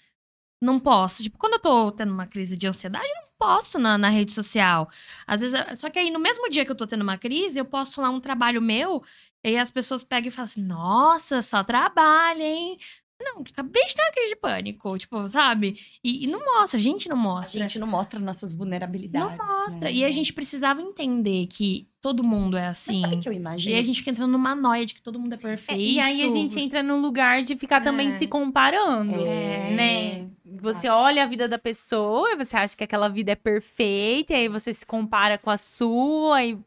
[0.61, 1.21] não posta.
[1.21, 4.33] Tipo, quando eu tô tendo uma crise de ansiedade, eu não posto na, na rede
[4.33, 4.89] social.
[5.25, 7.65] Às vezes, só que aí no mesmo dia que eu tô tendo uma crise, eu
[7.65, 9.01] posto lá um trabalho meu,
[9.43, 12.77] e as pessoas pegam e falam assim: nossa, só trabalho, hein?
[13.21, 15.77] Não, acabei de ter uma crise de pânico, tipo, sabe?
[16.01, 17.59] E, e, não mostra, a gente não mostra.
[17.59, 19.37] A gente não mostra nossas vulnerabilidades.
[19.37, 19.89] Não mostra.
[19.89, 19.93] Né?
[19.93, 23.01] E a gente precisava entender que todo mundo é assim.
[23.01, 23.75] Mas sabe que eu imagino?
[23.75, 25.81] E a gente fica entrando numa noia de que todo mundo é perfeito.
[25.81, 27.81] É, e aí a gente entra no lugar de ficar é.
[27.81, 29.71] também se comparando, é.
[29.71, 30.29] né?
[30.61, 34.35] Você olha a vida da pessoa e você acha que aquela vida é perfeita, e
[34.35, 36.59] aí você se compara com a sua, e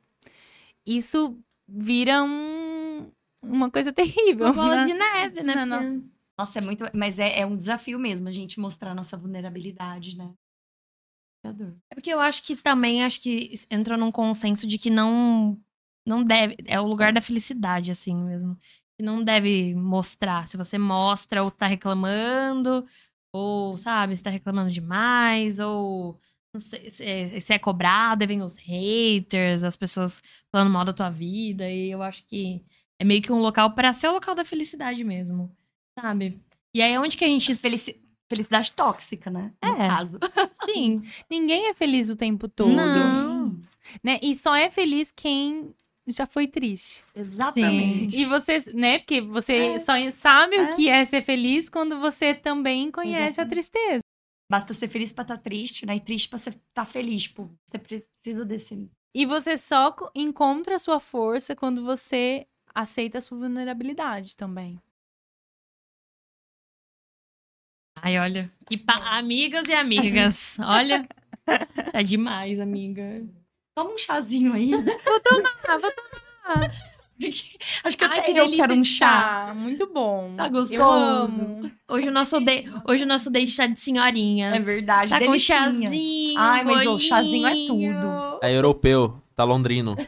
[0.87, 1.39] isso
[1.69, 3.11] vira um,
[3.43, 4.47] uma coisa terrível.
[4.47, 4.87] Uma bola né?
[4.87, 5.65] de neve, né?
[5.65, 6.05] Não,
[6.39, 6.85] nossa, é muito.
[6.95, 10.33] Mas é, é um desafio mesmo a gente mostrar a nossa vulnerabilidade, né?
[11.91, 15.59] É porque eu acho que também acho que entrou num consenso de que não
[16.07, 18.57] não deve, é o lugar da felicidade assim mesmo.
[18.97, 20.47] Que não deve mostrar.
[20.47, 22.87] Se você mostra ou tá reclamando,
[23.33, 26.19] ou sabe, se tá reclamando demais, ou
[26.53, 30.85] não sei, se é, se é cobrado, aí vem os haters, as pessoas falando mal
[30.85, 32.63] da tua vida, e eu acho que
[32.99, 35.51] é meio que um local para ser o local da felicidade mesmo
[35.99, 36.41] sabe?
[36.75, 37.55] E aí, onde que a gente.
[37.55, 38.01] Felici...
[38.29, 39.53] Felicidade tóxica, né?
[39.61, 39.69] É.
[39.69, 40.19] No caso.
[40.65, 41.03] Sim.
[41.31, 42.75] Ninguém é feliz o tempo todo.
[42.75, 43.61] Não.
[44.03, 44.19] Né?
[44.23, 45.75] E só é feliz quem
[46.07, 47.03] já foi triste.
[47.15, 48.13] Exatamente.
[48.13, 48.23] Sim.
[48.23, 48.99] E você, né?
[48.99, 49.79] Porque você é.
[49.79, 50.63] só sabe é.
[50.63, 53.41] o que é ser feliz quando você também conhece Exatamente.
[53.41, 54.01] a tristeza.
[54.51, 55.97] Basta ser feliz pra estar tá triste, né?
[55.97, 57.23] E triste pra estar tá feliz.
[57.23, 58.91] Tipo, você precisa desse.
[59.15, 64.81] E você só encontra a sua força quando você aceita a sua vulnerabilidade também.
[67.97, 68.51] Ai, olha.
[68.67, 68.95] Que pa...
[69.17, 70.59] Amigas e amigas.
[70.61, 71.07] Olha.
[71.93, 73.25] Tá demais, amiga.
[73.83, 74.71] Toma um chazinho aí.
[74.75, 76.73] Vou tomar, vou tomar.
[77.85, 79.53] Acho que Ai, até que eu quero um chá.
[79.57, 80.35] Muito bom.
[80.37, 81.41] Tá Eu gostoso.
[81.41, 81.71] amo.
[81.89, 82.65] Hoje o nosso, de...
[82.87, 84.55] Hoje o nosso date tá de senhorinhas.
[84.57, 85.11] É verdade.
[85.11, 85.59] Tá com delicinha.
[85.61, 86.39] chazinho.
[86.41, 88.39] Ai, mas o chazinho é tudo.
[88.43, 89.97] É europeu, tá londrino.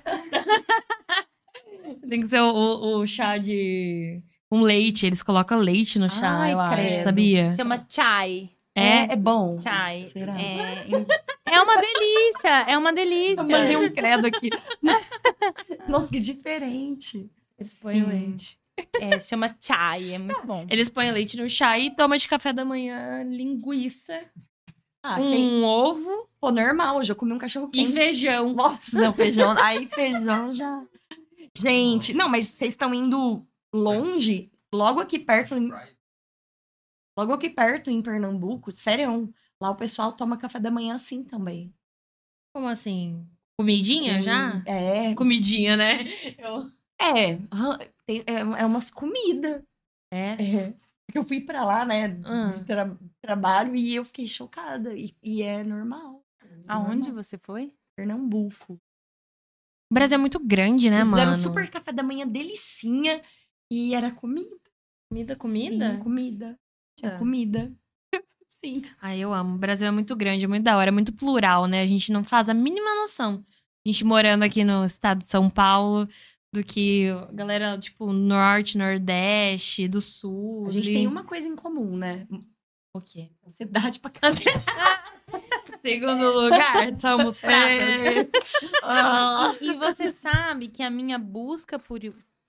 [2.08, 4.20] Tem que ser o, o- o chá de.
[4.50, 5.06] Com leite.
[5.06, 7.04] Eles colocam leite no chá, Ai, eu acho.
[7.04, 7.54] Sabia?
[7.56, 8.50] Chama chai.
[8.74, 9.12] É.
[9.12, 9.60] É bom.
[9.60, 10.04] Chai.
[10.04, 10.38] Será?
[10.40, 10.84] É,
[11.46, 13.40] é uma delícia, é uma delícia.
[13.40, 14.50] Eu mandei um credo aqui.
[15.88, 17.30] Nossa, que diferente.
[17.58, 18.08] Eles põem Sim.
[18.08, 18.58] leite.
[19.00, 20.66] É, chama chai, é muito bom.
[20.68, 24.20] Eles põem leite no chá e toma de café da manhã linguiça,
[25.00, 25.62] Ah, um quem...
[25.62, 26.96] ovo Pô, normal.
[26.98, 27.92] Hoje eu comi um cachorro e quente.
[27.92, 28.52] feijão.
[28.52, 29.52] Nossa, não, feijão.
[29.62, 30.82] Aí feijão já.
[31.56, 35.54] Gente, não, mas vocês estão indo longe, logo aqui perto.
[35.54, 35.70] Em...
[37.16, 39.32] Logo aqui perto, em Pernambuco, sério.
[39.60, 41.72] Lá o pessoal toma café da manhã assim também.
[42.54, 43.26] Como assim?
[43.58, 44.62] Comidinha já?
[44.66, 45.14] É.
[45.14, 45.98] Comidinha, né?
[46.38, 46.70] Eu...
[47.00, 47.36] É.
[48.06, 49.62] tem- é, é umas comidas.
[50.12, 50.32] É.
[50.42, 50.74] É.
[51.06, 52.48] Porque eu fui pra lá, né, de, Ah.
[52.48, 54.94] de tra- trabalho, e eu fiquei chocada.
[54.96, 56.24] E, e é normal.
[56.66, 57.22] Aonde Normal.
[57.22, 57.74] você foi?
[57.96, 58.74] Pernambuco.
[59.90, 61.36] O Brasil é muito grande, né, Fizeram mano?
[61.36, 63.22] super café da manhã delicinha.
[63.70, 64.56] E era comida.
[65.10, 65.90] Comida, comida?
[65.96, 66.58] Sim, comida.
[66.97, 67.18] Tinha Tá.
[67.18, 67.72] comida.
[68.49, 68.82] Sim.
[69.01, 69.55] Ai, eu amo.
[69.57, 71.82] O Brasil é muito grande, é muito da hora, é muito plural, né?
[71.82, 73.45] A gente não faz a mínima noção.
[73.86, 76.09] A gente morando aqui no estado de São Paulo,
[76.53, 80.66] do que a galera, tipo, norte, nordeste, do sul.
[80.66, 80.99] A gente ali.
[80.99, 82.26] tem uma coisa em comum, né?
[82.97, 83.28] O quê?
[83.45, 84.40] Ansiedade pra caramba.
[85.84, 88.28] Segundo lugar, somos pratas.
[88.86, 89.55] Ah.
[89.61, 92.01] E você sabe que a minha busca por,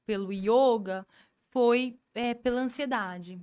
[0.06, 1.06] pelo yoga
[1.52, 3.40] foi é, pela ansiedade.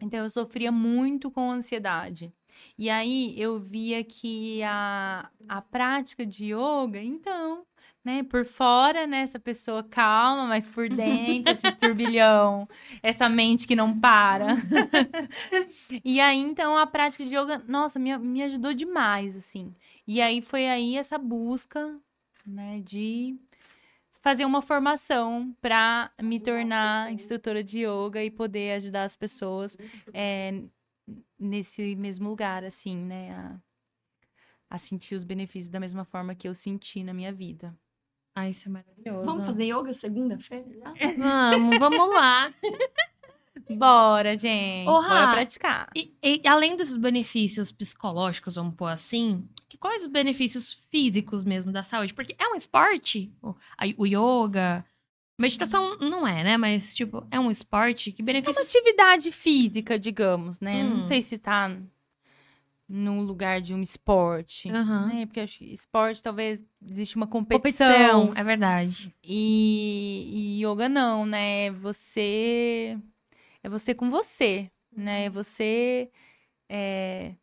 [0.00, 2.32] Então eu sofria muito com ansiedade.
[2.78, 7.64] E aí eu via que a, a prática de yoga, então,
[8.04, 12.68] né, por fora, né, essa pessoa calma, mas por dentro, esse turbilhão,
[13.02, 14.56] essa mente que não para.
[16.04, 19.74] e aí, então, a prática de yoga, nossa, me, me ajudou demais, assim.
[20.06, 21.98] E aí foi aí essa busca,
[22.46, 23.36] né, de
[24.24, 29.76] fazer uma formação para me tornar instrutora de yoga e poder ajudar as pessoas
[30.14, 30.62] é,
[31.38, 33.60] nesse mesmo lugar, assim, né, a,
[34.70, 37.76] a sentir os benefícios da mesma forma que eu senti na minha vida.
[38.34, 39.24] Ai, isso é maravilhoso.
[39.24, 40.94] Vamos fazer yoga segunda-feira?
[41.18, 42.50] Vamos, vamos lá.
[43.70, 45.88] Bora, gente, bora praticar.
[45.94, 51.70] E, e além desses benefícios psicológicos, vamos pôr assim, que quais os benefícios físicos mesmo
[51.72, 52.12] da saúde?
[52.14, 54.84] Porque é um esporte, o, a- o yoga.
[55.40, 56.56] Meditação não é, né?
[56.56, 58.12] Mas, tipo, é um esporte.
[58.12, 58.68] Que É uma benefícios.
[58.68, 60.84] atividade física, digamos, né?
[60.84, 60.96] Hum.
[60.98, 61.76] Não sei se tá
[62.88, 65.06] no lugar de um esporte, Aham.
[65.06, 65.26] né?
[65.26, 68.26] Porque eu acho que esporte talvez existe uma competição.
[68.26, 69.14] Competição, é verdade.
[69.24, 71.66] E, e yoga não, né?
[71.66, 72.96] É Você
[73.64, 75.24] é você com você, né?
[75.24, 76.10] É você
[76.68, 77.34] é,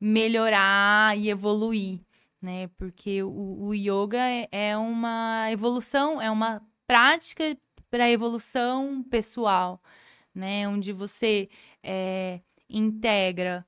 [0.00, 2.00] melhorar e evoluir,
[2.42, 2.66] né?
[2.76, 7.56] Porque o, o yoga é, é uma evolução, é uma prática
[7.88, 9.80] para evolução pessoal,
[10.34, 10.66] né?
[10.66, 11.48] Onde você
[11.84, 13.64] é, integra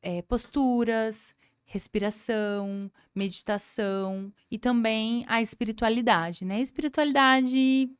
[0.00, 1.34] é, posturas,
[1.66, 6.56] respiração, meditação e também a espiritualidade, né?
[6.56, 7.90] A espiritualidade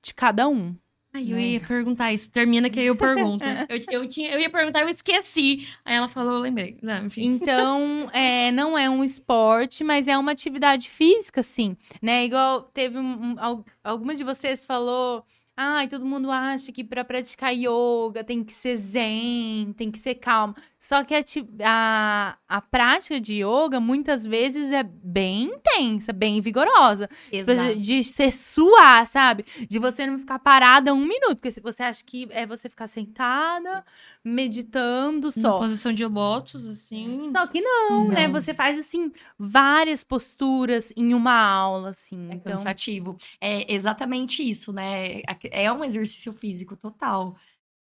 [0.00, 0.76] de cada um.
[1.16, 1.46] Ai, eu Né?
[1.48, 2.30] ia perguntar isso.
[2.30, 3.44] Termina que aí eu pergunto.
[3.68, 5.66] eu, eu, tinha, eu ia perguntar, eu esqueci.
[5.84, 6.76] Aí ela falou, eu lembrei.
[6.82, 7.06] Não.
[7.16, 12.24] Então, é, não é um esporte, mas é uma atividade física, sim, né?
[12.24, 15.24] Igual teve um, um- al- alguma de vocês falou,
[15.56, 20.16] ai, todo mundo acha que para praticar yoga tem que ser zen, tem que ser
[20.16, 20.54] calmo.
[20.78, 21.24] Só que a,
[21.64, 27.08] a, a prática de yoga muitas vezes é bem intensa, bem vigorosa.
[27.32, 27.80] Exato.
[27.80, 29.46] De ser suar, sabe?
[29.68, 31.36] De você não ficar parada um minuto.
[31.36, 33.82] Porque se você acha que é você ficar sentada,
[34.26, 35.58] meditando Na só.
[35.58, 37.30] posição de lótus, assim.
[37.34, 38.26] Só que não, né?
[38.26, 38.32] Não.
[38.32, 42.28] Você faz, assim, várias posturas em uma aula, assim.
[42.30, 43.16] É então, cansativo.
[43.40, 45.22] É exatamente isso, né?
[45.52, 47.36] É um exercício físico total.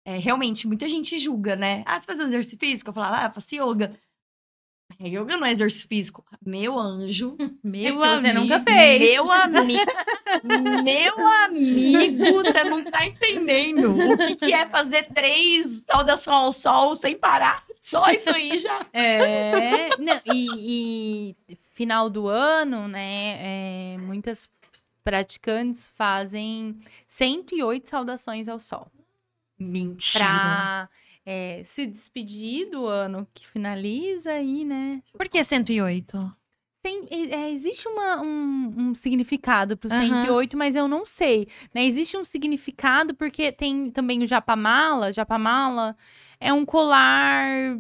[0.06, 1.82] É, realmente, muita gente julga, né?
[1.84, 2.92] Ah, você faz um exercício físico?
[2.92, 3.98] Eu falo, ah, eu faço yoga.
[5.00, 6.26] É, Yoga não é exercício físico.
[6.46, 7.36] Meu anjo.
[7.64, 9.00] Meu que você nunca fez.
[9.02, 9.92] Meu amigo.
[10.84, 16.96] meu amigo, você não tá entendendo o que, que é fazer três saudação ao sol
[16.96, 17.64] sem parar.
[17.80, 18.86] Só isso aí já.
[18.94, 23.38] É, não, e, e final do ano, né?
[23.40, 24.50] é, muitas
[25.04, 28.92] praticantes fazem 108 saudações ao sol.
[29.58, 30.26] Mentira.
[30.26, 30.90] Pra
[31.26, 35.02] é, se despedir do ano que finaliza aí, né?
[35.18, 36.36] Por que 108?
[36.82, 40.24] Tem, é, existe uma, um, um significado pro Aham.
[40.24, 41.48] 108, mas eu não sei.
[41.74, 41.84] Né?
[41.84, 45.12] Existe um significado porque tem também o japamala.
[45.12, 45.98] Japamala
[46.40, 47.76] é um colar,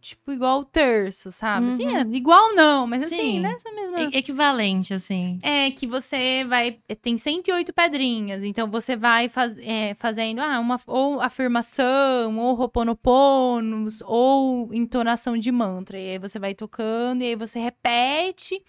[0.00, 1.68] tipo, igual o terço, sabe?
[1.68, 1.96] Assim, Uhum.
[2.12, 3.40] é, igual não, mas assim, Sim.
[3.40, 4.00] nessa mesma...
[4.00, 5.38] E- Equivalente, assim.
[5.42, 6.78] É que você vai.
[7.02, 14.02] Tem 108 pedrinhas, então você vai faz, é, fazendo ah, uma, ou afirmação, ou roponoponos,
[14.06, 15.98] ou entonação de mantra.
[15.98, 18.62] E aí você vai tocando, e aí você repete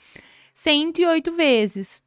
[0.54, 2.02] 108 vezes.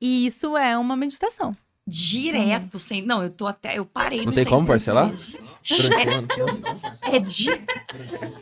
[0.00, 1.54] E isso é uma meditação.
[1.92, 3.02] Direto, sem.
[3.02, 3.76] Não, eu tô até.
[3.78, 5.10] Eu parei Não tem como 108 parcelar?
[7.02, 7.48] É de.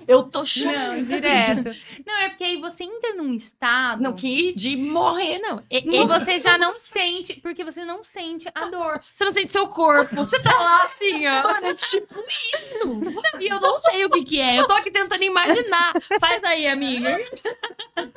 [0.06, 0.96] Eu tô chocada.
[0.96, 1.76] Não, direto.
[2.06, 4.02] Não, é porque aí você entra num estado.
[4.02, 5.38] Não, que de morrer.
[5.38, 9.00] Não, e- E você já não sente, porque você não sente a dor.
[9.12, 10.14] você não sente seu corpo.
[10.16, 11.42] Você tá lá assim, ó.
[11.42, 12.14] Mano, é tipo
[12.54, 13.00] isso.
[13.40, 14.58] E eu não sei o que que é.
[14.58, 15.92] Eu tô aqui tentando imaginar.
[16.20, 17.18] Faz aí, amiga.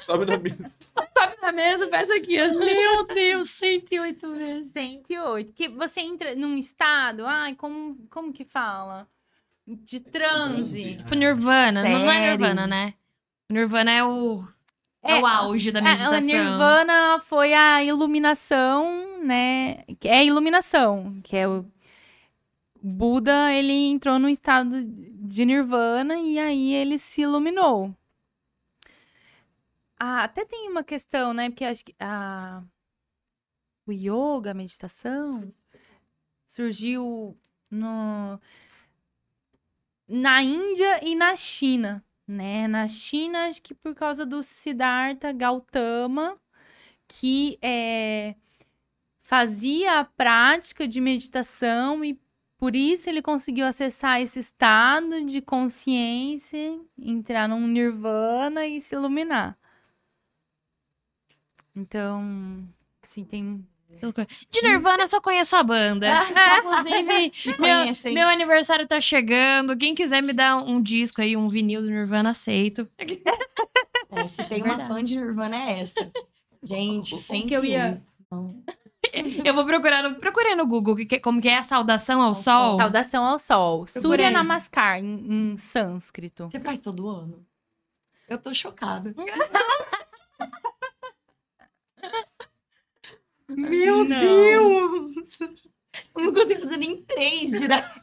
[0.06, 0.72] Sobe na mesa.
[1.18, 2.38] Sobe na mesa, faz aqui.
[2.42, 2.54] ó.
[2.54, 4.72] Meu Deus, 108 vezes.
[4.72, 5.23] 108.
[5.56, 9.08] Que você entra num estado, ai, como, como que fala?
[9.66, 10.95] De transe.
[10.98, 11.84] Tipo Nirvana.
[11.84, 12.30] Não, não é Sério?
[12.40, 12.94] Nirvana, né?
[13.50, 14.44] Nirvana é o,
[15.02, 16.14] é, É, o auge da É, meditação.
[16.14, 19.84] a Nirvana foi a iluminação, né?
[20.04, 21.66] É a iluminação, que é o
[22.82, 27.95] Buda, ele entrou num estado de Nirvana e aí ele se iluminou.
[29.98, 31.50] Ah, até tem uma questão, né?
[31.50, 32.62] Porque acho que a...
[33.86, 35.54] o yoga, a meditação,
[36.46, 37.38] surgiu
[37.70, 38.40] no...
[40.08, 42.68] na Índia e na China, né?
[42.68, 46.40] Na China, acho que por causa do Siddhartha Gautama,
[47.08, 48.36] que é,
[49.22, 52.20] fazia a prática de meditação e
[52.58, 59.58] por isso ele conseguiu acessar esse estado de consciência, entrar num nirvana e se iluminar.
[61.76, 62.66] Então,
[63.02, 63.68] assim, tem.
[64.52, 66.07] De Nirvana eu só conheço a banda.
[66.60, 69.78] Inclusive, meu, meu aniversário tá chegando.
[69.78, 72.88] Quem quiser me dar um disco aí, um vinil do Nirvana, aceito.
[74.11, 74.88] É, se tem uma Verdade.
[74.90, 76.11] fã de Nirvana, é essa.
[76.61, 78.02] Gente, sem que eu ia-
[78.32, 78.56] Não.
[79.44, 82.30] Eu vou procurar no, procurei no Google que, que- como que é a saudação ao
[82.30, 82.44] Ao sol.
[82.72, 82.80] sol.
[82.80, 83.84] Saudação ao sol.
[83.84, 84.02] Procurei.
[84.02, 86.45] Surya Namaskar, em, em sânscrito.
[86.49, 87.45] Você faz todo ano?
[88.30, 89.14] Eu tô chocada.
[93.56, 94.20] Meu Não.
[94.20, 95.38] Deus!
[96.16, 98.00] Eu não consigo fazer nem três direto.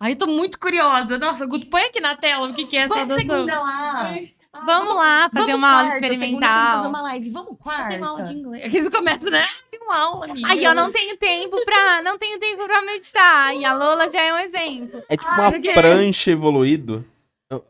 [0.00, 1.16] Ai, eu tô muito curiosa.
[1.18, 4.14] Nossa, Guto, põe aqui na tela o que, que é essa Vamos segunda lá.
[4.54, 6.74] Ah, Vamos lá fazer vamos uma aula quarta, que experimental.
[6.76, 7.30] fazer uma live.
[7.30, 7.88] Vamos quarta.
[7.88, 8.64] Tem uma aula de inglês.
[8.66, 9.46] Aqui você começa, né?
[9.70, 10.48] Tem uma aula, amiga.
[10.48, 12.02] Aí eu não tenho tempo pra.
[12.02, 13.54] Não tenho tempo pra meditar.
[13.56, 15.02] E a Lola já é um exemplo.
[15.08, 17.02] É tipo Ah, uma porque- prancha evoluído.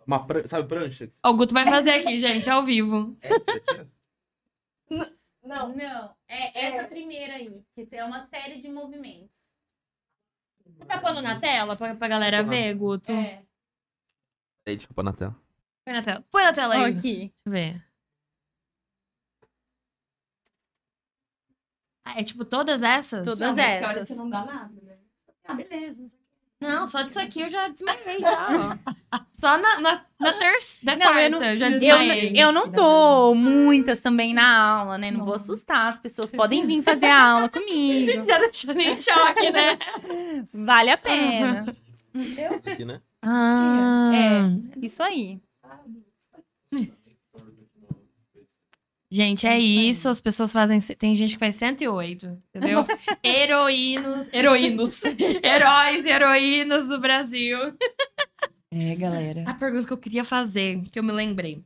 [0.07, 0.47] Uma pran...
[0.47, 1.09] Sabe prancha?
[1.25, 3.17] O Guto vai fazer aqui, gente, ao vivo.
[3.21, 5.13] É isso aqui.
[5.43, 5.75] Não.
[5.75, 9.43] Não, é essa primeira aí, que é uma série de movimentos.
[10.65, 13.11] Você tá pondo na tela pra, pra galera ver, Guto?
[13.11, 13.39] É.
[14.67, 15.37] Aí, deixa eu pôr na tela.
[15.85, 16.25] Põe na tela.
[16.31, 16.93] Põe na tela aí.
[16.93, 17.35] Deixa Aqui.
[17.45, 17.85] eu ver.
[22.05, 23.25] Ah, é tipo todas essas?
[23.25, 24.09] Todas Não, essas.
[24.09, 24.99] você não dá nada, né?
[25.45, 26.07] Ah, beleza.
[26.63, 28.49] Não, só disso aqui eu já desmaiei já,
[29.13, 29.21] ó.
[29.33, 32.33] Só na, na, na terça, da Não, eu quarta, não- eu já Eu, desmaiei.
[32.41, 35.11] eu não dou muitas também na aula, né?
[35.11, 35.35] Não vou Não.
[35.35, 35.89] assustar.
[35.89, 38.23] As pessoas podem vir fazer a aula comigo.
[38.25, 39.77] Já deixou em choque, né?
[40.55, 41.75] Vale a pena.
[42.65, 43.01] Aqui, né?
[43.21, 44.13] Ah,
[44.81, 45.41] Isso aí.
[49.13, 50.09] Gente, é isso.
[50.09, 50.81] As pessoas fazem.
[50.81, 52.83] Tem gente que faz 108, entendeu?
[53.23, 54.33] Heroínos.
[54.33, 55.03] Heroínos.
[55.45, 57.59] Heróis e heroínas do Brasil.
[58.71, 59.45] É, galera.
[59.47, 61.63] A pergunta que eu queria fazer, que eu me lembrei.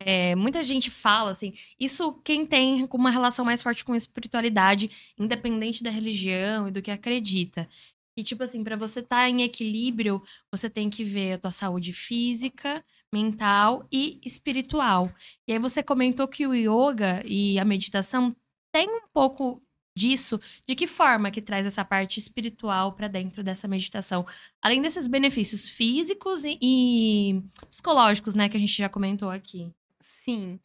[0.00, 5.80] É, muita gente fala assim, isso quem tem uma relação mais forte com espiritualidade, independente
[5.80, 7.68] da religião e do que acredita.
[8.16, 10.20] E tipo assim, pra você estar em equilíbrio,
[10.50, 12.84] você tem que ver a tua saúde física,
[13.18, 15.02] mental e espiritual.
[15.48, 18.34] E aí você comentou que o yoga e a meditação
[18.72, 19.62] tem um pouco
[19.96, 24.26] disso, de que forma que traz essa parte espiritual pra dentro dessa meditação,
[24.60, 29.70] além desses benefícios físicos e, e psicológicos, né, que a gente já comentou aqui.
[30.00, 30.58] Sim.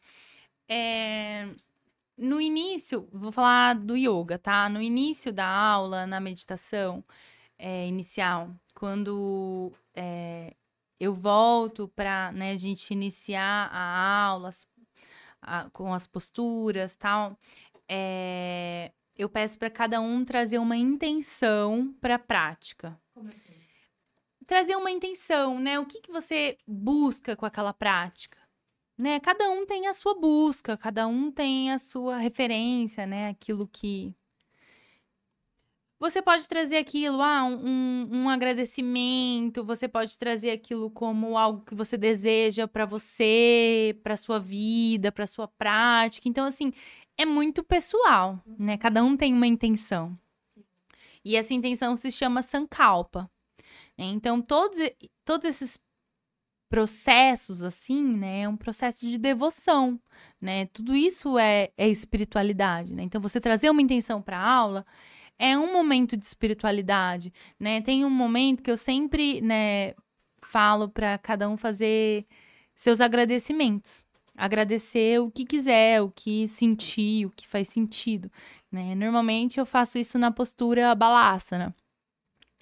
[0.68, 1.46] É,
[2.18, 4.68] No início, vou falar do yoga, tá?
[4.68, 7.02] No início da aula, na meditação
[7.58, 10.54] é, inicial, quando é,
[11.00, 14.68] eu volto para né, a gente iniciar a aula, as,
[15.40, 17.38] a, com as posturas tal,
[17.88, 23.00] é, eu peço para cada um trazer uma intenção para a prática.
[23.14, 23.54] Como assim?
[24.46, 25.78] Trazer uma intenção, né?
[25.78, 28.38] O que, que você busca com aquela prática?
[28.98, 29.18] Né?
[29.20, 33.28] Cada um tem a sua busca, cada um tem a sua referência, né?
[33.28, 34.14] Aquilo que
[36.00, 41.74] você pode trazer aquilo, ah, um, um agradecimento, você pode trazer aquilo como algo que
[41.74, 46.26] você deseja para você, para sua vida, para sua prática.
[46.26, 46.72] Então, assim,
[47.18, 48.78] é muito pessoal, né?
[48.78, 50.18] Cada um tem uma intenção.
[51.22, 53.30] E essa intenção se chama Sankalpa.
[53.98, 54.06] Né?
[54.06, 54.78] Então, todos,
[55.22, 55.78] todos esses
[56.70, 58.42] processos, assim, né?
[58.42, 60.00] É um processo de devoção,
[60.40, 60.64] né?
[60.72, 63.02] Tudo isso é, é espiritualidade, né?
[63.02, 64.86] Então, você trazer uma intenção para a aula
[65.40, 67.80] é um momento de espiritualidade, né?
[67.80, 69.94] Tem um momento que eu sempre, né,
[70.42, 72.26] falo para cada um fazer
[72.76, 74.04] seus agradecimentos.
[74.36, 78.30] Agradecer o que quiser, o que sentir, o que faz sentido,
[78.70, 78.94] né?
[78.94, 81.74] Normalmente eu faço isso na postura balasana.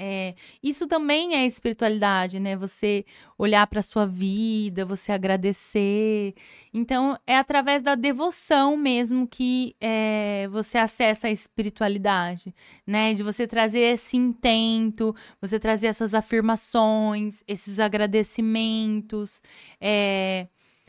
[0.00, 2.54] É, isso também é espiritualidade, né?
[2.56, 3.04] Você
[3.36, 6.34] olhar para sua vida, você agradecer.
[6.72, 12.54] Então, é através da devoção mesmo que é, você acessa a espiritualidade,
[12.86, 13.12] né?
[13.12, 19.42] De você trazer esse intento, você trazer essas afirmações, esses agradecimentos.
[19.80, 20.46] É,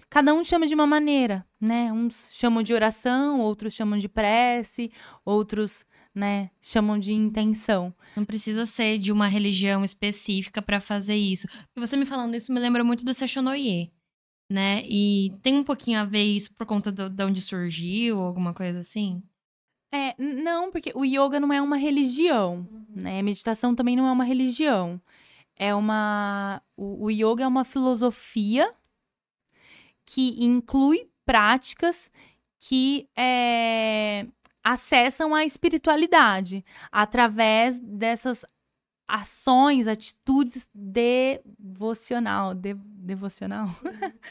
[0.08, 1.92] cada um chama de uma maneira, né?
[1.92, 4.92] Uns chamam de oração, outros chamam de prece,
[5.26, 5.84] outros
[6.14, 7.94] né, chamam de intenção.
[8.16, 11.48] Não precisa ser de uma religião específica para fazer isso.
[11.76, 13.92] E você me falando isso me lembra muito do Sechonoye,
[14.50, 14.84] né?
[14.86, 18.80] E tem um pouquinho a ver isso por conta do, de onde surgiu, alguma coisa
[18.80, 19.22] assim?
[19.92, 23.20] É, não, porque o yoga não é uma religião, né?
[23.20, 25.02] A meditação também não é uma religião.
[25.56, 26.62] É uma.
[26.78, 28.72] O, o yoga é uma filosofia
[30.06, 32.12] que inclui práticas
[32.60, 34.28] que é,
[34.70, 38.46] acessam a espiritualidade através dessas
[39.08, 43.68] ações, atitudes devocional, de, devocional.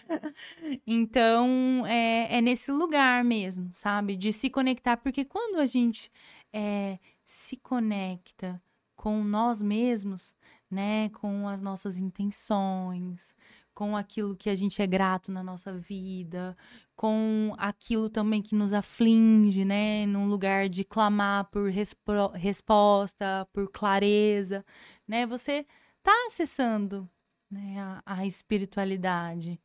[0.86, 6.08] então é, é, nesse lugar mesmo, sabe, de se conectar, porque quando a gente
[6.52, 8.62] é, se conecta
[8.94, 10.36] com nós mesmos,
[10.70, 13.34] né, com as nossas intenções,
[13.78, 16.56] com aquilo que a gente é grato na nossa vida,
[16.96, 20.04] com aquilo também que nos aflige, né?
[20.04, 24.64] Num lugar de clamar por resposta, por clareza,
[25.06, 25.24] né?
[25.26, 25.64] Você
[26.02, 27.08] tá acessando
[27.48, 29.60] né, a, a espiritualidade.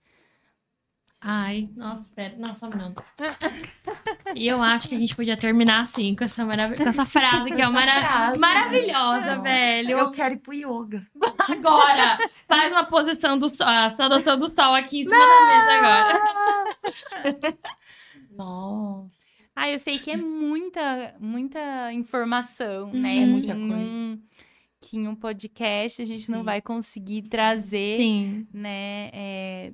[1.19, 3.01] Ai, nossa, pera, não, só um minuto.
[4.35, 7.51] E eu acho que a gente podia terminar assim, com essa, marav com essa frase
[7.51, 9.97] que é mara maravilhosa, velho.
[9.97, 11.05] Eu quero ir pro yoga.
[11.37, 12.17] Agora!
[12.47, 15.27] Faz uma posição do sol, a saudação do sol aqui em cima não!
[15.27, 17.57] da mesa agora.
[18.31, 19.23] Nossa.
[19.55, 22.99] Ah, eu sei que é muita, muita informação, uhum.
[22.99, 23.25] né?
[23.25, 23.75] Muita coisa.
[23.75, 24.19] Um,
[24.81, 26.31] que em um podcast a gente Sim.
[26.31, 28.47] não vai conseguir trazer, Sim.
[28.51, 29.09] né?
[29.13, 29.73] É,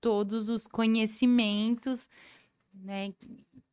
[0.00, 2.08] todos os conhecimentos,
[2.82, 3.12] né?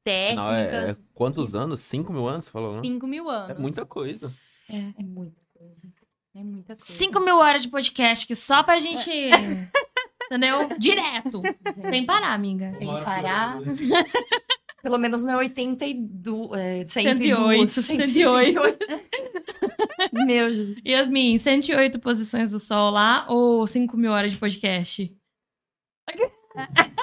[0.03, 0.35] Técnicas.
[0.35, 1.79] Não, é, é, quantos anos?
[1.79, 2.81] Cinco mil anos, você falou, né?
[2.83, 3.51] Cinco mil anos.
[3.51, 4.27] É muita coisa.
[4.71, 5.87] É, é muita coisa.
[6.35, 6.85] É muita coisa.
[6.85, 9.09] Cinco mil horas de podcast que só pra gente.
[10.27, 10.77] entendeu?
[10.77, 11.41] Direto.
[11.41, 11.89] Gente.
[11.89, 12.71] Sem parar, amiga.
[12.77, 13.59] Sem parar.
[14.83, 16.59] Pelo menos não é 82.
[16.59, 17.69] É, 108.
[17.69, 17.81] 108.
[17.81, 18.69] 108.
[20.25, 20.77] Meu Jesus.
[20.85, 25.15] Yasmin, 108 posições do sol lá ou 5 mil horas de podcast?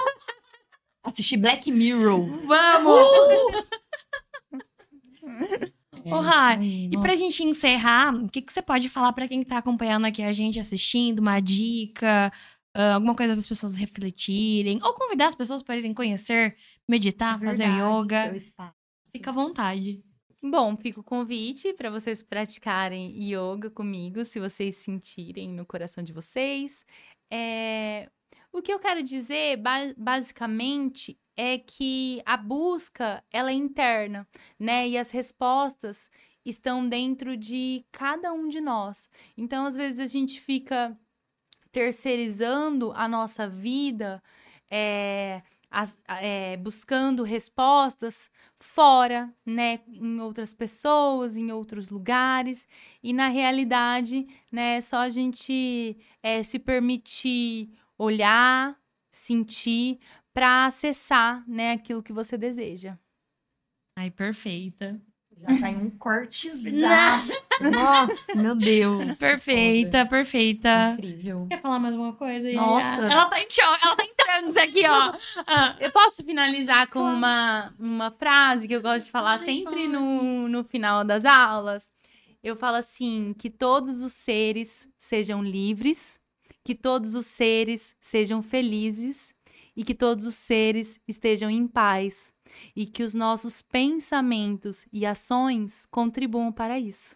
[1.03, 2.45] Assistir Black Mirror.
[2.45, 3.01] Vamos!
[4.53, 5.71] Uh!
[6.05, 9.57] Ô, Rai, e pra gente encerrar, o que, que você pode falar para quem tá
[9.57, 12.31] acompanhando aqui a gente, assistindo, uma dica,
[12.75, 16.57] uh, alguma coisa para as pessoas refletirem, ou convidar as pessoas para irem conhecer,
[16.87, 18.35] meditar, é fazer yoga?
[19.11, 20.03] Fica à vontade.
[20.43, 26.11] Bom, fica o convite para vocês praticarem yoga comigo, se vocês sentirem no coração de
[26.11, 26.83] vocês.
[27.31, 28.09] É,
[28.51, 29.59] o que eu quero dizer,
[29.97, 34.27] basicamente, é que a busca, ela é interna,
[34.59, 34.87] né?
[34.87, 36.09] E as respostas
[36.45, 39.09] estão dentro de cada um de nós.
[39.37, 40.97] Então, às vezes, a gente fica
[41.71, 44.21] terceirizando a nossa vida,
[44.69, 48.29] é, as, é, buscando respostas
[48.59, 52.67] fora, né, em outras pessoas, em outros lugares,
[53.01, 57.69] e na realidade, né, só a gente é, se permitir
[58.01, 58.75] olhar,
[59.11, 59.99] sentir,
[60.33, 62.97] para acessar, né, aquilo que você deseja.
[63.97, 64.99] Ai, perfeita.
[65.37, 67.41] Já tá em um cortezaço.
[67.61, 69.17] Nossa, meu Deus.
[69.17, 70.93] Perfeita, perfeita.
[70.93, 71.47] Incrível.
[71.49, 72.51] Quer falar mais alguma coisa?
[72.53, 72.87] Nossa.
[72.87, 75.13] Ela tá em choque, ela tá em transe aqui, ó.
[75.47, 75.75] Ah.
[75.79, 79.87] Eu posso finalizar com uma, uma frase que eu gosto de falar Ai, sempre pode.
[79.87, 81.91] no, no final das aulas.
[82.43, 86.20] Eu falo assim: que todos os seres sejam livres,
[86.63, 89.33] que todos os seres sejam felizes
[89.75, 92.31] e que todos os seres estejam em paz
[92.75, 97.15] e que os nossos pensamentos e ações contribuam para isso.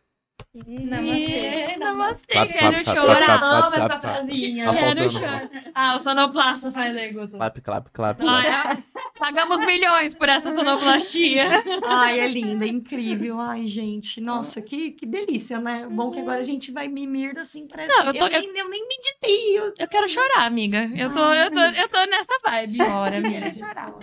[0.53, 1.75] Namastê.
[1.77, 2.33] Namastê.
[2.33, 3.25] Clap, Quero clap, clap, chorar.
[3.25, 4.01] clap, clap, Amo clap, essa clap.
[4.15, 4.65] frasinha.
[4.65, 5.49] Tá Quero chorar.
[5.73, 7.37] Ah, o sonoplasta faz aí, Guto.
[7.37, 8.23] Clap, clap, clap.
[8.23, 8.83] Olha,
[9.17, 11.45] pagamos milhões por essa sonoplastia.
[11.85, 13.39] Ai, é linda, é incrível.
[13.39, 15.87] Ai, gente, nossa, que, que delícia, né?
[15.89, 17.89] Bom que agora a gente vai mimir assim, parece.
[17.89, 19.57] Não, eu tô- eu, nem, eu nem meditei.
[19.59, 20.89] Eu Eu quero chorar, amiga.
[20.95, 22.77] Eu tô, eu tô, eu tô nessa vibe.
[22.77, 23.51] choro, amiga.
[23.53, 23.93] chorar.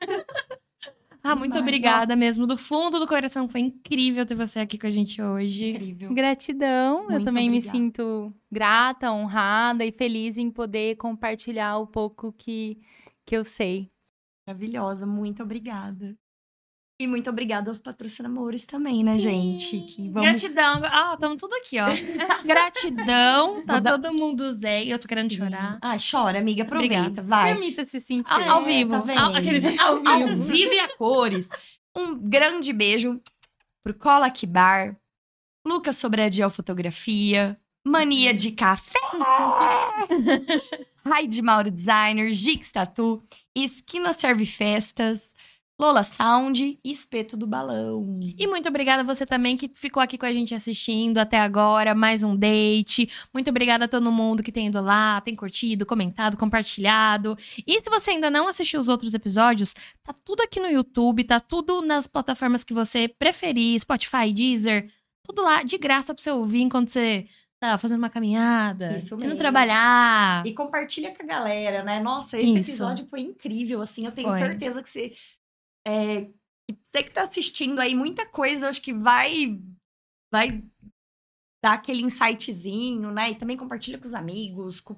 [1.22, 1.68] Ah, muito Demais.
[1.68, 2.16] obrigada Nossa.
[2.16, 2.46] mesmo.
[2.46, 5.68] Do fundo do coração, foi incrível ter você aqui com a gente hoje.
[5.72, 6.14] Incrível.
[6.14, 7.02] Gratidão.
[7.02, 7.76] eu Muito também me obrigada.
[7.76, 12.78] sinto grata, honrada e feliz em poder compartilhar o pouco que,
[13.26, 13.90] que eu sei.
[14.46, 16.16] Maravilhosa, muito obrigada.
[17.00, 19.80] E muito obrigada aos patrocinadores também, né, gente?
[19.80, 20.28] Que vamos.
[20.28, 20.82] Gratidão.
[20.84, 21.86] Ah, estamos tudo aqui, ó.
[22.44, 23.62] Gratidão.
[23.64, 24.86] Tá dar- todo mundo zen.
[24.88, 25.78] Eu tô querendo chorar.
[25.80, 26.62] Ah, chora, amiga.
[26.62, 27.22] Aproveita, Obrigada.
[27.26, 27.52] vai.
[27.54, 28.30] Permita se sentir.
[28.30, 29.00] Ah, ao É, vivo.
[29.02, 29.18] tá?
[29.22, 30.08] Ao- aqueles ao vivo.
[30.10, 31.48] Ao vivo e a cores.
[31.96, 33.18] Um grande beijo
[33.82, 34.94] pro Cola Bar,
[35.66, 38.98] Lucas Sobradiel Fotografia, Mania de Café,
[41.04, 43.22] Raid Mauro Designer, Gix Tatu,
[43.54, 45.34] Esquina Serve Festas,
[45.80, 48.20] Lola Sound e Espeto do Balão.
[48.36, 51.94] E muito obrigada a você também que ficou aqui com a gente assistindo até agora,
[51.94, 53.10] mais um date.
[53.32, 57.34] Muito obrigada a todo mundo que tem ido lá, tem curtido, comentado, compartilhado.
[57.66, 59.74] E se você ainda não assistiu os outros episódios,
[60.04, 64.86] tá tudo aqui no YouTube, tá tudo nas plataformas que você preferir, Spotify, Deezer,
[65.22, 67.26] tudo lá de graça pra você ouvir enquanto você
[67.60, 69.38] tá fazendo uma caminhada, Isso indo mesmo.
[69.38, 70.44] trabalhar.
[70.46, 72.00] E compartilha com a galera, né?
[72.00, 72.70] Nossa, esse Isso.
[72.70, 74.06] episódio foi incrível, assim.
[74.06, 74.38] Eu tenho Foi.
[74.38, 75.12] certeza que você.
[75.86, 79.60] É, que você que tá assistindo aí, muita coisa, acho que vai.
[80.32, 80.64] Vai
[81.62, 83.30] dar aquele insightzinho, né?
[83.30, 84.96] E também compartilha com os amigos, com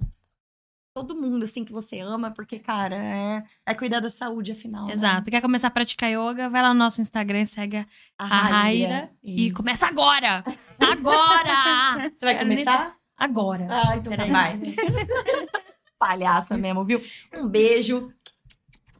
[0.94, 4.86] todo mundo, assim, que você ama, porque, cara, é, é cuidar da saúde, afinal.
[4.86, 4.92] né?
[4.92, 5.30] Exato.
[5.30, 6.48] Quer começar a praticar yoga?
[6.50, 7.78] Vai lá no nosso Instagram, segue
[8.18, 10.44] a A Raira e começa agora!
[10.78, 12.10] Agora!
[12.14, 12.96] Você vai começar?
[13.16, 13.66] Agora.
[13.70, 14.30] Ah, então tá, Peraí.
[14.30, 14.58] vai.
[15.98, 17.00] Palhaça mesmo, viu?
[17.36, 18.12] Um beijo.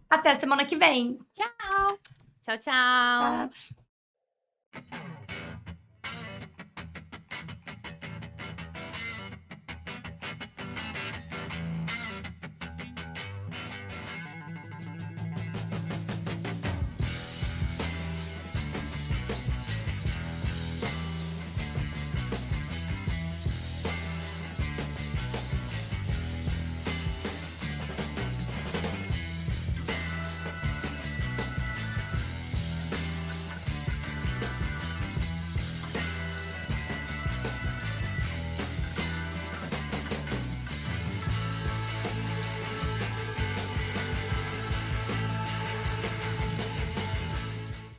[0.09, 1.19] Até semana que vem.
[1.35, 1.99] Tchau,
[2.59, 3.51] tchau.
[4.81, 5.22] Tchau.